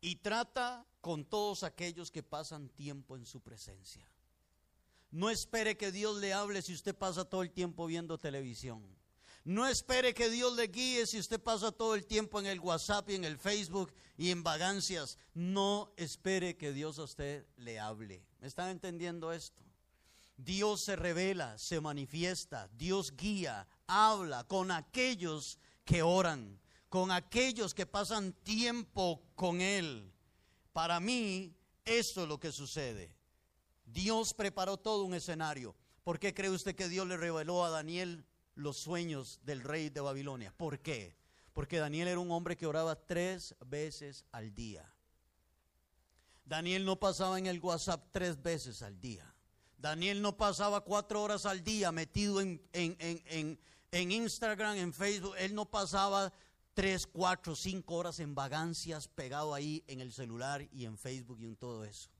y 0.00 0.16
trata 0.16 0.84
con 1.00 1.24
todos 1.24 1.62
aquellos 1.62 2.10
que 2.10 2.22
pasan 2.22 2.68
tiempo 2.70 3.16
en 3.16 3.26
su 3.26 3.40
presencia. 3.40 4.10
No 5.10 5.30
espere 5.30 5.76
que 5.76 5.90
Dios 5.90 6.18
le 6.18 6.32
hable 6.32 6.62
si 6.62 6.74
usted 6.74 6.94
pasa 6.94 7.24
todo 7.24 7.42
el 7.42 7.50
tiempo 7.50 7.86
viendo 7.86 8.18
televisión. 8.18 8.82
No 9.44 9.66
espere 9.66 10.12
que 10.12 10.28
Dios 10.28 10.54
le 10.56 10.66
guíe 10.66 11.06
si 11.06 11.18
usted 11.18 11.40
pasa 11.40 11.72
todo 11.72 11.94
el 11.94 12.04
tiempo 12.04 12.38
en 12.38 12.46
el 12.46 12.60
WhatsApp 12.60 13.08
y 13.08 13.14
en 13.14 13.24
el 13.24 13.38
Facebook 13.38 13.94
y 14.18 14.30
en 14.30 14.42
vagancias. 14.42 15.16
No 15.32 15.94
espere 15.96 16.58
que 16.58 16.74
Dios 16.74 16.98
a 16.98 17.04
usted 17.04 17.46
le 17.56 17.78
hable. 17.78 18.22
¿Me 18.40 18.46
están 18.46 18.68
entendiendo 18.68 19.32
esto? 19.32 19.62
Dios 20.36 20.82
se 20.82 20.96
revela, 20.96 21.56
se 21.56 21.80
manifiesta, 21.80 22.68
Dios 22.74 23.16
guía, 23.16 23.66
habla 23.86 24.44
con 24.44 24.70
aquellos 24.70 25.58
que 25.84 26.02
oran, 26.02 26.60
con 26.88 27.10
aquellos 27.10 27.74
que 27.74 27.86
pasan 27.86 28.34
tiempo 28.44 29.22
con 29.34 29.60
Él. 29.62 30.12
Para 30.72 31.00
mí, 31.00 31.56
eso 31.84 32.22
es 32.22 32.28
lo 32.28 32.38
que 32.38 32.52
sucede. 32.52 33.17
Dios 33.92 34.34
preparó 34.34 34.76
todo 34.76 35.04
un 35.04 35.14
escenario. 35.14 35.74
¿Por 36.04 36.18
qué 36.18 36.34
cree 36.34 36.50
usted 36.50 36.74
que 36.74 36.88
Dios 36.88 37.06
le 37.06 37.16
reveló 37.16 37.64
a 37.64 37.70
Daniel 37.70 38.24
los 38.54 38.78
sueños 38.78 39.40
del 39.42 39.60
rey 39.60 39.90
de 39.90 40.00
Babilonia? 40.00 40.52
¿Por 40.56 40.80
qué? 40.80 41.16
Porque 41.52 41.78
Daniel 41.78 42.08
era 42.08 42.20
un 42.20 42.30
hombre 42.30 42.56
que 42.56 42.66
oraba 42.66 42.96
tres 42.96 43.54
veces 43.66 44.24
al 44.32 44.54
día. 44.54 44.90
Daniel 46.44 46.84
no 46.84 46.96
pasaba 46.96 47.38
en 47.38 47.46
el 47.46 47.60
WhatsApp 47.60 48.08
tres 48.10 48.40
veces 48.40 48.80
al 48.82 48.98
día. 49.00 49.34
Daniel 49.76 50.22
no 50.22 50.36
pasaba 50.36 50.80
cuatro 50.80 51.22
horas 51.22 51.46
al 51.46 51.62
día 51.62 51.92
metido 51.92 52.40
en, 52.40 52.60
en, 52.72 53.58
Instagram, 54.12 54.76
en 54.76 54.92
Facebook. 54.92 55.34
Él 55.38 55.54
no 55.54 55.70
pasaba 55.70 56.32
tres, 56.74 57.06
cuatro, 57.06 57.54
cinco 57.54 57.96
horas 57.96 58.18
en 58.18 58.34
vagancias 58.34 59.08
pegado 59.08 59.54
ahí 59.54 59.84
en 59.86 60.00
el 60.00 60.12
celular 60.12 60.66
y 60.72 60.84
en 60.84 60.96
Facebook 60.96 61.38
y 61.40 61.44
en 61.44 61.56
todo 61.56 61.84
eso. 61.84 62.10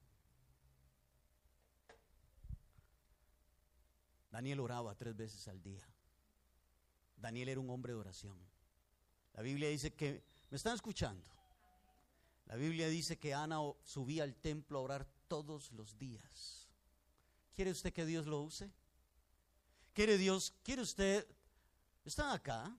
Daniel 4.39 4.61
oraba 4.61 4.95
tres 4.95 5.17
veces 5.17 5.49
al 5.49 5.61
día. 5.61 5.85
Daniel 7.17 7.49
era 7.49 7.61
un 7.61 7.69
hombre 7.71 7.93
de 7.93 7.99
oración. 7.99 8.39
La 9.33 9.43
Biblia 9.43 9.69
dice 9.69 9.95
que, 9.95 10.23
¿me 10.49 10.57
están 10.57 10.77
escuchando? 10.77 11.27
La 12.47 12.55
Biblia 12.55 12.89
dice 12.89 13.19
que 13.19 13.35
Ana 13.35 13.59
subía 13.83 14.23
al 14.23 14.37
templo 14.37 14.79
a 14.79 14.83
orar 14.83 15.09
todos 15.27 15.73
los 15.73 15.99
días. 15.99 16.69
¿Quiere 17.53 17.73
usted 17.73 17.93
que 17.93 18.07
Dios 18.07 18.27
lo 18.27 18.43
use? 18.43 18.71
¿Quiere 19.93 20.17
Dios, 20.17 20.55
quiere 20.63 20.83
usted, 20.83 21.27
están 22.05 22.31
acá? 22.31 22.79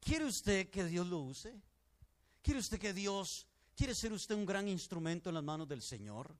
¿Quiere 0.00 0.24
usted 0.24 0.70
que 0.70 0.84
Dios 0.86 1.06
lo 1.06 1.20
use? 1.20 1.54
¿Quiere 2.42 2.58
usted 2.58 2.80
que 2.80 2.92
Dios, 2.92 3.46
quiere 3.76 3.94
ser 3.94 4.12
usted 4.12 4.34
un 4.34 4.44
gran 4.44 4.66
instrumento 4.66 5.30
en 5.30 5.36
las 5.36 5.44
manos 5.44 5.68
del 5.68 5.82
Señor? 5.82 6.36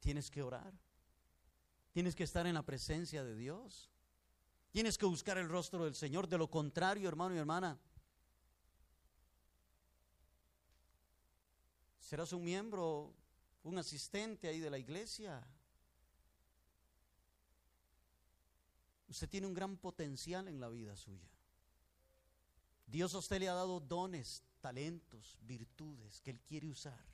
Tienes 0.00 0.30
que 0.30 0.42
orar. 0.42 0.72
Tienes 1.92 2.14
que 2.14 2.24
estar 2.24 2.46
en 2.46 2.54
la 2.54 2.62
presencia 2.62 3.22
de 3.22 3.34
Dios. 3.34 3.90
Tienes 4.70 4.98
que 4.98 5.06
buscar 5.06 5.38
el 5.38 5.48
rostro 5.48 5.84
del 5.84 5.94
Señor. 5.94 6.28
De 6.28 6.38
lo 6.38 6.50
contrario, 6.50 7.08
hermano 7.08 7.34
y 7.34 7.38
hermana, 7.38 7.78
serás 11.98 12.32
un 12.32 12.44
miembro 12.44 13.14
un 13.62 13.78
asistente 13.78 14.48
ahí 14.48 14.60
de 14.60 14.70
la 14.70 14.78
iglesia. 14.78 15.46
Usted 19.08 19.28
tiene 19.28 19.46
un 19.46 19.54
gran 19.54 19.76
potencial 19.76 20.48
en 20.48 20.60
la 20.60 20.68
vida 20.68 20.96
suya. 20.96 21.28
Dios 22.86 23.14
a 23.14 23.18
usted 23.18 23.40
le 23.40 23.48
ha 23.48 23.54
dado 23.54 23.80
dones, 23.80 24.42
talentos, 24.60 25.38
virtudes 25.42 26.20
que 26.20 26.30
Él 26.30 26.40
quiere 26.40 26.68
usar. 26.68 27.04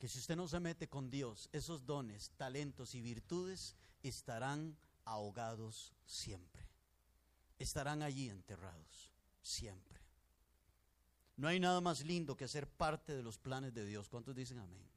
Que 0.00 0.08
si 0.08 0.18
usted 0.18 0.34
no 0.34 0.48
se 0.48 0.58
mete 0.58 0.88
con 0.88 1.10
Dios, 1.10 1.50
esos 1.52 1.84
dones, 1.84 2.32
talentos 2.38 2.94
y 2.94 3.02
virtudes 3.02 3.76
estarán 4.02 4.76
ahogados 5.04 5.92
siempre. 6.06 6.66
Estarán 7.58 8.02
allí 8.02 8.30
enterrados 8.30 9.12
siempre. 9.42 10.00
No 11.36 11.48
hay 11.48 11.60
nada 11.60 11.82
más 11.82 12.02
lindo 12.02 12.34
que 12.34 12.48
ser 12.48 12.66
parte 12.66 13.14
de 13.14 13.22
los 13.22 13.38
planes 13.38 13.74
de 13.74 13.84
Dios. 13.84 14.08
¿Cuántos 14.08 14.34
dicen 14.34 14.58
amén? 14.58 14.88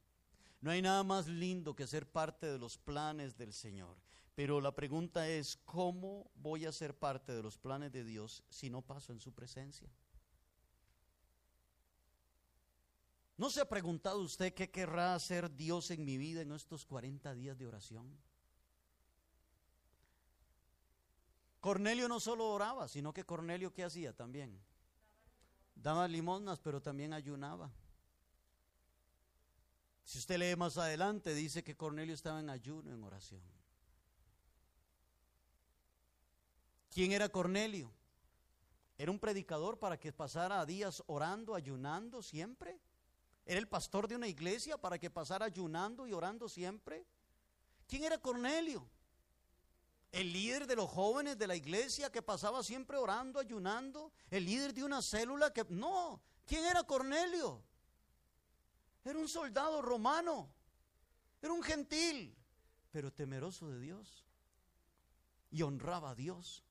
No 0.61 0.71
hay 0.71 0.81
nada 0.81 1.03
más 1.03 1.27
lindo 1.27 1.75
que 1.75 1.85
ser 1.85 2.09
parte 2.09 2.47
de 2.47 2.57
los 2.57 2.77
planes 2.77 3.37
del 3.37 3.51
Señor. 3.51 3.97
Pero 4.35 4.61
la 4.61 4.73
pregunta 4.73 5.27
es, 5.27 5.57
¿cómo 5.65 6.31
voy 6.35 6.65
a 6.65 6.71
ser 6.71 6.97
parte 6.97 7.33
de 7.33 7.43
los 7.43 7.57
planes 7.57 7.91
de 7.91 8.05
Dios 8.05 8.41
si 8.49 8.69
no 8.69 8.81
paso 8.81 9.11
en 9.11 9.19
su 9.19 9.33
presencia? 9.33 9.89
¿No 13.37 13.49
se 13.49 13.61
ha 13.61 13.69
preguntado 13.69 14.19
usted 14.19 14.53
qué 14.53 14.69
querrá 14.69 15.15
hacer 15.15 15.55
Dios 15.55 15.91
en 15.91 16.05
mi 16.05 16.17
vida 16.17 16.41
en 16.41 16.51
estos 16.51 16.85
40 16.85 17.33
días 17.33 17.57
de 17.57 17.67
oración? 17.67 18.17
Cornelio 21.59 22.07
no 22.07 22.19
solo 22.19 22.49
oraba, 22.49 22.87
sino 22.87 23.13
que 23.13 23.25
Cornelio 23.25 23.73
¿qué 23.73 23.83
hacía 23.83 24.13
también? 24.13 24.61
daba 25.75 26.07
limosnas, 26.07 26.59
pero 26.59 26.81
también 26.81 27.13
ayunaba. 27.13 27.71
Si 30.03 30.17
usted 30.17 30.37
lee 30.37 30.55
más 30.55 30.77
adelante, 30.77 31.33
dice 31.33 31.63
que 31.63 31.75
Cornelio 31.75 32.13
estaba 32.13 32.39
en 32.39 32.49
ayuno, 32.49 32.91
en 32.91 33.03
oración. 33.03 33.41
¿Quién 36.89 37.11
era 37.11 37.29
Cornelio? 37.29 37.91
¿Era 38.97 39.11
un 39.11 39.19
predicador 39.19 39.79
para 39.79 39.99
que 39.99 40.13
pasara 40.13 40.65
días 40.65 41.03
orando, 41.07 41.55
ayunando 41.55 42.21
siempre? 42.21 42.79
¿Era 43.45 43.59
el 43.59 43.67
pastor 43.67 44.07
de 44.07 44.15
una 44.15 44.27
iglesia 44.27 44.77
para 44.77 44.97
que 44.97 45.09
pasara 45.09 45.45
ayunando 45.45 46.07
y 46.07 46.13
orando 46.13 46.47
siempre? 46.47 47.05
¿Quién 47.87 48.03
era 48.03 48.17
Cornelio? 48.17 48.89
el 50.13 50.31
líder 50.31 50.67
de 50.67 50.75
los 50.75 50.89
jóvenes 50.89 51.39
de 51.39 51.47
la 51.47 51.55
iglesia 51.55 52.11
que 52.11 52.21
pasaba 52.21 52.61
siempre 52.61 52.97
orando, 52.97 53.39
ayunando, 53.39 54.13
el 54.29 54.45
líder 54.45 54.71
de 54.71 54.83
una 54.83 55.01
célula 55.01 55.51
que... 55.51 55.65
No, 55.69 56.21
¿quién 56.45 56.63
era 56.65 56.83
Cornelio? 56.83 57.63
Era 59.03 59.17
un 59.17 59.27
soldado 59.27 59.81
romano, 59.81 60.53
era 61.41 61.51
un 61.51 61.63
gentil, 61.63 62.37
pero 62.91 63.11
temeroso 63.11 63.67
de 63.69 63.79
Dios 63.79 64.23
y 65.49 65.63
honraba 65.63 66.11
a 66.11 66.15
Dios. 66.15 66.63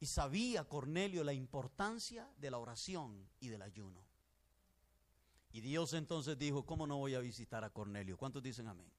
Y 0.00 0.06
sabía 0.06 0.64
Cornelio 0.64 1.22
la 1.22 1.32
importancia 1.32 2.28
de 2.38 2.50
la 2.50 2.58
oración 2.58 3.30
y 3.38 3.48
del 3.48 3.62
ayuno. 3.62 4.04
Y 5.52 5.60
Dios 5.60 5.92
entonces 5.92 6.38
dijo, 6.38 6.64
¿cómo 6.64 6.86
no 6.86 6.98
voy 6.98 7.14
a 7.14 7.20
visitar 7.20 7.62
a 7.64 7.70
Cornelio? 7.70 8.16
¿Cuántos 8.16 8.42
dicen 8.42 8.68
amén? 8.68 8.90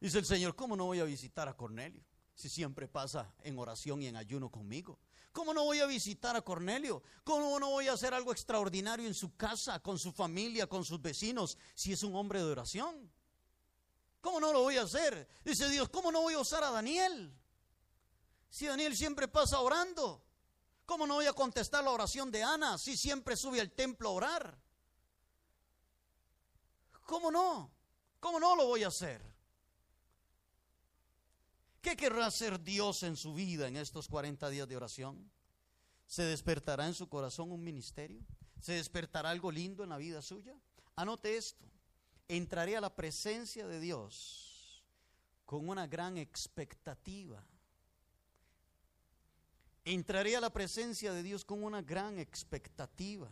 Dice 0.00 0.18
el 0.18 0.24
Señor, 0.24 0.54
¿cómo 0.54 0.76
no 0.76 0.86
voy 0.86 1.00
a 1.00 1.04
visitar 1.04 1.48
a 1.48 1.56
Cornelio? 1.56 2.02
si 2.34 2.48
siempre 2.48 2.88
pasa 2.88 3.32
en 3.42 3.58
oración 3.58 4.02
y 4.02 4.06
en 4.06 4.16
ayuno 4.16 4.50
conmigo? 4.50 4.98
¿Cómo 5.32 5.54
no 5.54 5.64
voy 5.64 5.80
a 5.80 5.86
visitar 5.86 6.36
a 6.36 6.42
Cornelio? 6.42 7.02
¿Cómo 7.24 7.58
no 7.58 7.70
voy 7.70 7.88
a 7.88 7.94
hacer 7.94 8.12
algo 8.12 8.32
extraordinario 8.32 9.06
en 9.06 9.14
su 9.14 9.34
casa, 9.36 9.80
con 9.80 9.98
su 9.98 10.12
familia, 10.12 10.66
con 10.66 10.84
sus 10.84 11.00
vecinos, 11.00 11.56
si 11.74 11.92
es 11.92 12.02
un 12.02 12.14
hombre 12.14 12.40
de 12.40 12.50
oración? 12.50 13.10
¿Cómo 14.20 14.40
no 14.40 14.52
lo 14.52 14.62
voy 14.62 14.76
a 14.76 14.82
hacer? 14.82 15.28
Dice 15.44 15.68
Dios, 15.68 15.88
¿cómo 15.88 16.12
no 16.12 16.22
voy 16.22 16.34
a 16.34 16.38
usar 16.38 16.62
a 16.62 16.70
Daniel? 16.70 17.34
Si 18.50 18.66
Daniel 18.66 18.94
siempre 18.96 19.26
pasa 19.26 19.60
orando. 19.60 20.22
¿Cómo 20.84 21.06
no 21.06 21.14
voy 21.14 21.26
a 21.26 21.32
contestar 21.32 21.82
la 21.82 21.90
oración 21.90 22.30
de 22.30 22.42
Ana 22.42 22.76
si 22.76 22.96
siempre 22.96 23.36
sube 23.36 23.60
al 23.60 23.70
templo 23.70 24.10
a 24.10 24.12
orar? 24.12 24.58
¿Cómo 27.12 27.30
no? 27.30 27.70
¿Cómo 28.20 28.40
no 28.40 28.56
lo 28.56 28.68
voy 28.68 28.84
a 28.84 28.88
hacer? 28.88 29.20
¿Qué 31.82 31.94
querrá 31.94 32.24
hacer 32.24 32.58
Dios 32.58 33.02
en 33.02 33.18
su 33.18 33.34
vida 33.34 33.68
en 33.68 33.76
estos 33.76 34.08
40 34.08 34.48
días 34.48 34.66
de 34.66 34.76
oración? 34.76 35.30
¿Se 36.06 36.22
despertará 36.22 36.86
en 36.86 36.94
su 36.94 37.10
corazón 37.10 37.52
un 37.52 37.62
ministerio? 37.62 38.24
¿Se 38.62 38.72
despertará 38.72 39.28
algo 39.28 39.52
lindo 39.52 39.84
en 39.84 39.90
la 39.90 39.98
vida 39.98 40.22
suya? 40.22 40.54
Anote 40.96 41.36
esto. 41.36 41.66
Entraré 42.28 42.78
a 42.78 42.80
la 42.80 42.96
presencia 42.96 43.66
de 43.66 43.78
Dios 43.78 44.82
con 45.44 45.68
una 45.68 45.86
gran 45.86 46.16
expectativa. 46.16 47.44
Entraré 49.84 50.34
a 50.34 50.40
la 50.40 50.48
presencia 50.48 51.12
de 51.12 51.22
Dios 51.22 51.44
con 51.44 51.62
una 51.62 51.82
gran 51.82 52.18
expectativa. 52.18 53.30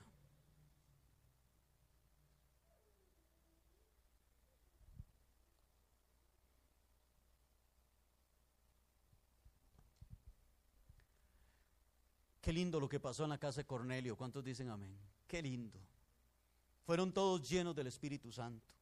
Qué 12.50 12.54
lindo 12.54 12.80
lo 12.80 12.88
que 12.88 12.98
pasó 12.98 13.22
en 13.22 13.30
la 13.30 13.38
casa 13.38 13.60
de 13.60 13.64
Cornelio. 13.64 14.16
¿Cuántos 14.16 14.42
dicen 14.42 14.70
amén? 14.70 14.98
Qué 15.28 15.40
lindo. 15.40 15.78
Fueron 16.84 17.12
todos 17.12 17.48
llenos 17.48 17.76
del 17.76 17.86
Espíritu 17.86 18.32
Santo. 18.32 18.74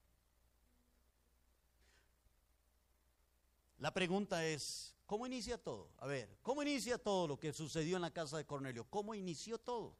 La 3.77 3.93
pregunta 3.93 4.43
es, 4.47 4.97
¿cómo 5.05 5.27
inicia 5.27 5.59
todo? 5.59 5.91
A 5.99 6.07
ver, 6.07 6.39
¿cómo 6.41 6.63
inicia 6.63 6.97
todo 6.97 7.29
lo 7.29 7.39
que 7.39 7.53
sucedió 7.53 7.97
en 7.97 8.01
la 8.01 8.11
casa 8.11 8.39
de 8.39 8.47
Cornelio? 8.47 8.87
¿Cómo 8.89 9.15
inició 9.15 9.59
todo? 9.59 9.95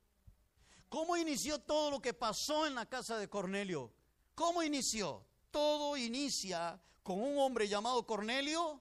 ¿Cómo 0.89 1.19
inició 1.19 1.59
todo 1.59 1.91
lo 1.91 2.01
que 2.01 2.15
pasó 2.15 2.67
en 2.67 2.75
la 2.75 2.87
casa 2.87 3.19
de 3.19 3.29
Cornelio? 3.29 3.93
¿Cómo 4.35 4.63
inició? 4.63 5.27
Todo 5.51 5.95
inicia 5.99 6.81
con 7.03 7.21
un 7.21 7.39
hombre 7.39 7.69
llamado 7.69 8.07
Cornelio 8.07 8.81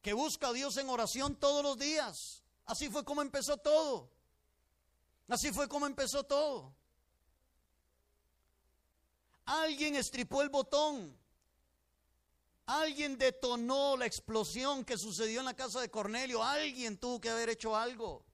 que 0.00 0.14
busca 0.14 0.48
a 0.48 0.52
Dios 0.54 0.78
en 0.78 0.88
oración 0.88 1.36
todos 1.36 1.62
los 1.62 1.78
días. 1.78 2.43
Así 2.66 2.88
fue 2.88 3.04
como 3.04 3.22
empezó 3.22 3.56
todo. 3.56 4.10
Así 5.28 5.52
fue 5.52 5.68
como 5.68 5.86
empezó 5.86 6.24
todo. 6.24 6.74
Alguien 9.44 9.96
estripó 9.96 10.42
el 10.42 10.48
botón. 10.48 11.16
Alguien 12.66 13.18
detonó 13.18 13.96
la 13.96 14.06
explosión 14.06 14.84
que 14.84 14.96
sucedió 14.96 15.40
en 15.40 15.46
la 15.46 15.54
casa 15.54 15.80
de 15.80 15.90
Cornelio. 15.90 16.42
Alguien 16.42 16.96
tuvo 16.96 17.20
que 17.20 17.28
haber 17.28 17.50
hecho 17.50 17.76
algo. 17.76 18.24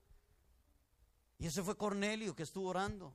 Y 1.38 1.46
ese 1.46 1.62
fue 1.62 1.76
Cornelio 1.76 2.36
que 2.36 2.44
estuvo 2.44 2.68
orando. 2.68 3.14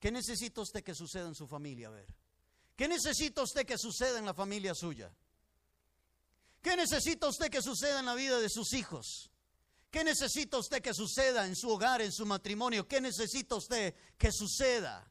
¿Qué 0.00 0.10
necesita 0.10 0.62
usted 0.62 0.82
que 0.82 0.94
suceda 0.94 1.28
en 1.28 1.34
su 1.34 1.46
familia? 1.46 1.88
A 1.88 1.90
ver. 1.90 2.06
¿Qué 2.76 2.88
necesita 2.88 3.42
usted 3.42 3.66
que 3.66 3.76
suceda 3.76 4.18
en 4.18 4.24
la 4.24 4.34
familia 4.34 4.74
suya? 4.74 5.14
¿Qué 6.62 6.76
necesita 6.76 7.28
usted 7.28 7.50
que 7.50 7.60
suceda 7.60 8.00
en 8.00 8.06
la 8.06 8.14
vida 8.14 8.40
de 8.40 8.48
sus 8.48 8.72
hijos? 8.72 9.30
¿Qué 9.94 10.02
necesita 10.02 10.58
usted 10.58 10.82
que 10.82 10.92
suceda 10.92 11.46
en 11.46 11.54
su 11.54 11.70
hogar, 11.70 12.02
en 12.02 12.10
su 12.10 12.26
matrimonio? 12.26 12.88
¿Qué 12.88 13.00
necesita 13.00 13.54
usted 13.54 13.94
que 14.18 14.32
suceda? 14.32 15.08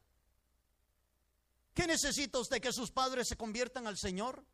¿Qué 1.72 1.86
necesita 1.86 2.38
usted 2.38 2.60
que 2.60 2.70
sus 2.70 2.90
padres 2.90 3.26
se 3.26 3.34
conviertan 3.34 3.86
al 3.86 3.96
Señor? 3.96 4.44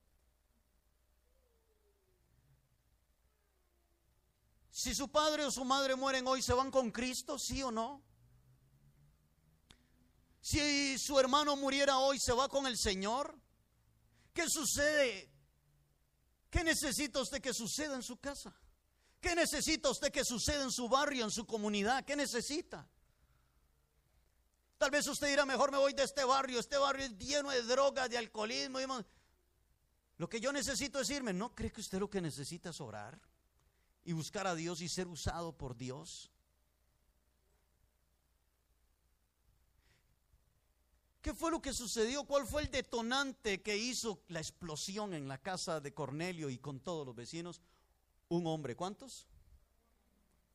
Si 4.70 4.94
su 4.94 5.10
padre 5.10 5.46
o 5.46 5.50
su 5.50 5.64
madre 5.64 5.96
mueren 5.96 6.24
hoy, 6.28 6.42
¿se 6.42 6.52
van 6.52 6.70
con 6.70 6.92
Cristo? 6.92 7.36
¿Sí 7.36 7.60
o 7.64 7.72
no? 7.72 8.00
Si 10.40 10.96
su 10.96 11.18
hermano 11.18 11.56
muriera 11.56 11.98
hoy, 11.98 12.20
¿se 12.20 12.32
va 12.32 12.48
con 12.48 12.68
el 12.68 12.78
Señor? 12.78 13.36
¿Qué 14.32 14.44
sucede? 14.48 15.28
¿Qué 16.50 16.62
necesita 16.62 17.20
usted 17.20 17.42
que 17.42 17.52
suceda 17.52 17.96
en 17.96 18.04
su 18.04 18.16
casa? 18.18 18.54
¿Qué 19.20 19.34
necesita 19.34 19.90
usted 19.90 20.10
que 20.10 20.24
suceda 20.24 20.62
en 20.62 20.70
su 20.70 20.88
barrio, 20.88 21.24
en 21.24 21.30
su 21.30 21.46
comunidad? 21.46 22.04
¿Qué 22.04 22.16
necesita? 22.16 22.88
Tal 24.78 24.90
vez 24.90 25.06
usted 25.06 25.28
dirá, 25.28 25.44
mejor 25.44 25.70
me 25.70 25.76
voy 25.76 25.92
de 25.92 26.04
este 26.04 26.24
barrio, 26.24 26.58
este 26.58 26.78
barrio 26.78 27.04
es 27.04 27.18
lleno 27.18 27.50
de 27.50 27.62
drogas, 27.62 28.08
de 28.08 28.16
alcoholismo. 28.16 28.78
Lo 30.16 30.28
que 30.28 30.40
yo 30.40 30.52
necesito 30.52 31.00
es 31.00 31.10
irme. 31.10 31.34
¿No 31.34 31.54
cree 31.54 31.70
que 31.70 31.82
usted 31.82 31.98
lo 31.98 32.08
que 32.08 32.22
necesita 32.22 32.70
es 32.70 32.80
orar 32.80 33.20
y 34.04 34.12
buscar 34.12 34.46
a 34.46 34.54
Dios 34.54 34.80
y 34.80 34.88
ser 34.88 35.06
usado 35.06 35.56
por 35.56 35.76
Dios? 35.76 36.30
¿Qué 41.20 41.34
fue 41.34 41.50
lo 41.50 41.60
que 41.60 41.74
sucedió? 41.74 42.24
¿Cuál 42.24 42.46
fue 42.46 42.62
el 42.62 42.70
detonante 42.70 43.60
que 43.60 43.76
hizo 43.76 44.22
la 44.28 44.40
explosión 44.40 45.12
en 45.12 45.28
la 45.28 45.36
casa 45.36 45.78
de 45.80 45.92
Cornelio 45.92 46.48
y 46.48 46.56
con 46.56 46.80
todos 46.80 47.06
los 47.06 47.14
vecinos? 47.14 47.60
Un 48.30 48.46
hombre, 48.46 48.76
¿cuántos? 48.76 49.26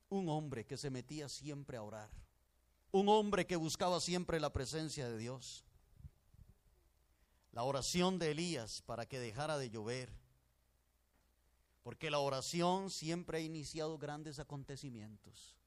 Un 0.08 0.30
hombre 0.30 0.66
que 0.66 0.78
se 0.78 0.90
metía 0.90 1.28
siempre 1.28 1.76
a 1.76 1.84
orar. 1.84 2.10
Un 2.92 3.10
hombre 3.10 3.46
que 3.46 3.58
buscaba 3.58 4.00
siempre 4.00 4.40
la 4.40 4.54
presencia 4.54 5.10
de 5.10 5.18
Dios. 5.18 5.66
La 7.52 7.64
oración 7.64 8.18
de 8.18 8.32
Elías 8.32 8.82
para 8.82 9.06
que 9.06 9.20
dejara 9.20 9.58
de 9.58 9.70
llover. 9.70 10.10
Porque 11.84 12.10
la 12.10 12.20
oración 12.20 12.90
siempre 12.90 13.40
ha 13.40 13.42
iniciado 13.42 13.98
grandes 13.98 14.40
acontecimientos. 14.40 15.58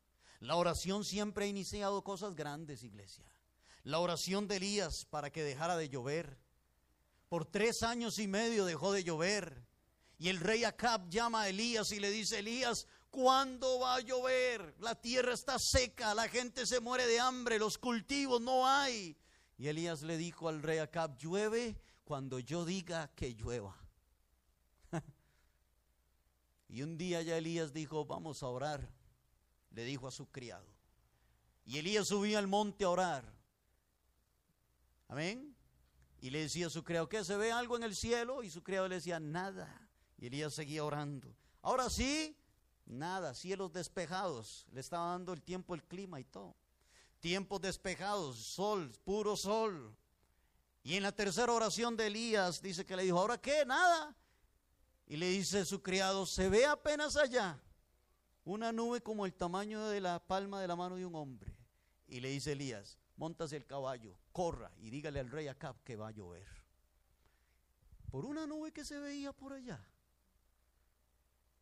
La 0.40 0.56
oración 0.56 1.04
siempre 1.04 1.44
ha 1.44 1.48
iniciado 1.48 2.02
cosas 2.02 2.34
grandes, 2.34 2.84
iglesia. 2.84 3.30
La 3.82 3.98
oración 3.98 4.48
de 4.48 4.56
Elías 4.56 5.04
para 5.04 5.30
que 5.30 5.42
dejara 5.42 5.76
de 5.76 5.90
llover. 5.90 6.38
Por 7.28 7.44
tres 7.44 7.82
años 7.82 8.18
y 8.18 8.28
medio 8.28 8.64
dejó 8.64 8.92
de 8.92 9.04
llover. 9.04 9.67
Y 10.18 10.28
el 10.28 10.40
rey 10.40 10.64
Acab 10.64 11.08
llama 11.08 11.42
a 11.42 11.48
Elías 11.48 11.92
y 11.92 12.00
le 12.00 12.10
dice, 12.10 12.40
Elías, 12.40 12.86
¿cuándo 13.08 13.78
va 13.78 13.94
a 13.94 14.00
llover? 14.00 14.74
La 14.80 15.00
tierra 15.00 15.32
está 15.32 15.58
seca, 15.58 16.12
la 16.12 16.28
gente 16.28 16.66
se 16.66 16.80
muere 16.80 17.06
de 17.06 17.20
hambre, 17.20 17.58
los 17.58 17.78
cultivos 17.78 18.40
no 18.40 18.66
hay. 18.66 19.16
Y 19.56 19.68
Elías 19.68 20.02
le 20.02 20.16
dijo 20.16 20.48
al 20.48 20.62
rey 20.62 20.78
Acab, 20.78 21.16
llueve 21.16 21.80
cuando 22.04 22.40
yo 22.40 22.64
diga 22.64 23.12
que 23.14 23.34
llueva. 23.34 23.76
y 26.68 26.82
un 26.82 26.98
día 26.98 27.22
ya 27.22 27.36
Elías 27.36 27.72
dijo, 27.72 28.04
vamos 28.04 28.42
a 28.42 28.48
orar, 28.48 28.90
le 29.70 29.84
dijo 29.84 30.08
a 30.08 30.10
su 30.10 30.30
criado. 30.30 30.66
Y 31.64 31.78
Elías 31.78 32.08
subió 32.08 32.38
al 32.38 32.48
monte 32.48 32.84
a 32.84 32.90
orar. 32.90 33.38
Amén. 35.06 35.54
Y 36.20 36.30
le 36.30 36.40
decía 36.40 36.66
a 36.66 36.70
su 36.70 36.82
criado, 36.82 37.08
¿qué 37.08 37.24
se 37.24 37.36
ve 37.36 37.52
algo 37.52 37.76
en 37.76 37.84
el 37.84 37.94
cielo? 37.94 38.42
Y 38.42 38.50
su 38.50 38.64
criado 38.64 38.88
le 38.88 38.96
decía, 38.96 39.20
nada. 39.20 39.87
Y 40.18 40.26
Elías 40.26 40.52
seguía 40.52 40.84
orando. 40.84 41.32
Ahora 41.62 41.88
sí, 41.88 42.36
nada, 42.84 43.34
cielos 43.34 43.72
despejados. 43.72 44.66
Le 44.72 44.80
estaba 44.80 45.12
dando 45.12 45.32
el 45.32 45.42
tiempo, 45.42 45.74
el 45.74 45.84
clima 45.84 46.20
y 46.20 46.24
todo. 46.24 46.56
Tiempos 47.20 47.60
despejados, 47.60 48.36
sol, 48.36 48.92
puro 49.04 49.36
sol. 49.36 49.96
Y 50.82 50.96
en 50.96 51.04
la 51.04 51.12
tercera 51.12 51.52
oración 51.52 51.96
de 51.96 52.06
Elías 52.08 52.60
dice 52.60 52.84
que 52.84 52.96
le 52.96 53.04
dijo, 53.04 53.18
¿ahora 53.18 53.38
qué? 53.38 53.64
Nada. 53.64 54.14
Y 55.06 55.16
le 55.16 55.28
dice 55.28 55.64
su 55.64 55.82
criado, 55.82 56.26
se 56.26 56.48
ve 56.48 56.66
apenas 56.66 57.16
allá 57.16 57.60
una 58.44 58.72
nube 58.72 59.02
como 59.02 59.26
el 59.26 59.34
tamaño 59.34 59.86
de 59.88 60.00
la 60.00 60.18
palma 60.18 60.60
de 60.60 60.68
la 60.68 60.76
mano 60.76 60.96
de 60.96 61.06
un 61.06 61.14
hombre. 61.14 61.56
Y 62.06 62.20
le 62.20 62.30
dice 62.30 62.52
Elías, 62.52 62.98
montase 63.16 63.56
el 63.56 63.66
caballo, 63.66 64.18
corra 64.32 64.72
y 64.78 64.90
dígale 64.90 65.20
al 65.20 65.30
rey 65.30 65.48
Acab 65.48 65.82
que 65.84 65.96
va 65.96 66.08
a 66.08 66.12
llover. 66.12 66.46
Por 68.10 68.24
una 68.24 68.46
nube 68.46 68.72
que 68.72 68.84
se 68.84 68.98
veía 68.98 69.32
por 69.32 69.52
allá 69.52 69.78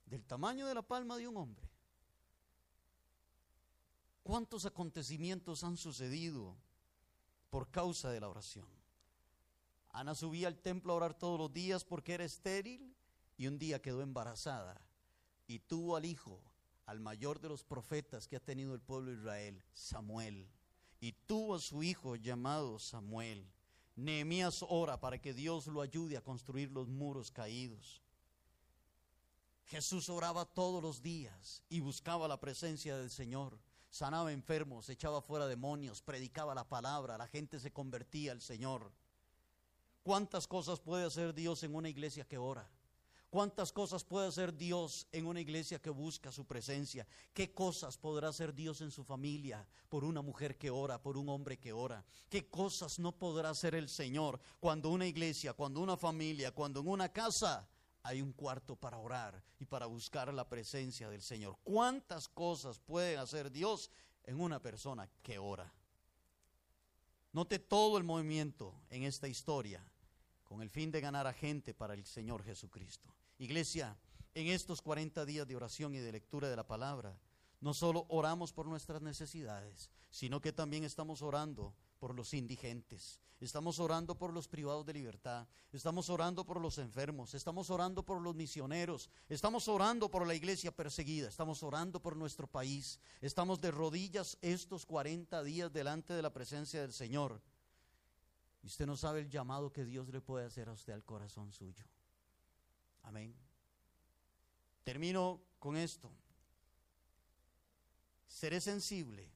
del 0.06 0.24
tamaño 0.24 0.66
de 0.66 0.74
la 0.74 0.82
palma 0.82 1.16
de 1.16 1.28
un 1.28 1.36
hombre. 1.36 1.68
¿Cuántos 4.22 4.64
acontecimientos 4.64 5.62
han 5.62 5.76
sucedido 5.76 6.56
por 7.50 7.70
causa 7.70 8.10
de 8.10 8.20
la 8.20 8.28
oración? 8.28 8.66
Ana 9.90 10.14
subía 10.14 10.48
al 10.48 10.58
templo 10.58 10.92
a 10.92 10.96
orar 10.96 11.14
todos 11.14 11.38
los 11.38 11.52
días 11.52 11.84
porque 11.84 12.14
era 12.14 12.24
estéril 12.24 12.94
y 13.36 13.46
un 13.46 13.58
día 13.58 13.80
quedó 13.80 14.02
embarazada 14.02 14.80
y 15.46 15.60
tuvo 15.60 15.96
al 15.96 16.04
hijo, 16.04 16.42
al 16.86 17.00
mayor 17.00 17.40
de 17.40 17.48
los 17.48 17.64
profetas 17.64 18.26
que 18.26 18.36
ha 18.36 18.44
tenido 18.44 18.74
el 18.74 18.80
pueblo 18.80 19.10
de 19.10 19.16
Israel, 19.18 19.62
Samuel. 19.72 20.50
Y 21.00 21.12
tuvo 21.12 21.54
a 21.54 21.60
su 21.60 21.82
hijo 21.82 22.16
llamado 22.16 22.78
Samuel. 22.78 23.50
Nehemías 23.94 24.64
ora 24.68 25.00
para 25.00 25.20
que 25.20 25.34
Dios 25.34 25.66
lo 25.66 25.80
ayude 25.80 26.16
a 26.16 26.24
construir 26.24 26.70
los 26.70 26.88
muros 26.88 27.30
caídos. 27.30 28.02
Jesús 29.66 30.08
oraba 30.08 30.44
todos 30.44 30.82
los 30.82 31.02
días 31.02 31.62
y 31.68 31.80
buscaba 31.80 32.28
la 32.28 32.38
presencia 32.38 32.96
del 32.96 33.10
Señor. 33.10 33.58
Sanaba 33.90 34.32
enfermos, 34.32 34.88
echaba 34.88 35.20
fuera 35.20 35.46
demonios, 35.46 36.02
predicaba 36.02 36.54
la 36.54 36.68
palabra, 36.68 37.18
la 37.18 37.26
gente 37.26 37.58
se 37.58 37.72
convertía 37.72 38.32
al 38.32 38.40
Señor. 38.40 38.92
¿Cuántas 40.02 40.46
cosas 40.46 40.78
puede 40.78 41.04
hacer 41.04 41.34
Dios 41.34 41.64
en 41.64 41.74
una 41.74 41.88
iglesia 41.88 42.24
que 42.24 42.38
ora? 42.38 42.70
¿Cuántas 43.28 43.72
cosas 43.72 44.04
puede 44.04 44.28
hacer 44.28 44.56
Dios 44.56 45.08
en 45.10 45.26
una 45.26 45.40
iglesia 45.40 45.82
que 45.82 45.90
busca 45.90 46.30
su 46.30 46.46
presencia? 46.46 47.06
¿Qué 47.34 47.52
cosas 47.52 47.98
podrá 47.98 48.28
hacer 48.28 48.54
Dios 48.54 48.80
en 48.82 48.92
su 48.92 49.02
familia 49.02 49.66
por 49.88 50.04
una 50.04 50.22
mujer 50.22 50.56
que 50.56 50.70
ora, 50.70 51.02
por 51.02 51.18
un 51.18 51.28
hombre 51.28 51.58
que 51.58 51.72
ora? 51.72 52.04
¿Qué 52.28 52.48
cosas 52.48 53.00
no 53.00 53.18
podrá 53.18 53.50
hacer 53.50 53.74
el 53.74 53.88
Señor 53.88 54.38
cuando 54.60 54.90
una 54.90 55.06
iglesia, 55.06 55.54
cuando 55.54 55.80
una 55.80 55.96
familia, 55.96 56.52
cuando 56.52 56.80
en 56.80 56.88
una 56.88 57.12
casa 57.12 57.68
hay 58.06 58.22
un 58.22 58.32
cuarto 58.32 58.76
para 58.76 58.98
orar 58.98 59.42
y 59.58 59.66
para 59.66 59.86
buscar 59.86 60.32
la 60.32 60.48
presencia 60.48 61.10
del 61.10 61.22
Señor. 61.22 61.58
¿Cuántas 61.64 62.28
cosas 62.28 62.78
puede 62.78 63.16
hacer 63.16 63.50
Dios 63.50 63.90
en 64.22 64.40
una 64.40 64.62
persona 64.62 65.10
que 65.22 65.38
ora? 65.38 65.72
Note 67.32 67.58
todo 67.58 67.98
el 67.98 68.04
movimiento 68.04 68.80
en 68.90 69.02
esta 69.02 69.26
historia 69.26 69.84
con 70.44 70.62
el 70.62 70.70
fin 70.70 70.92
de 70.92 71.00
ganar 71.00 71.26
a 71.26 71.32
gente 71.32 71.74
para 71.74 71.94
el 71.94 72.06
Señor 72.06 72.44
Jesucristo. 72.44 73.12
Iglesia, 73.38 73.98
en 74.34 74.46
estos 74.46 74.80
40 74.82 75.24
días 75.26 75.48
de 75.48 75.56
oración 75.56 75.92
y 75.94 75.98
de 75.98 76.12
lectura 76.12 76.48
de 76.48 76.56
la 76.56 76.66
palabra, 76.66 77.18
No 77.58 77.72
solo 77.72 78.04
oramos 78.10 78.52
por 78.52 78.66
nuestras 78.66 79.00
necesidades, 79.00 79.90
sino 80.10 80.42
que 80.42 80.52
también 80.52 80.84
estamos 80.84 81.22
orando 81.22 81.74
por 82.06 82.14
los 82.14 82.34
indigentes, 82.34 83.18
estamos 83.40 83.80
orando 83.80 84.16
por 84.16 84.32
los 84.32 84.46
privados 84.46 84.86
de 84.86 84.92
libertad, 84.92 85.44
estamos 85.72 86.08
orando 86.08 86.46
por 86.46 86.60
los 86.60 86.78
enfermos, 86.78 87.34
estamos 87.34 87.68
orando 87.68 88.04
por 88.04 88.20
los 88.20 88.36
misioneros, 88.36 89.10
estamos 89.28 89.66
orando 89.66 90.08
por 90.08 90.24
la 90.24 90.32
iglesia 90.32 90.70
perseguida, 90.70 91.26
estamos 91.26 91.64
orando 91.64 92.00
por 92.00 92.14
nuestro 92.14 92.46
país, 92.46 93.00
estamos 93.20 93.60
de 93.60 93.72
rodillas 93.72 94.38
estos 94.40 94.86
40 94.86 95.42
días 95.42 95.72
delante 95.72 96.14
de 96.14 96.22
la 96.22 96.32
presencia 96.32 96.80
del 96.80 96.92
Señor. 96.92 97.42
Y 98.62 98.68
usted 98.68 98.86
no 98.86 98.96
sabe 98.96 99.18
el 99.18 99.28
llamado 99.28 99.72
que 99.72 99.84
Dios 99.84 100.08
le 100.10 100.20
puede 100.20 100.46
hacer 100.46 100.68
a 100.68 100.74
usted 100.74 100.92
al 100.92 101.02
corazón 101.02 101.52
suyo. 101.52 101.84
Amén. 103.02 103.34
Termino 104.84 105.40
con 105.58 105.76
esto. 105.76 106.08
Seré 108.28 108.60
sensible. 108.60 109.28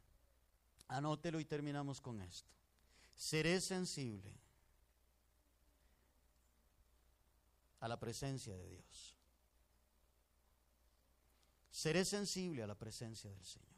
Anótelo 0.86 1.40
y 1.40 1.44
terminamos 1.44 2.00
con 2.00 2.20
esto. 2.20 2.59
Seré 3.20 3.60
sensible 3.60 4.34
a 7.80 7.86
la 7.86 8.00
presencia 8.00 8.56
de 8.56 8.66
Dios. 8.66 9.14
Seré 11.70 12.06
sensible 12.06 12.62
a 12.62 12.66
la 12.66 12.76
presencia 12.76 13.30
del 13.30 13.44
Señor. 13.44 13.76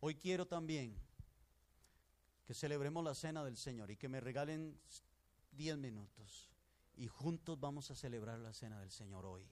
Hoy 0.00 0.16
quiero 0.16 0.48
también 0.48 0.98
que 2.44 2.52
celebremos 2.52 3.04
la 3.04 3.14
cena 3.14 3.44
del 3.44 3.56
Señor 3.56 3.92
y 3.92 3.96
que 3.96 4.08
me 4.08 4.18
regalen 4.18 4.76
10 5.52 5.78
minutos 5.78 6.50
y 6.96 7.06
juntos 7.06 7.60
vamos 7.60 7.92
a 7.92 7.94
celebrar 7.94 8.40
la 8.40 8.52
cena 8.52 8.80
del 8.80 8.90
Señor 8.90 9.24
hoy. 9.24 9.48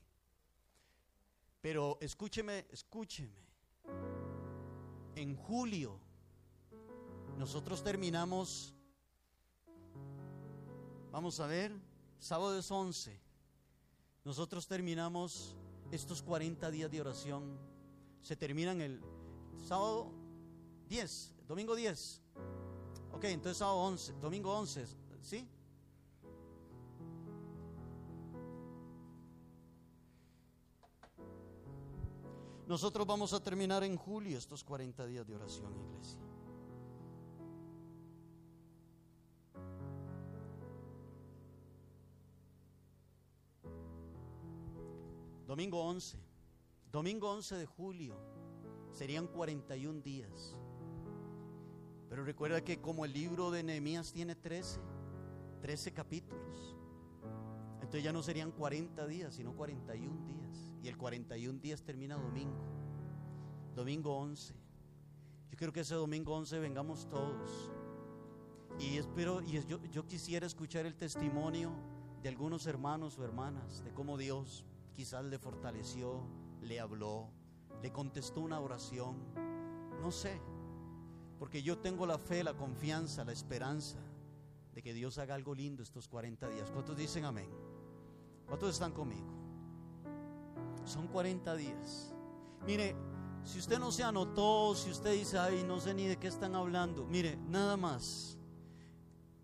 Pero 1.60 1.96
escúcheme, 2.00 2.66
escúcheme. 2.70 3.46
En 5.14 5.36
julio 5.36 6.09
nosotros 7.40 7.82
terminamos, 7.82 8.74
vamos 11.10 11.40
a 11.40 11.46
ver, 11.46 11.72
sábado 12.18 12.58
es 12.58 12.70
11. 12.70 13.18
Nosotros 14.24 14.66
terminamos 14.66 15.56
estos 15.90 16.20
40 16.20 16.70
días 16.70 16.90
de 16.90 17.00
oración. 17.00 17.58
Se 18.20 18.36
terminan 18.36 18.82
el 18.82 19.00
sábado 19.66 20.12
10, 20.90 21.34
domingo 21.48 21.74
10. 21.74 22.20
Ok, 23.14 23.24
entonces 23.24 23.56
sábado 23.56 23.78
11, 23.78 24.12
domingo 24.20 24.52
11, 24.58 24.84
¿sí? 25.22 25.48
Nosotros 32.66 33.06
vamos 33.06 33.32
a 33.32 33.42
terminar 33.42 33.82
en 33.82 33.96
julio 33.96 34.36
estos 34.36 34.62
40 34.62 35.06
días 35.06 35.26
de 35.26 35.34
oración, 35.34 35.72
iglesia. 35.88 36.29
Domingo 45.50 45.82
11, 45.84 46.16
domingo 46.92 47.28
11 47.28 47.56
de 47.56 47.66
julio, 47.66 48.14
serían 48.92 49.26
41 49.26 50.00
días. 50.00 50.56
Pero 52.08 52.24
recuerda 52.24 52.60
que 52.60 52.80
como 52.80 53.04
el 53.04 53.12
libro 53.12 53.50
de 53.50 53.64
Nehemías 53.64 54.12
tiene 54.12 54.36
13, 54.36 54.78
13 55.60 55.92
capítulos, 55.92 56.76
entonces 57.74 58.04
ya 58.04 58.12
no 58.12 58.22
serían 58.22 58.52
40 58.52 59.04
días, 59.08 59.34
sino 59.34 59.52
41 59.56 60.24
días. 60.24 60.72
Y 60.84 60.86
el 60.86 60.96
41 60.96 61.58
días 61.58 61.82
termina 61.82 62.14
domingo, 62.14 62.62
domingo 63.74 64.18
11. 64.18 64.54
Yo 65.50 65.58
quiero 65.58 65.72
que 65.72 65.80
ese 65.80 65.96
domingo 65.96 66.32
11 66.32 66.60
vengamos 66.60 67.08
todos. 67.08 67.72
Y 68.78 68.98
espero, 68.98 69.42
y 69.42 69.60
yo, 69.66 69.82
yo 69.90 70.06
quisiera 70.06 70.46
escuchar 70.46 70.86
el 70.86 70.94
testimonio 70.94 71.72
de 72.22 72.28
algunos 72.28 72.68
hermanos 72.68 73.18
o 73.18 73.24
hermanas 73.24 73.82
de 73.82 73.92
cómo 73.92 74.16
Dios 74.16 74.64
quizás 74.94 75.24
le 75.24 75.38
fortaleció, 75.38 76.22
le 76.62 76.80
habló, 76.80 77.28
le 77.82 77.92
contestó 77.92 78.40
una 78.40 78.60
oración. 78.60 79.16
No 80.00 80.10
sé, 80.10 80.40
porque 81.38 81.62
yo 81.62 81.78
tengo 81.78 82.06
la 82.06 82.18
fe, 82.18 82.44
la 82.44 82.54
confianza, 82.54 83.24
la 83.24 83.32
esperanza 83.32 83.98
de 84.74 84.82
que 84.82 84.92
Dios 84.92 85.18
haga 85.18 85.34
algo 85.34 85.54
lindo 85.54 85.82
estos 85.82 86.08
40 86.08 86.48
días. 86.48 86.70
¿Cuántos 86.70 86.96
dicen 86.96 87.24
amén? 87.24 87.50
¿Cuántos 88.46 88.70
están 88.70 88.92
conmigo? 88.92 89.28
Son 90.84 91.08
40 91.08 91.56
días. 91.56 92.14
Mire, 92.66 92.94
si 93.44 93.58
usted 93.58 93.78
no 93.78 93.90
se 93.90 94.02
anotó, 94.02 94.74
si 94.74 94.90
usted 94.90 95.12
dice, 95.12 95.38
ay, 95.38 95.64
no 95.66 95.80
sé 95.80 95.94
ni 95.94 96.06
de 96.06 96.18
qué 96.18 96.28
están 96.28 96.54
hablando, 96.54 97.06
mire, 97.06 97.36
nada 97.48 97.76
más. 97.76 98.36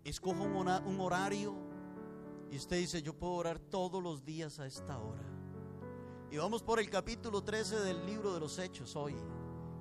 Escoja 0.03 0.41
un 0.41 0.99
horario 0.99 1.55
y 2.51 2.57
usted 2.57 2.77
dice, 2.77 3.01
yo 3.01 3.13
puedo 3.13 3.33
orar 3.33 3.59
todos 3.59 4.01
los 4.01 4.23
días 4.23 4.59
a 4.59 4.67
esta 4.67 4.99
hora. 4.99 5.36
Y 6.29 6.37
vamos 6.37 6.61
por 6.61 6.79
el 6.79 6.89
capítulo 6.89 7.41
13 7.41 7.79
del 7.79 8.05
libro 8.05 8.33
de 8.33 8.41
los 8.41 8.59
Hechos 8.59 8.97
hoy 8.97 9.15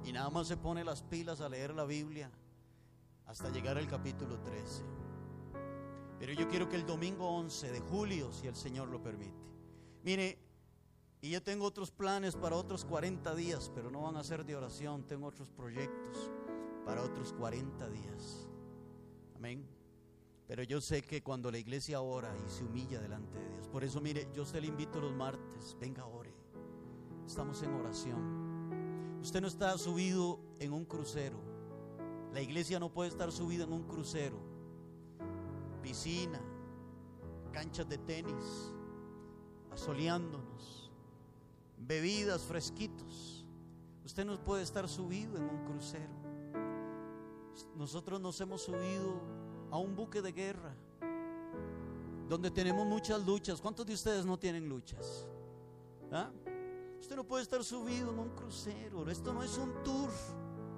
y 0.05 0.12
nada 0.12 0.30
más 0.30 0.47
se 0.47 0.57
pone 0.57 0.84
las 0.84 1.03
pilas 1.03 1.40
a 1.40 1.49
leer 1.49 1.74
la 1.74 1.84
Biblia 1.84 2.30
hasta 3.26 3.51
llegar 3.51 3.76
al 3.76 3.88
capítulo 3.88 4.38
13. 4.38 4.84
Pero 6.20 6.32
yo 6.32 6.49
quiero 6.49 6.68
que 6.68 6.76
el 6.76 6.86
domingo 6.86 7.28
11 7.28 7.72
de 7.72 7.80
julio, 7.80 8.32
si 8.32 8.47
el 8.47 8.55
Señor 8.55 8.88
lo 8.88 9.03
permite, 9.03 9.34
mire, 10.05 10.38
y 11.20 11.30
yo 11.30 11.42
tengo 11.42 11.64
otros 11.64 11.90
planes 11.90 12.36
para 12.36 12.55
otros 12.55 12.84
40 12.84 13.34
días, 13.34 13.72
pero 13.74 13.90
no 13.90 14.03
van 14.03 14.16
a 14.16 14.22
ser 14.22 14.44
de 14.44 14.55
oración, 14.55 15.05
tengo 15.05 15.26
otros 15.26 15.51
proyectos 15.51 16.30
para 16.84 17.03
otros 17.03 17.32
40 17.32 17.88
días. 17.90 18.47
Amén. 19.34 19.66
Pero 20.47 20.62
yo 20.62 20.80
sé 20.80 21.03
que 21.03 21.24
cuando 21.24 21.51
la 21.51 21.59
iglesia 21.59 22.01
ora 22.01 22.32
y 22.47 22.49
se 22.49 22.62
humilla 22.62 23.01
delante 23.01 23.36
de 23.36 23.49
Dios, 23.49 23.66
por 23.66 23.82
eso 23.82 24.01
mire, 24.01 24.28
yo 24.32 24.47
se 24.47 24.61
le 24.61 24.68
invito 24.68 25.01
los 25.01 25.12
martes, 25.12 25.76
venga, 25.80 26.07
ore. 26.07 26.36
Estamos 27.27 27.62
en 27.62 27.74
oración. 27.74 29.20
Usted 29.20 29.41
no 29.41 29.49
está 29.49 29.77
subido 29.79 30.39
en 30.61 30.72
un 30.72 30.85
crucero. 30.85 31.37
La 32.33 32.41
iglesia 32.41 32.79
no 32.79 32.93
puede 32.93 33.09
estar 33.09 33.33
subida 33.33 33.64
en 33.64 33.72
un 33.72 33.83
crucero. 33.83 34.39
Piscina, 35.83 36.41
canchas 37.53 37.89
de 37.89 37.99
tenis, 37.99 38.72
asoleándonos, 39.72 40.93
bebidas, 41.79 42.43
fresquitos. 42.43 43.45
Usted 44.05 44.24
no 44.24 44.39
puede 44.45 44.62
estar 44.62 44.89
subido 44.89 45.37
en 45.37 45.45
un 45.45 45.64
crucero. 45.64 46.14
Nosotros 47.74 48.20
nos 48.20 48.41
hemos 48.41 48.62
subido 48.62 49.20
a 49.70 49.79
un 49.79 49.97
buque 49.97 50.22
de 50.22 50.33
guerra 50.33 50.74
donde 52.29 52.51
tenemos 52.51 52.87
muchas 52.87 53.24
luchas. 53.27 53.61
¿Cuántos 53.61 53.87
de 53.87 53.95
ustedes 53.95 54.24
no 54.24 54.39
tienen 54.39 54.68
luchas? 54.68 55.27
¿Ah? 56.12 56.31
Usted 57.07 57.14
no 57.14 57.22
puede 57.22 57.44
estar 57.44 57.62
subido 57.62 58.11
en 58.11 58.18
un 58.18 58.30
crucero. 58.30 59.09
Esto 59.09 59.32
no 59.32 59.44
es 59.44 59.57
un 59.59 59.72
tour. 59.84 60.11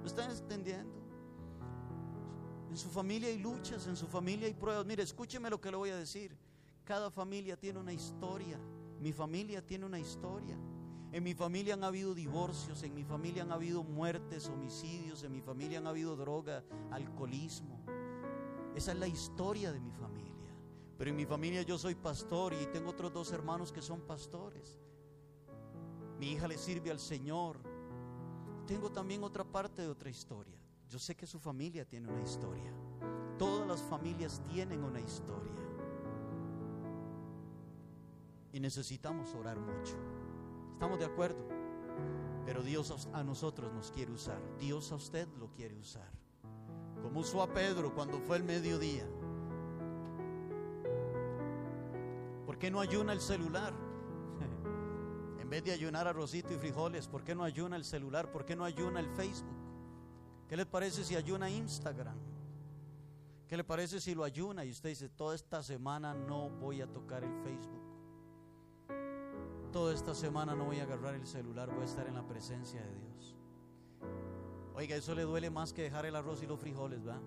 ¿Me 0.03 0.07
están 0.07 0.29
entendiendo? 0.29 1.01
En 2.69 2.77
su 2.77 2.87
familia 2.87 3.29
hay 3.29 3.39
luchas, 3.39 3.87
en 3.87 3.95
su 3.95 4.05
familia 4.05 4.45
hay 4.45 4.53
pruebas. 4.53 4.85
Mire, 4.85 5.01
escúcheme 5.01 5.49
lo 5.49 5.59
que 5.59 5.71
le 5.71 5.77
voy 5.77 5.89
a 5.89 5.95
decir. 5.95 6.37
Cada 6.83 7.09
familia 7.09 7.57
tiene 7.57 7.79
una 7.79 7.93
historia. 7.93 8.59
Mi 8.99 9.11
familia 9.11 9.65
tiene 9.65 9.87
una 9.87 9.99
historia. 9.99 10.55
En 11.11 11.23
mi 11.23 11.33
familia 11.33 11.73
han 11.73 11.83
habido 11.83 12.13
divorcios, 12.13 12.83
en 12.83 12.93
mi 12.93 13.03
familia 13.03 13.41
han 13.41 13.51
habido 13.51 13.83
muertes, 13.83 14.49
homicidios, 14.49 15.23
en 15.23 15.31
mi 15.31 15.41
familia 15.41 15.79
han 15.79 15.87
habido 15.87 16.15
droga, 16.15 16.63
alcoholismo. 16.91 17.83
Esa 18.75 18.91
es 18.91 18.99
la 18.99 19.07
historia 19.07 19.71
de 19.71 19.79
mi 19.79 19.93
familia. 19.93 20.53
Pero 20.95 21.09
en 21.09 21.15
mi 21.15 21.25
familia 21.25 21.63
yo 21.63 21.79
soy 21.79 21.95
pastor 21.95 22.53
y 22.53 22.67
tengo 22.67 22.91
otros 22.91 23.11
dos 23.11 23.31
hermanos 23.31 23.71
que 23.71 23.81
son 23.81 24.01
pastores. 24.01 24.79
Mi 26.19 26.33
hija 26.33 26.47
le 26.47 26.57
sirve 26.57 26.91
al 26.91 26.99
Señor. 26.99 27.57
Tengo 28.67 28.91
también 28.91 29.23
otra 29.23 29.45
parte 29.45 29.81
de 29.81 29.87
otra 29.87 30.09
historia. 30.09 30.59
Yo 30.89 30.99
sé 30.99 31.15
que 31.15 31.25
su 31.25 31.39
familia 31.39 31.85
tiene 31.85 32.09
una 32.09 32.21
historia. 32.21 32.73
Todas 33.37 33.67
las 33.67 33.81
familias 33.81 34.41
tienen 34.49 34.83
una 34.83 34.99
historia. 34.99 35.53
Y 38.51 38.59
necesitamos 38.59 39.33
orar 39.33 39.57
mucho. 39.57 39.95
¿Estamos 40.73 40.99
de 40.99 41.05
acuerdo? 41.05 41.47
Pero 42.45 42.63
Dios 42.63 43.07
a 43.13 43.23
nosotros 43.23 43.71
nos 43.73 43.91
quiere 43.91 44.11
usar. 44.11 44.41
Dios 44.59 44.91
a 44.91 44.95
usted 44.95 45.27
lo 45.39 45.51
quiere 45.53 45.77
usar. 45.77 46.11
Como 47.01 47.21
usó 47.21 47.41
a 47.41 47.53
Pedro 47.53 47.93
cuando 47.93 48.19
fue 48.19 48.37
el 48.37 48.43
mediodía. 48.43 49.07
¿Por 52.45 52.57
qué 52.57 52.69
no 52.69 52.81
ayuna 52.81 53.13
el 53.13 53.21
celular? 53.21 53.88
En 55.49 55.51
vez 55.53 55.63
de 55.63 55.71
ayunar 55.71 56.07
arrocito 56.07 56.53
y 56.53 56.57
frijoles, 56.57 57.07
¿por 57.07 57.23
qué 57.23 57.33
no 57.33 57.43
ayuna 57.43 57.75
el 57.75 57.83
celular? 57.83 58.31
¿Por 58.31 58.45
qué 58.45 58.55
no 58.55 58.63
ayuna 58.63 58.99
el 58.99 59.09
Facebook? 59.09 59.57
¿Qué 60.47 60.55
les 60.55 60.67
parece 60.67 61.03
si 61.03 61.15
ayuna 61.15 61.49
Instagram? 61.49 62.19
¿Qué 63.47 63.57
le 63.57 63.63
parece 63.63 63.99
si 63.99 64.13
lo 64.13 64.23
ayuna 64.23 64.63
y 64.63 64.69
usted 64.69 64.89
dice, 64.89 65.09
toda 65.09 65.33
esta 65.33 65.63
semana 65.63 66.13
no 66.13 66.51
voy 66.51 66.81
a 66.81 66.93
tocar 66.93 67.23
el 67.23 67.33
Facebook? 67.41 67.81
Toda 69.73 69.95
esta 69.95 70.13
semana 70.13 70.53
no 70.53 70.65
voy 70.65 70.81
a 70.81 70.83
agarrar 70.83 71.15
el 71.15 71.25
celular, 71.25 71.67
voy 71.71 71.81
a 71.81 71.85
estar 71.85 72.05
en 72.05 72.13
la 72.13 72.27
presencia 72.27 72.83
de 72.83 72.95
Dios. 72.99 73.35
Oiga, 74.75 74.95
eso 74.97 75.15
le 75.15 75.23
duele 75.23 75.49
más 75.49 75.73
que 75.73 75.81
dejar 75.81 76.05
el 76.05 76.15
arroz 76.15 76.43
y 76.43 76.45
los 76.45 76.59
frijoles, 76.59 76.99
¿va? 77.07 77.19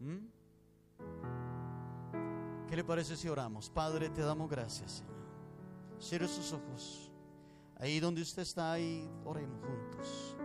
¿Mm? 0.00 0.26
¿Qué 2.66 2.76
le 2.76 2.82
parece 2.82 3.14
si 3.14 3.28
oramos? 3.28 3.68
Padre, 3.68 4.08
te 4.08 4.22
damos 4.22 4.48
gracias, 4.48 4.90
Señor. 4.92 5.17
Cierre 6.00 6.28
sus 6.28 6.52
ojos. 6.52 7.10
Ahí 7.76 8.00
donde 8.00 8.22
usted 8.22 8.42
está, 8.42 8.72
ahí 8.72 9.08
oremos 9.24 9.60
juntos. 9.60 10.36